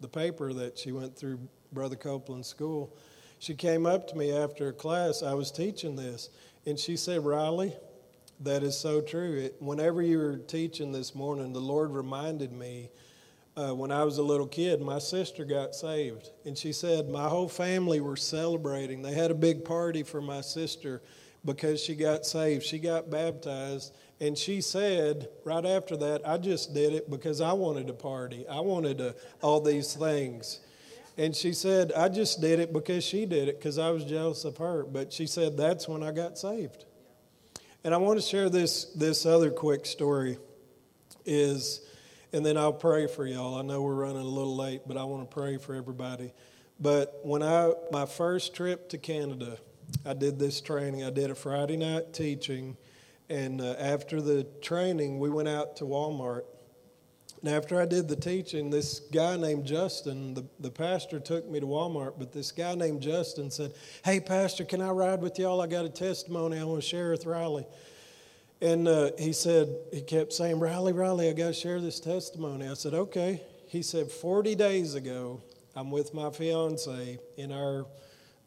the 0.00 0.08
paper 0.08 0.52
that 0.54 0.78
she 0.78 0.92
went 0.92 1.16
through 1.16 1.38
Brother 1.72 1.96
Copeland's 1.96 2.48
school. 2.48 2.96
She 3.38 3.54
came 3.54 3.84
up 3.84 4.08
to 4.08 4.16
me 4.16 4.32
after 4.32 4.68
a 4.68 4.72
class. 4.72 5.22
I 5.22 5.34
was 5.34 5.50
teaching 5.52 5.94
this, 5.94 6.30
and 6.64 6.78
she 6.78 6.96
said, 6.96 7.24
"Riley, 7.24 7.76
that 8.40 8.62
is 8.62 8.76
so 8.76 9.02
true. 9.02 9.36
It, 9.36 9.56
whenever 9.60 10.00
you 10.00 10.18
were 10.18 10.38
teaching 10.38 10.90
this 10.90 11.14
morning, 11.14 11.52
the 11.52 11.60
Lord 11.60 11.90
reminded 11.90 12.50
me." 12.52 12.90
Uh, 13.56 13.74
when 13.74 13.90
I 13.90 14.04
was 14.04 14.18
a 14.18 14.22
little 14.22 14.46
kid, 14.46 14.82
my 14.82 14.98
sister 14.98 15.44
got 15.44 15.74
saved. 15.74 16.30
And 16.44 16.56
she 16.56 16.72
said, 16.72 17.08
My 17.08 17.28
whole 17.28 17.48
family 17.48 18.00
were 18.00 18.16
celebrating. 18.16 19.02
They 19.02 19.14
had 19.14 19.30
a 19.30 19.34
big 19.34 19.64
party 19.64 20.02
for 20.02 20.20
my 20.20 20.42
sister 20.42 21.02
because 21.44 21.82
she 21.82 21.94
got 21.94 22.26
saved. 22.26 22.64
She 22.64 22.78
got 22.78 23.08
baptized. 23.10 23.94
And 24.20 24.36
she 24.36 24.60
said, 24.60 25.28
right 25.44 25.64
after 25.64 25.96
that, 25.98 26.26
I 26.26 26.38
just 26.38 26.74
did 26.74 26.94
it 26.94 27.10
because 27.10 27.40
I 27.40 27.52
wanted 27.52 27.90
a 27.90 27.94
party. 27.94 28.46
I 28.48 28.60
wanted 28.60 29.00
a, 29.00 29.14
all 29.42 29.60
these 29.60 29.94
things. 29.94 30.60
And 31.18 31.34
she 31.34 31.52
said, 31.52 31.92
I 31.92 32.08
just 32.08 32.40
did 32.40 32.60
it 32.60 32.72
because 32.72 33.04
she 33.04 33.26
did 33.26 33.48
it 33.48 33.58
because 33.58 33.78
I 33.78 33.90
was 33.90 34.04
jealous 34.04 34.44
of 34.44 34.56
her. 34.58 34.84
But 34.84 35.12
she 35.12 35.26
said, 35.26 35.56
That's 35.56 35.88
when 35.88 36.02
I 36.02 36.12
got 36.12 36.36
saved. 36.38 36.84
And 37.84 37.94
I 37.94 37.98
want 37.98 38.20
to 38.20 38.26
share 38.26 38.50
this, 38.50 38.86
this 38.94 39.24
other 39.24 39.50
quick 39.50 39.86
story 39.86 40.38
is, 41.24 41.86
and 42.32 42.44
then 42.44 42.56
I'll 42.56 42.72
pray 42.72 43.06
for 43.06 43.26
y'all. 43.26 43.56
I 43.56 43.62
know 43.62 43.82
we're 43.82 43.94
running 43.94 44.22
a 44.22 44.24
little 44.24 44.56
late, 44.56 44.82
but 44.86 44.96
I 44.96 45.04
want 45.04 45.28
to 45.28 45.34
pray 45.34 45.58
for 45.58 45.74
everybody. 45.74 46.32
But 46.78 47.20
when 47.22 47.42
I, 47.42 47.72
my 47.90 48.06
first 48.06 48.54
trip 48.54 48.88
to 48.90 48.98
Canada, 48.98 49.58
I 50.04 50.14
did 50.14 50.38
this 50.38 50.60
training. 50.60 51.04
I 51.04 51.10
did 51.10 51.30
a 51.30 51.34
Friday 51.34 51.76
night 51.76 52.12
teaching. 52.12 52.76
And 53.28 53.60
uh, 53.60 53.74
after 53.78 54.20
the 54.20 54.44
training, 54.60 55.18
we 55.18 55.30
went 55.30 55.48
out 55.48 55.76
to 55.76 55.84
Walmart. 55.84 56.42
And 57.40 57.54
after 57.54 57.80
I 57.80 57.86
did 57.86 58.08
the 58.08 58.16
teaching, 58.16 58.70
this 58.70 59.00
guy 59.00 59.36
named 59.36 59.66
Justin, 59.66 60.34
the, 60.34 60.44
the 60.58 60.70
pastor 60.70 61.20
took 61.20 61.48
me 61.48 61.60
to 61.60 61.66
Walmart, 61.66 62.14
but 62.18 62.32
this 62.32 62.50
guy 62.50 62.74
named 62.74 63.02
Justin 63.02 63.50
said, 63.50 63.74
Hey, 64.04 64.20
Pastor, 64.20 64.64
can 64.64 64.80
I 64.80 64.90
ride 64.90 65.20
with 65.20 65.38
y'all? 65.38 65.60
I 65.60 65.66
got 65.66 65.84
a 65.84 65.90
testimony 65.90 66.58
I 66.58 66.64
want 66.64 66.82
to 66.82 66.88
share 66.88 67.10
with 67.10 67.26
Riley. 67.26 67.66
And 68.60 68.88
uh, 68.88 69.10
he 69.18 69.32
said, 69.32 69.68
he 69.92 70.00
kept 70.00 70.32
saying, 70.32 70.58
Riley, 70.58 70.92
Riley, 70.92 71.28
I 71.28 71.32
got 71.32 71.48
to 71.48 71.52
share 71.52 71.80
this 71.80 72.00
testimony. 72.00 72.68
I 72.68 72.74
said, 72.74 72.94
okay. 72.94 73.42
He 73.68 73.82
said, 73.82 74.10
40 74.10 74.54
days 74.54 74.94
ago, 74.94 75.42
I'm 75.74 75.90
with 75.90 76.14
my 76.14 76.30
fiance 76.30 77.18
in 77.36 77.52
our 77.52 77.86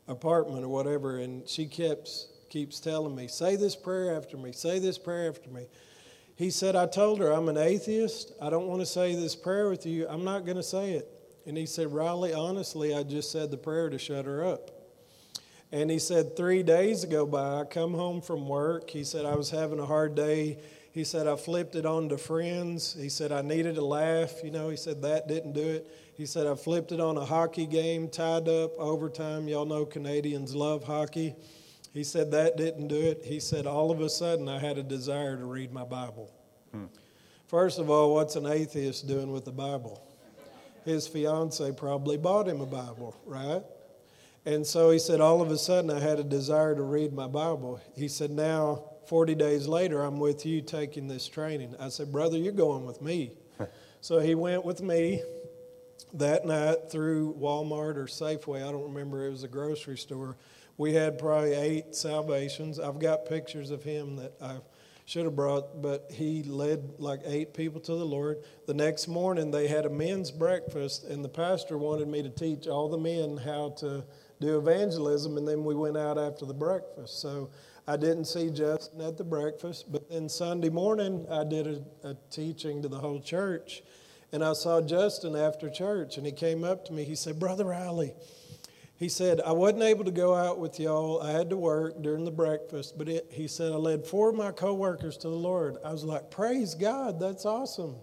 apartment 0.07 0.63
or 0.63 0.69
whatever, 0.69 1.19
and 1.19 1.47
she 1.47 1.67
keeps 1.67 2.27
keeps 2.49 2.79
telling 2.79 3.15
me, 3.15 3.27
say 3.27 3.55
this 3.55 3.75
prayer 3.75 4.17
after 4.17 4.35
me, 4.35 4.51
say 4.51 4.79
this 4.79 4.97
prayer 4.97 5.29
after 5.29 5.51
me. 5.51 5.67
He 6.35 6.49
said, 6.49 6.75
I 6.75 6.87
told 6.87 7.19
her 7.19 7.31
I'm 7.31 7.47
an 7.47 7.57
atheist. 7.57 8.31
I 8.41 8.49
don't 8.49 8.65
want 8.65 8.81
to 8.81 8.87
say 8.87 9.13
this 9.13 9.35
prayer 9.35 9.69
with 9.69 9.85
you. 9.85 10.07
I'm 10.07 10.23
not 10.23 10.45
going 10.45 10.57
to 10.57 10.63
say 10.63 10.93
it. 10.93 11.07
And 11.45 11.55
he 11.55 11.65
said, 11.65 11.93
Riley, 11.93 12.33
honestly, 12.33 12.95
I 12.95 13.03
just 13.03 13.31
said 13.31 13.51
the 13.51 13.57
prayer 13.57 13.89
to 13.89 13.99
shut 13.99 14.25
her 14.25 14.43
up. 14.43 14.71
And 15.71 15.91
he 15.91 15.99
said, 15.99 16.35
three 16.35 16.63
days 16.63 17.03
ago 17.03 17.25
by, 17.25 17.59
I 17.61 17.63
come 17.63 17.93
home 17.93 18.21
from 18.21 18.47
work. 18.47 18.89
He 18.89 19.03
said, 19.03 19.25
I 19.25 19.35
was 19.35 19.51
having 19.51 19.79
a 19.79 19.85
hard 19.85 20.15
day. 20.15 20.57
He 20.91 21.03
said, 21.03 21.27
I 21.27 21.35
flipped 21.35 21.75
it 21.75 21.85
on 21.85 22.09
to 22.09 22.17
friends. 22.17 22.95
He 22.99 23.09
said, 23.09 23.31
I 23.31 23.43
needed 23.43 23.77
a 23.77 23.85
laugh. 23.85 24.43
You 24.43 24.49
know, 24.49 24.69
he 24.69 24.77
said, 24.77 25.03
that 25.03 25.27
didn't 25.27 25.53
do 25.53 25.61
it. 25.61 25.87
He 26.15 26.25
said, 26.25 26.47
I 26.47 26.55
flipped 26.55 26.91
it 26.91 26.99
on 26.99 27.17
a 27.17 27.23
hockey 27.23 27.67
game, 27.67 28.09
tied 28.09 28.49
up, 28.49 28.71
overtime. 28.79 29.47
Y'all 29.47 29.65
know 29.65 29.85
Canadians 29.85 30.55
love 30.55 30.83
hockey. 30.83 31.35
He 31.93 32.03
said, 32.03 32.31
that 32.31 32.57
didn't 32.57 32.87
do 32.87 32.99
it. 32.99 33.21
He 33.23 33.39
said, 33.39 33.67
all 33.67 33.91
of 33.91 34.01
a 34.01 34.09
sudden, 34.09 34.49
I 34.49 34.59
had 34.59 34.77
a 34.79 34.83
desire 34.83 35.37
to 35.37 35.45
read 35.45 35.71
my 35.71 35.83
Bible. 35.83 36.31
Hmm. 36.71 36.85
First 37.47 37.79
of 37.79 37.89
all, 37.89 38.15
what's 38.15 38.35
an 38.35 38.47
atheist 38.47 39.07
doing 39.07 39.31
with 39.31 39.45
the 39.45 39.51
Bible? 39.51 40.03
His 40.83 41.07
fiance 41.07 41.71
probably 41.73 42.17
bought 42.17 42.47
him 42.47 42.61
a 42.61 42.65
Bible, 42.65 43.15
right? 43.25 43.63
And 44.49 44.65
so 44.65 44.89
he 44.89 44.97
said, 44.97 45.21
all 45.21 45.43
of 45.43 45.51
a 45.51 45.57
sudden, 45.59 45.91
I 45.91 45.99
had 45.99 46.17
a 46.17 46.23
desire 46.23 46.73
to 46.73 46.81
read 46.81 47.13
my 47.13 47.27
Bible. 47.27 47.79
He 47.95 48.07
said, 48.07 48.31
now, 48.31 48.83
40 49.05 49.35
days 49.35 49.67
later, 49.67 50.01
I'm 50.01 50.17
with 50.17 50.43
you 50.43 50.63
taking 50.63 51.07
this 51.07 51.27
training. 51.27 51.75
I 51.79 51.89
said, 51.89 52.11
brother, 52.11 52.35
you're 52.35 52.51
going 52.51 52.83
with 52.83 52.99
me. 52.99 53.33
so 54.01 54.17
he 54.17 54.33
went 54.33 54.65
with 54.65 54.81
me 54.81 55.21
that 56.13 56.47
night 56.47 56.89
through 56.89 57.35
Walmart 57.35 57.97
or 57.97 58.07
Safeway. 58.07 58.67
I 58.67 58.71
don't 58.71 58.91
remember, 58.91 59.27
it 59.27 59.29
was 59.29 59.43
a 59.43 59.47
grocery 59.47 59.99
store. 59.99 60.35
We 60.77 60.95
had 60.95 61.19
probably 61.19 61.53
eight 61.53 61.93
salvations. 61.95 62.79
I've 62.79 62.97
got 62.97 63.27
pictures 63.27 63.69
of 63.69 63.83
him 63.83 64.15
that 64.15 64.33
I 64.41 64.55
should 65.05 65.25
have 65.25 65.35
brought, 65.35 65.79
but 65.79 66.09
he 66.11 66.41
led 66.41 66.93
like 66.97 67.21
eight 67.23 67.53
people 67.53 67.81
to 67.81 67.91
the 67.93 68.05
Lord. 68.05 68.39
The 68.65 68.73
next 68.73 69.07
morning, 69.07 69.51
they 69.51 69.67
had 69.67 69.85
a 69.85 69.91
men's 69.91 70.31
breakfast, 70.31 71.03
and 71.03 71.23
the 71.23 71.29
pastor 71.29 71.77
wanted 71.77 72.07
me 72.07 72.23
to 72.23 72.29
teach 72.29 72.67
all 72.67 72.89
the 72.89 72.97
men 72.97 73.37
how 73.37 73.75
to 73.77 74.03
do 74.39 74.57
evangelism, 74.57 75.37
and 75.37 75.47
then 75.47 75.63
we 75.63 75.75
went 75.75 75.97
out 75.97 76.17
after 76.17 76.45
the 76.45 76.53
breakfast. 76.53 77.21
So 77.21 77.49
I 77.87 77.97
didn't 77.97 78.25
see 78.25 78.49
Justin 78.49 79.01
at 79.01 79.17
the 79.17 79.23
breakfast, 79.23 79.91
but 79.91 80.09
then 80.09 80.29
Sunday 80.29 80.69
morning, 80.69 81.25
I 81.29 81.43
did 81.43 81.67
a, 81.67 82.09
a 82.09 82.17
teaching 82.29 82.81
to 82.81 82.87
the 82.87 82.99
whole 82.99 83.19
church, 83.19 83.81
and 84.31 84.43
I 84.43 84.53
saw 84.53 84.79
Justin 84.81 85.35
after 85.35 85.69
church, 85.69 86.17
and 86.17 86.25
he 86.25 86.31
came 86.31 86.63
up 86.63 86.85
to 86.85 86.93
me. 86.93 87.03
He 87.03 87.15
said, 87.15 87.39
Brother 87.39 87.65
Riley, 87.65 88.13
he 88.95 89.09
said, 89.09 89.41
I 89.41 89.53
wasn't 89.53 89.83
able 89.83 90.05
to 90.05 90.11
go 90.11 90.35
out 90.35 90.59
with 90.59 90.79
y'all. 90.79 91.21
I 91.21 91.31
had 91.31 91.49
to 91.49 91.57
work 91.57 92.01
during 92.01 92.25
the 92.25 92.31
breakfast, 92.31 92.97
but 92.97 93.09
it, 93.09 93.27
he 93.31 93.47
said, 93.47 93.71
I 93.71 93.75
led 93.75 94.05
four 94.05 94.29
of 94.29 94.35
my 94.35 94.51
coworkers 94.51 95.17
to 95.17 95.29
the 95.29 95.35
Lord. 95.35 95.77
I 95.83 95.91
was 95.91 96.03
like, 96.03 96.29
Praise 96.29 96.75
God, 96.75 97.19
that's 97.19 97.45
awesome. 97.45 97.95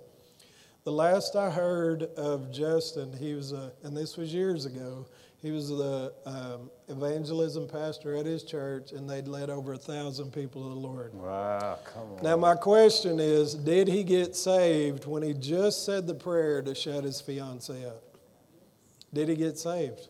The 0.85 0.93
last 0.93 1.37
I 1.37 1.51
heard 1.51 2.05
of 2.17 2.51
Justin, 2.51 3.13
he 3.13 3.35
was, 3.35 3.53
a, 3.53 3.73
and 3.83 3.97
this 3.97 4.17
was 4.17 4.33
years 4.33 4.67
ago, 4.67 5.07
he 5.47 5.53
was 5.53 5.69
the 5.69 6.13
um, 6.25 6.71
evangelism 6.89 7.69
pastor 7.69 8.17
at 8.17 8.27
his 8.27 8.43
church, 8.43 8.91
and 8.91 9.09
they'd 9.09 9.29
led 9.29 9.49
over 9.49 9.75
a 9.75 9.79
thousand 9.79 10.33
people 10.33 10.65
to 10.65 10.71
the 10.71 10.75
Lord. 10.75 11.15
Wow, 11.15 11.79
come 11.85 12.03
on. 12.17 12.23
Now, 12.25 12.37
my 12.37 12.57
question 12.57 13.21
is 13.21 13.55
Did 13.55 13.87
he 13.87 14.03
get 14.03 14.35
saved 14.35 15.07
when 15.07 15.23
he 15.23 15.35
just 15.35 15.85
said 15.85 16.09
the 16.09 16.17
prayer 16.17 16.63
to 16.63 16.75
shut 16.75 17.05
his 17.05 17.21
fiancee 17.21 17.87
up? 17.87 18.03
Did 19.15 19.29
he 19.29 19.37
get 19.37 19.57
saved? 19.57 20.09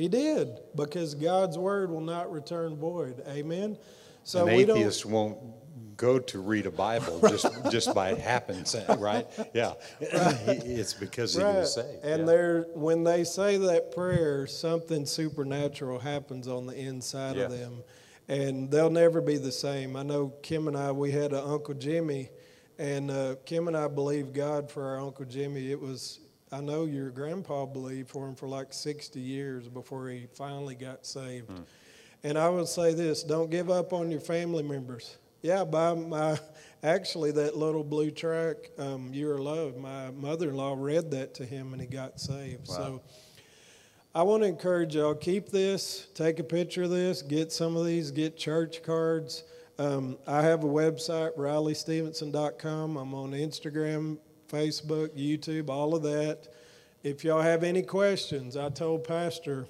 He 0.00 0.08
did, 0.08 0.60
because 0.74 1.14
God's 1.14 1.58
word 1.58 1.90
will 1.90 2.00
not 2.00 2.32
return 2.32 2.74
void. 2.74 3.22
Amen. 3.28 3.76
So 4.24 4.46
An 4.46 4.54
atheist 4.54 5.04
won't 5.04 5.38
go 5.98 6.18
to 6.18 6.40
read 6.40 6.64
a 6.64 6.70
Bible 6.70 7.20
just 7.28 7.46
just 7.70 7.94
by 7.94 8.14
happenstance, 8.14 8.98
right? 8.98 9.26
Yeah, 9.52 9.74
right. 10.00 10.08
it's 10.64 10.94
because 10.94 11.34
he 11.34 11.42
was 11.42 11.74
saved. 11.74 12.02
And 12.02 12.26
yeah. 12.26 12.62
when 12.72 13.04
they 13.04 13.24
say 13.24 13.58
that 13.58 13.92
prayer, 13.92 14.46
something 14.46 15.04
supernatural 15.04 15.98
happens 15.98 16.48
on 16.48 16.64
the 16.64 16.74
inside 16.74 17.36
yeah. 17.36 17.42
of 17.42 17.50
them, 17.50 17.82
and 18.26 18.70
they'll 18.70 18.88
never 18.88 19.20
be 19.20 19.36
the 19.36 19.52
same. 19.52 19.96
I 19.96 20.02
know 20.02 20.32
Kim 20.42 20.66
and 20.66 20.78
I, 20.78 20.92
we 20.92 21.10
had 21.10 21.32
an 21.32 21.44
Uncle 21.44 21.74
Jimmy, 21.74 22.30
and 22.78 23.10
uh, 23.10 23.34
Kim 23.44 23.68
and 23.68 23.76
I 23.76 23.88
believe 23.88 24.32
God 24.32 24.70
for 24.70 24.82
our 24.82 24.98
Uncle 24.98 25.26
Jimmy. 25.26 25.70
It 25.70 25.78
was 25.78 26.20
I 26.52 26.60
know 26.60 26.84
your 26.84 27.10
grandpa 27.10 27.66
believed 27.66 28.10
for 28.10 28.26
him 28.26 28.34
for 28.34 28.48
like 28.48 28.72
60 28.72 29.20
years 29.20 29.68
before 29.68 30.08
he 30.08 30.26
finally 30.34 30.74
got 30.74 31.06
saved. 31.06 31.50
Hmm. 31.50 31.62
And 32.22 32.36
I 32.36 32.48
would 32.48 32.68
say 32.68 32.92
this 32.92 33.22
don't 33.22 33.50
give 33.50 33.70
up 33.70 33.92
on 33.92 34.10
your 34.10 34.20
family 34.20 34.62
members. 34.62 35.16
Yeah, 35.42 35.64
by 35.64 35.94
my 35.94 36.38
actually 36.82 37.30
that 37.32 37.56
little 37.56 37.84
blue 37.84 38.10
track, 38.10 38.56
um, 38.78 39.10
"You're 39.12 39.38
Loved." 39.38 39.78
My 39.78 40.10
mother-in-law 40.10 40.76
read 40.78 41.10
that 41.12 41.34
to 41.34 41.46
him, 41.46 41.72
and 41.72 41.80
he 41.80 41.88
got 41.88 42.20
saved. 42.20 42.68
Wow. 42.68 42.74
So 42.74 43.02
I 44.14 44.22
want 44.22 44.42
to 44.42 44.48
encourage 44.48 44.94
y'all: 44.94 45.14
keep 45.14 45.48
this, 45.48 46.08
take 46.14 46.40
a 46.40 46.44
picture 46.44 46.82
of 46.82 46.90
this, 46.90 47.22
get 47.22 47.52
some 47.52 47.76
of 47.76 47.86
these, 47.86 48.10
get 48.10 48.36
church 48.36 48.82
cards. 48.82 49.44
Um, 49.78 50.18
I 50.26 50.42
have 50.42 50.62
a 50.62 50.66
website, 50.66 51.34
RileyStephenson.com. 51.38 52.98
I'm 52.98 53.14
on 53.14 53.30
Instagram, 53.30 54.18
Facebook, 54.50 55.10
YouTube, 55.10 55.70
all 55.70 55.94
of 55.94 56.02
that. 56.02 56.48
If 57.02 57.24
y'all 57.24 57.40
have 57.40 57.62
any 57.62 57.82
questions, 57.82 58.56
I 58.56 58.68
told 58.68 59.04
Pastor, 59.04 59.66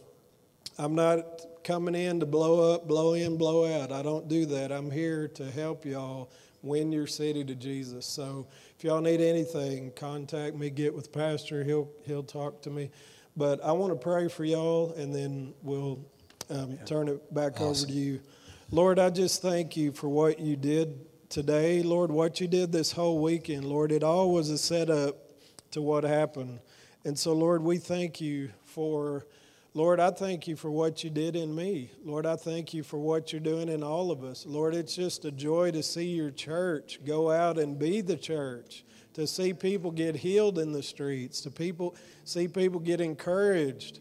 I'm 0.79 0.95
not 0.95 1.63
coming 1.63 1.95
in 1.95 2.21
to 2.21 2.27
blow 2.27 2.75
up, 2.75 2.89
blow 2.89 3.15
in, 3.15 3.37
blow 3.37 3.81
out. 3.81 3.93
I 3.93 4.03
don't 4.03 4.29
do 4.29 4.47
that. 4.47 4.73
I'm 4.73 4.91
here 4.91 5.29
to 5.29 5.51
help 5.51 5.85
y'all 5.85 6.31
win 6.63 6.91
your 6.91 7.07
city 7.07 7.45
to 7.45 7.55
Jesus. 7.55 8.07
So 8.07 8.47
if 8.77 8.85
y'all 8.85 9.01
need 9.01 9.21
anything, 9.21 9.93
contact 9.95 10.57
me, 10.57 10.71
get 10.71 10.95
with 10.95 11.13
Pastor. 11.13 11.63
He'll, 11.63 11.91
he'll 12.05 12.23
talk 12.23 12.63
to 12.63 12.71
me. 12.71 12.91
But 13.37 13.63
I 13.65 13.73
want 13.73 13.93
to 13.93 13.99
pray 13.99 14.29
for 14.29 14.45
y'all, 14.45 14.93
and 14.95 15.15
then 15.15 15.55
we'll 15.63 16.05
um, 16.51 16.79
turn 16.85 17.09
it 17.09 17.33
back 17.33 17.61
awesome. 17.61 17.67
over 17.67 17.87
to 17.87 17.93
you. 17.93 18.21
Lord, 18.71 18.99
I 18.99 19.11
just 19.11 19.43
thank 19.43 19.77
you 19.77 19.93
for 19.93 20.09
what 20.09 20.41
you 20.41 20.57
did 20.57 20.99
today. 21.31 21.83
Lord, 21.83 22.11
what 22.11 22.41
you 22.41 22.49
did 22.49 22.73
this 22.73 22.93
whole 22.93 23.23
weekend. 23.23 23.65
Lord, 23.65 23.93
it 23.93 24.03
all 24.03 24.33
was 24.33 24.51
a 24.51 24.59
setup 24.59 25.17
to 25.71 25.81
what 25.81 26.05
happened. 26.05 26.59
And 27.05 27.19
so, 27.19 27.33
Lord, 27.33 27.63
we 27.63 27.79
thank 27.79 28.21
you 28.21 28.51
for 28.65 29.25
Lord, 29.73 30.01
I 30.01 30.11
thank 30.11 30.49
you 30.49 30.57
for 30.57 30.69
what 30.69 31.05
you 31.05 31.11
did 31.11 31.37
in 31.37 31.55
me. 31.55 31.93
Lord, 32.05 32.27
I 32.27 32.35
thank 32.35 32.75
you 32.75 32.83
for 32.83 32.99
what 32.99 33.33
you're 33.33 33.41
doing 33.41 33.69
in 33.69 33.85
all 33.85 34.11
of 34.11 34.25
us. 34.25 34.45
Lord, 34.45 34.75
it's 34.75 34.97
just 34.97 35.25
a 35.25 35.31
joy 35.31 35.71
to 35.71 35.81
see 35.81 36.07
your 36.07 36.33
church 36.33 36.99
go 37.07 37.31
out 37.31 37.57
and 37.57 37.79
be 37.79 38.01
the 38.01 38.17
church, 38.17 38.85
to 39.15 39.29
see 39.29 39.55
people 39.55 39.93
get 39.93 40.17
healed 40.17 40.59
in 40.59 40.73
the 40.73 40.83
streets, 40.83 41.41
to 41.43 41.53
people 41.53 41.95
see 42.25 42.49
people 42.49 42.81
get 42.81 43.01
encouraged, 43.01 44.01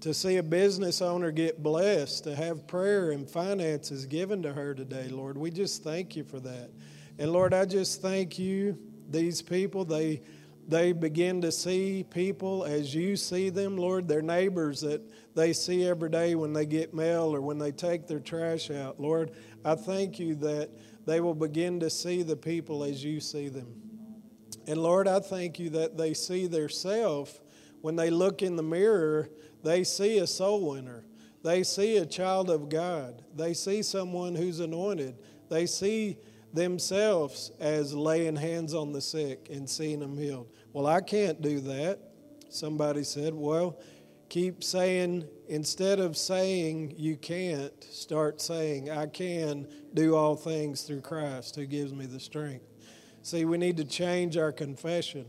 to 0.00 0.14
see 0.14 0.36
a 0.36 0.42
business 0.42 1.02
owner 1.02 1.30
get 1.30 1.62
blessed, 1.62 2.24
to 2.24 2.36
have 2.36 2.66
prayer 2.66 3.10
and 3.10 3.28
finances 3.28 4.06
given 4.06 4.42
to 4.42 4.52
her 4.52 4.74
today. 4.74 5.08
Lord, 5.08 5.36
we 5.36 5.50
just 5.50 5.82
thank 5.82 6.14
you 6.14 6.24
for 6.24 6.38
that. 6.40 6.70
And 7.18 7.32
Lord, 7.32 7.52
I 7.52 7.64
just 7.64 8.00
thank 8.00 8.38
you. 8.38 8.78
These 9.10 9.42
people, 9.42 9.84
they 9.84 10.20
they 10.68 10.92
begin 10.92 11.40
to 11.40 11.50
see 11.50 12.04
people 12.10 12.62
as 12.64 12.94
you 12.94 13.16
see 13.16 13.48
them, 13.48 13.78
Lord, 13.78 14.06
their 14.06 14.20
neighbors 14.20 14.82
that 14.82 15.00
they 15.34 15.54
see 15.54 15.86
every 15.86 16.10
day 16.10 16.34
when 16.34 16.52
they 16.52 16.66
get 16.66 16.92
mail 16.92 17.34
or 17.34 17.40
when 17.40 17.58
they 17.58 17.72
take 17.72 18.06
their 18.06 18.20
trash 18.20 18.70
out. 18.70 19.00
Lord, 19.00 19.30
I 19.64 19.76
thank 19.76 20.18
you 20.18 20.34
that 20.36 20.68
they 21.06 21.20
will 21.20 21.34
begin 21.34 21.80
to 21.80 21.88
see 21.88 22.22
the 22.22 22.36
people 22.36 22.84
as 22.84 23.02
you 23.02 23.18
see 23.18 23.48
them. 23.48 23.80
And 24.66 24.82
Lord, 24.82 25.08
I 25.08 25.20
thank 25.20 25.58
you 25.58 25.70
that 25.70 25.96
they 25.96 26.12
see 26.12 26.46
their 26.46 26.68
self 26.68 27.40
when 27.80 27.96
they 27.96 28.10
look 28.10 28.42
in 28.42 28.56
the 28.56 28.62
mirror, 28.62 29.30
they 29.62 29.84
see 29.84 30.18
a 30.18 30.26
soul 30.26 30.70
winner. 30.70 31.04
They 31.42 31.62
see 31.62 31.98
a 31.98 32.06
child 32.06 32.50
of 32.50 32.68
God. 32.68 33.22
They 33.34 33.54
see 33.54 33.82
someone 33.82 34.34
who's 34.34 34.60
anointed. 34.60 35.16
They 35.48 35.66
see 35.66 36.18
themselves 36.52 37.52
as 37.60 37.94
laying 37.94 38.36
hands 38.36 38.74
on 38.74 38.92
the 38.92 39.00
sick 39.00 39.48
and 39.50 39.68
seeing 39.68 40.00
them 40.00 40.16
healed. 40.16 40.48
Well, 40.72 40.86
I 40.86 41.00
can't 41.00 41.40
do 41.40 41.60
that. 41.60 42.00
Somebody 42.50 43.04
said, 43.04 43.34
Well, 43.34 43.78
keep 44.28 44.64
saying, 44.64 45.26
instead 45.48 46.00
of 46.00 46.16
saying 46.16 46.94
you 46.96 47.16
can't, 47.16 47.84
start 47.84 48.40
saying, 48.40 48.90
I 48.90 49.06
can 49.06 49.66
do 49.94 50.16
all 50.16 50.36
things 50.36 50.82
through 50.82 51.02
Christ 51.02 51.56
who 51.56 51.66
gives 51.66 51.92
me 51.92 52.06
the 52.06 52.20
strength. 52.20 52.64
See, 53.22 53.44
we 53.44 53.58
need 53.58 53.76
to 53.78 53.84
change 53.84 54.36
our 54.36 54.52
confession. 54.52 55.26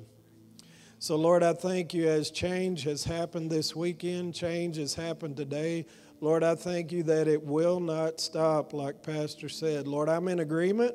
So, 1.02 1.16
Lord, 1.16 1.44
I 1.44 1.54
thank 1.54 1.94
you 1.94 2.10
as 2.10 2.30
change 2.30 2.84
has 2.84 3.06
happened 3.06 3.50
this 3.50 3.74
weekend, 3.74 4.36
change 4.36 4.76
has 4.76 4.94
happened 4.94 5.38
today. 5.38 5.86
Lord, 6.20 6.44
I 6.44 6.56
thank 6.56 6.92
you 6.92 7.04
that 7.04 7.26
it 7.26 7.42
will 7.42 7.80
not 7.80 8.20
stop, 8.20 8.74
like 8.74 9.02
Pastor 9.02 9.48
said. 9.48 9.88
Lord, 9.88 10.10
I'm 10.10 10.28
in 10.28 10.42
agreement. 10.42 10.94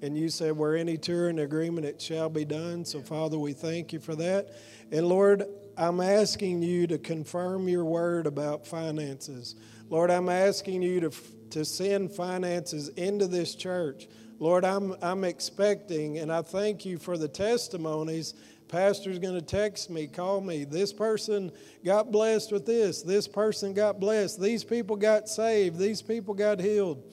And 0.00 0.16
you 0.16 0.28
said, 0.28 0.56
where 0.56 0.76
any 0.76 0.96
two 0.96 1.16
are 1.16 1.28
in 1.28 1.40
agreement, 1.40 1.84
it 1.86 2.00
shall 2.00 2.28
be 2.28 2.44
done. 2.44 2.84
So, 2.84 3.00
Father, 3.00 3.36
we 3.36 3.52
thank 3.52 3.92
you 3.92 3.98
for 3.98 4.14
that. 4.14 4.54
And 4.92 5.08
Lord, 5.08 5.44
I'm 5.76 6.00
asking 6.00 6.62
you 6.62 6.86
to 6.86 6.98
confirm 6.98 7.66
your 7.68 7.84
word 7.84 8.28
about 8.28 8.64
finances. 8.64 9.56
Lord, 9.90 10.12
I'm 10.12 10.28
asking 10.28 10.82
you 10.82 11.00
to, 11.00 11.10
to 11.50 11.64
send 11.64 12.12
finances 12.12 12.90
into 12.90 13.26
this 13.26 13.56
church. 13.56 14.06
Lord, 14.38 14.64
I'm, 14.64 14.96
I'm 15.02 15.22
expecting, 15.22 16.18
and 16.18 16.32
I 16.32 16.42
thank 16.42 16.84
you 16.84 16.98
for 16.98 17.16
the 17.16 17.28
testimonies. 17.28 18.34
Pastor's 18.72 19.18
going 19.18 19.34
to 19.34 19.42
text 19.42 19.90
me, 19.90 20.06
call 20.06 20.40
me. 20.40 20.64
This 20.64 20.94
person 20.94 21.52
got 21.84 22.10
blessed 22.10 22.52
with 22.52 22.64
this. 22.64 23.02
This 23.02 23.28
person 23.28 23.74
got 23.74 24.00
blessed. 24.00 24.40
These 24.40 24.64
people 24.64 24.96
got 24.96 25.28
saved. 25.28 25.78
These 25.78 26.00
people 26.00 26.32
got 26.32 26.58
healed. 26.58 27.04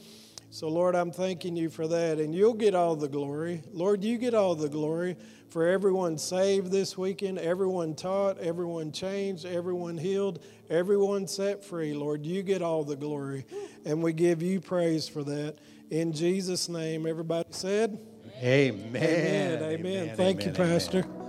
So, 0.51 0.69
Lord, 0.69 0.95
I'm 0.95 1.11
thanking 1.11 1.57
you 1.57 1.69
for 1.69 1.85
that. 1.89 2.17
And 2.17 2.33
you'll 2.33 2.53
get 2.53 2.75
all 2.75 2.95
the 2.95 3.09
glory. 3.09 3.61
Lord, 3.73 4.05
you 4.05 4.17
get 4.17 4.33
all 4.33 4.55
the 4.55 4.69
glory 4.69 5.17
for 5.49 5.67
everyone 5.67 6.17
saved 6.17 6.71
this 6.71 6.97
weekend, 6.97 7.39
everyone 7.39 7.93
taught, 7.93 8.37
everyone 8.37 8.93
changed, 8.93 9.45
everyone 9.45 9.97
healed, 9.97 10.41
everyone 10.69 11.27
set 11.27 11.65
free. 11.65 11.93
Lord, 11.93 12.25
you 12.25 12.41
get 12.41 12.61
all 12.61 12.85
the 12.85 12.95
glory. 12.95 13.45
And 13.83 14.01
we 14.01 14.13
give 14.13 14.41
you 14.41 14.61
praise 14.61 15.09
for 15.09 15.25
that. 15.25 15.57
In 15.91 16.13
Jesus' 16.13 16.69
name, 16.69 17.05
everybody 17.05 17.49
said, 17.51 17.99
Amen. 18.41 18.95
Amen. 18.95 19.63
Amen. 19.63 19.63
amen. 19.63 20.15
Thank 20.15 20.41
amen. 20.41 20.55
you, 20.55 20.57
Pastor. 20.57 21.28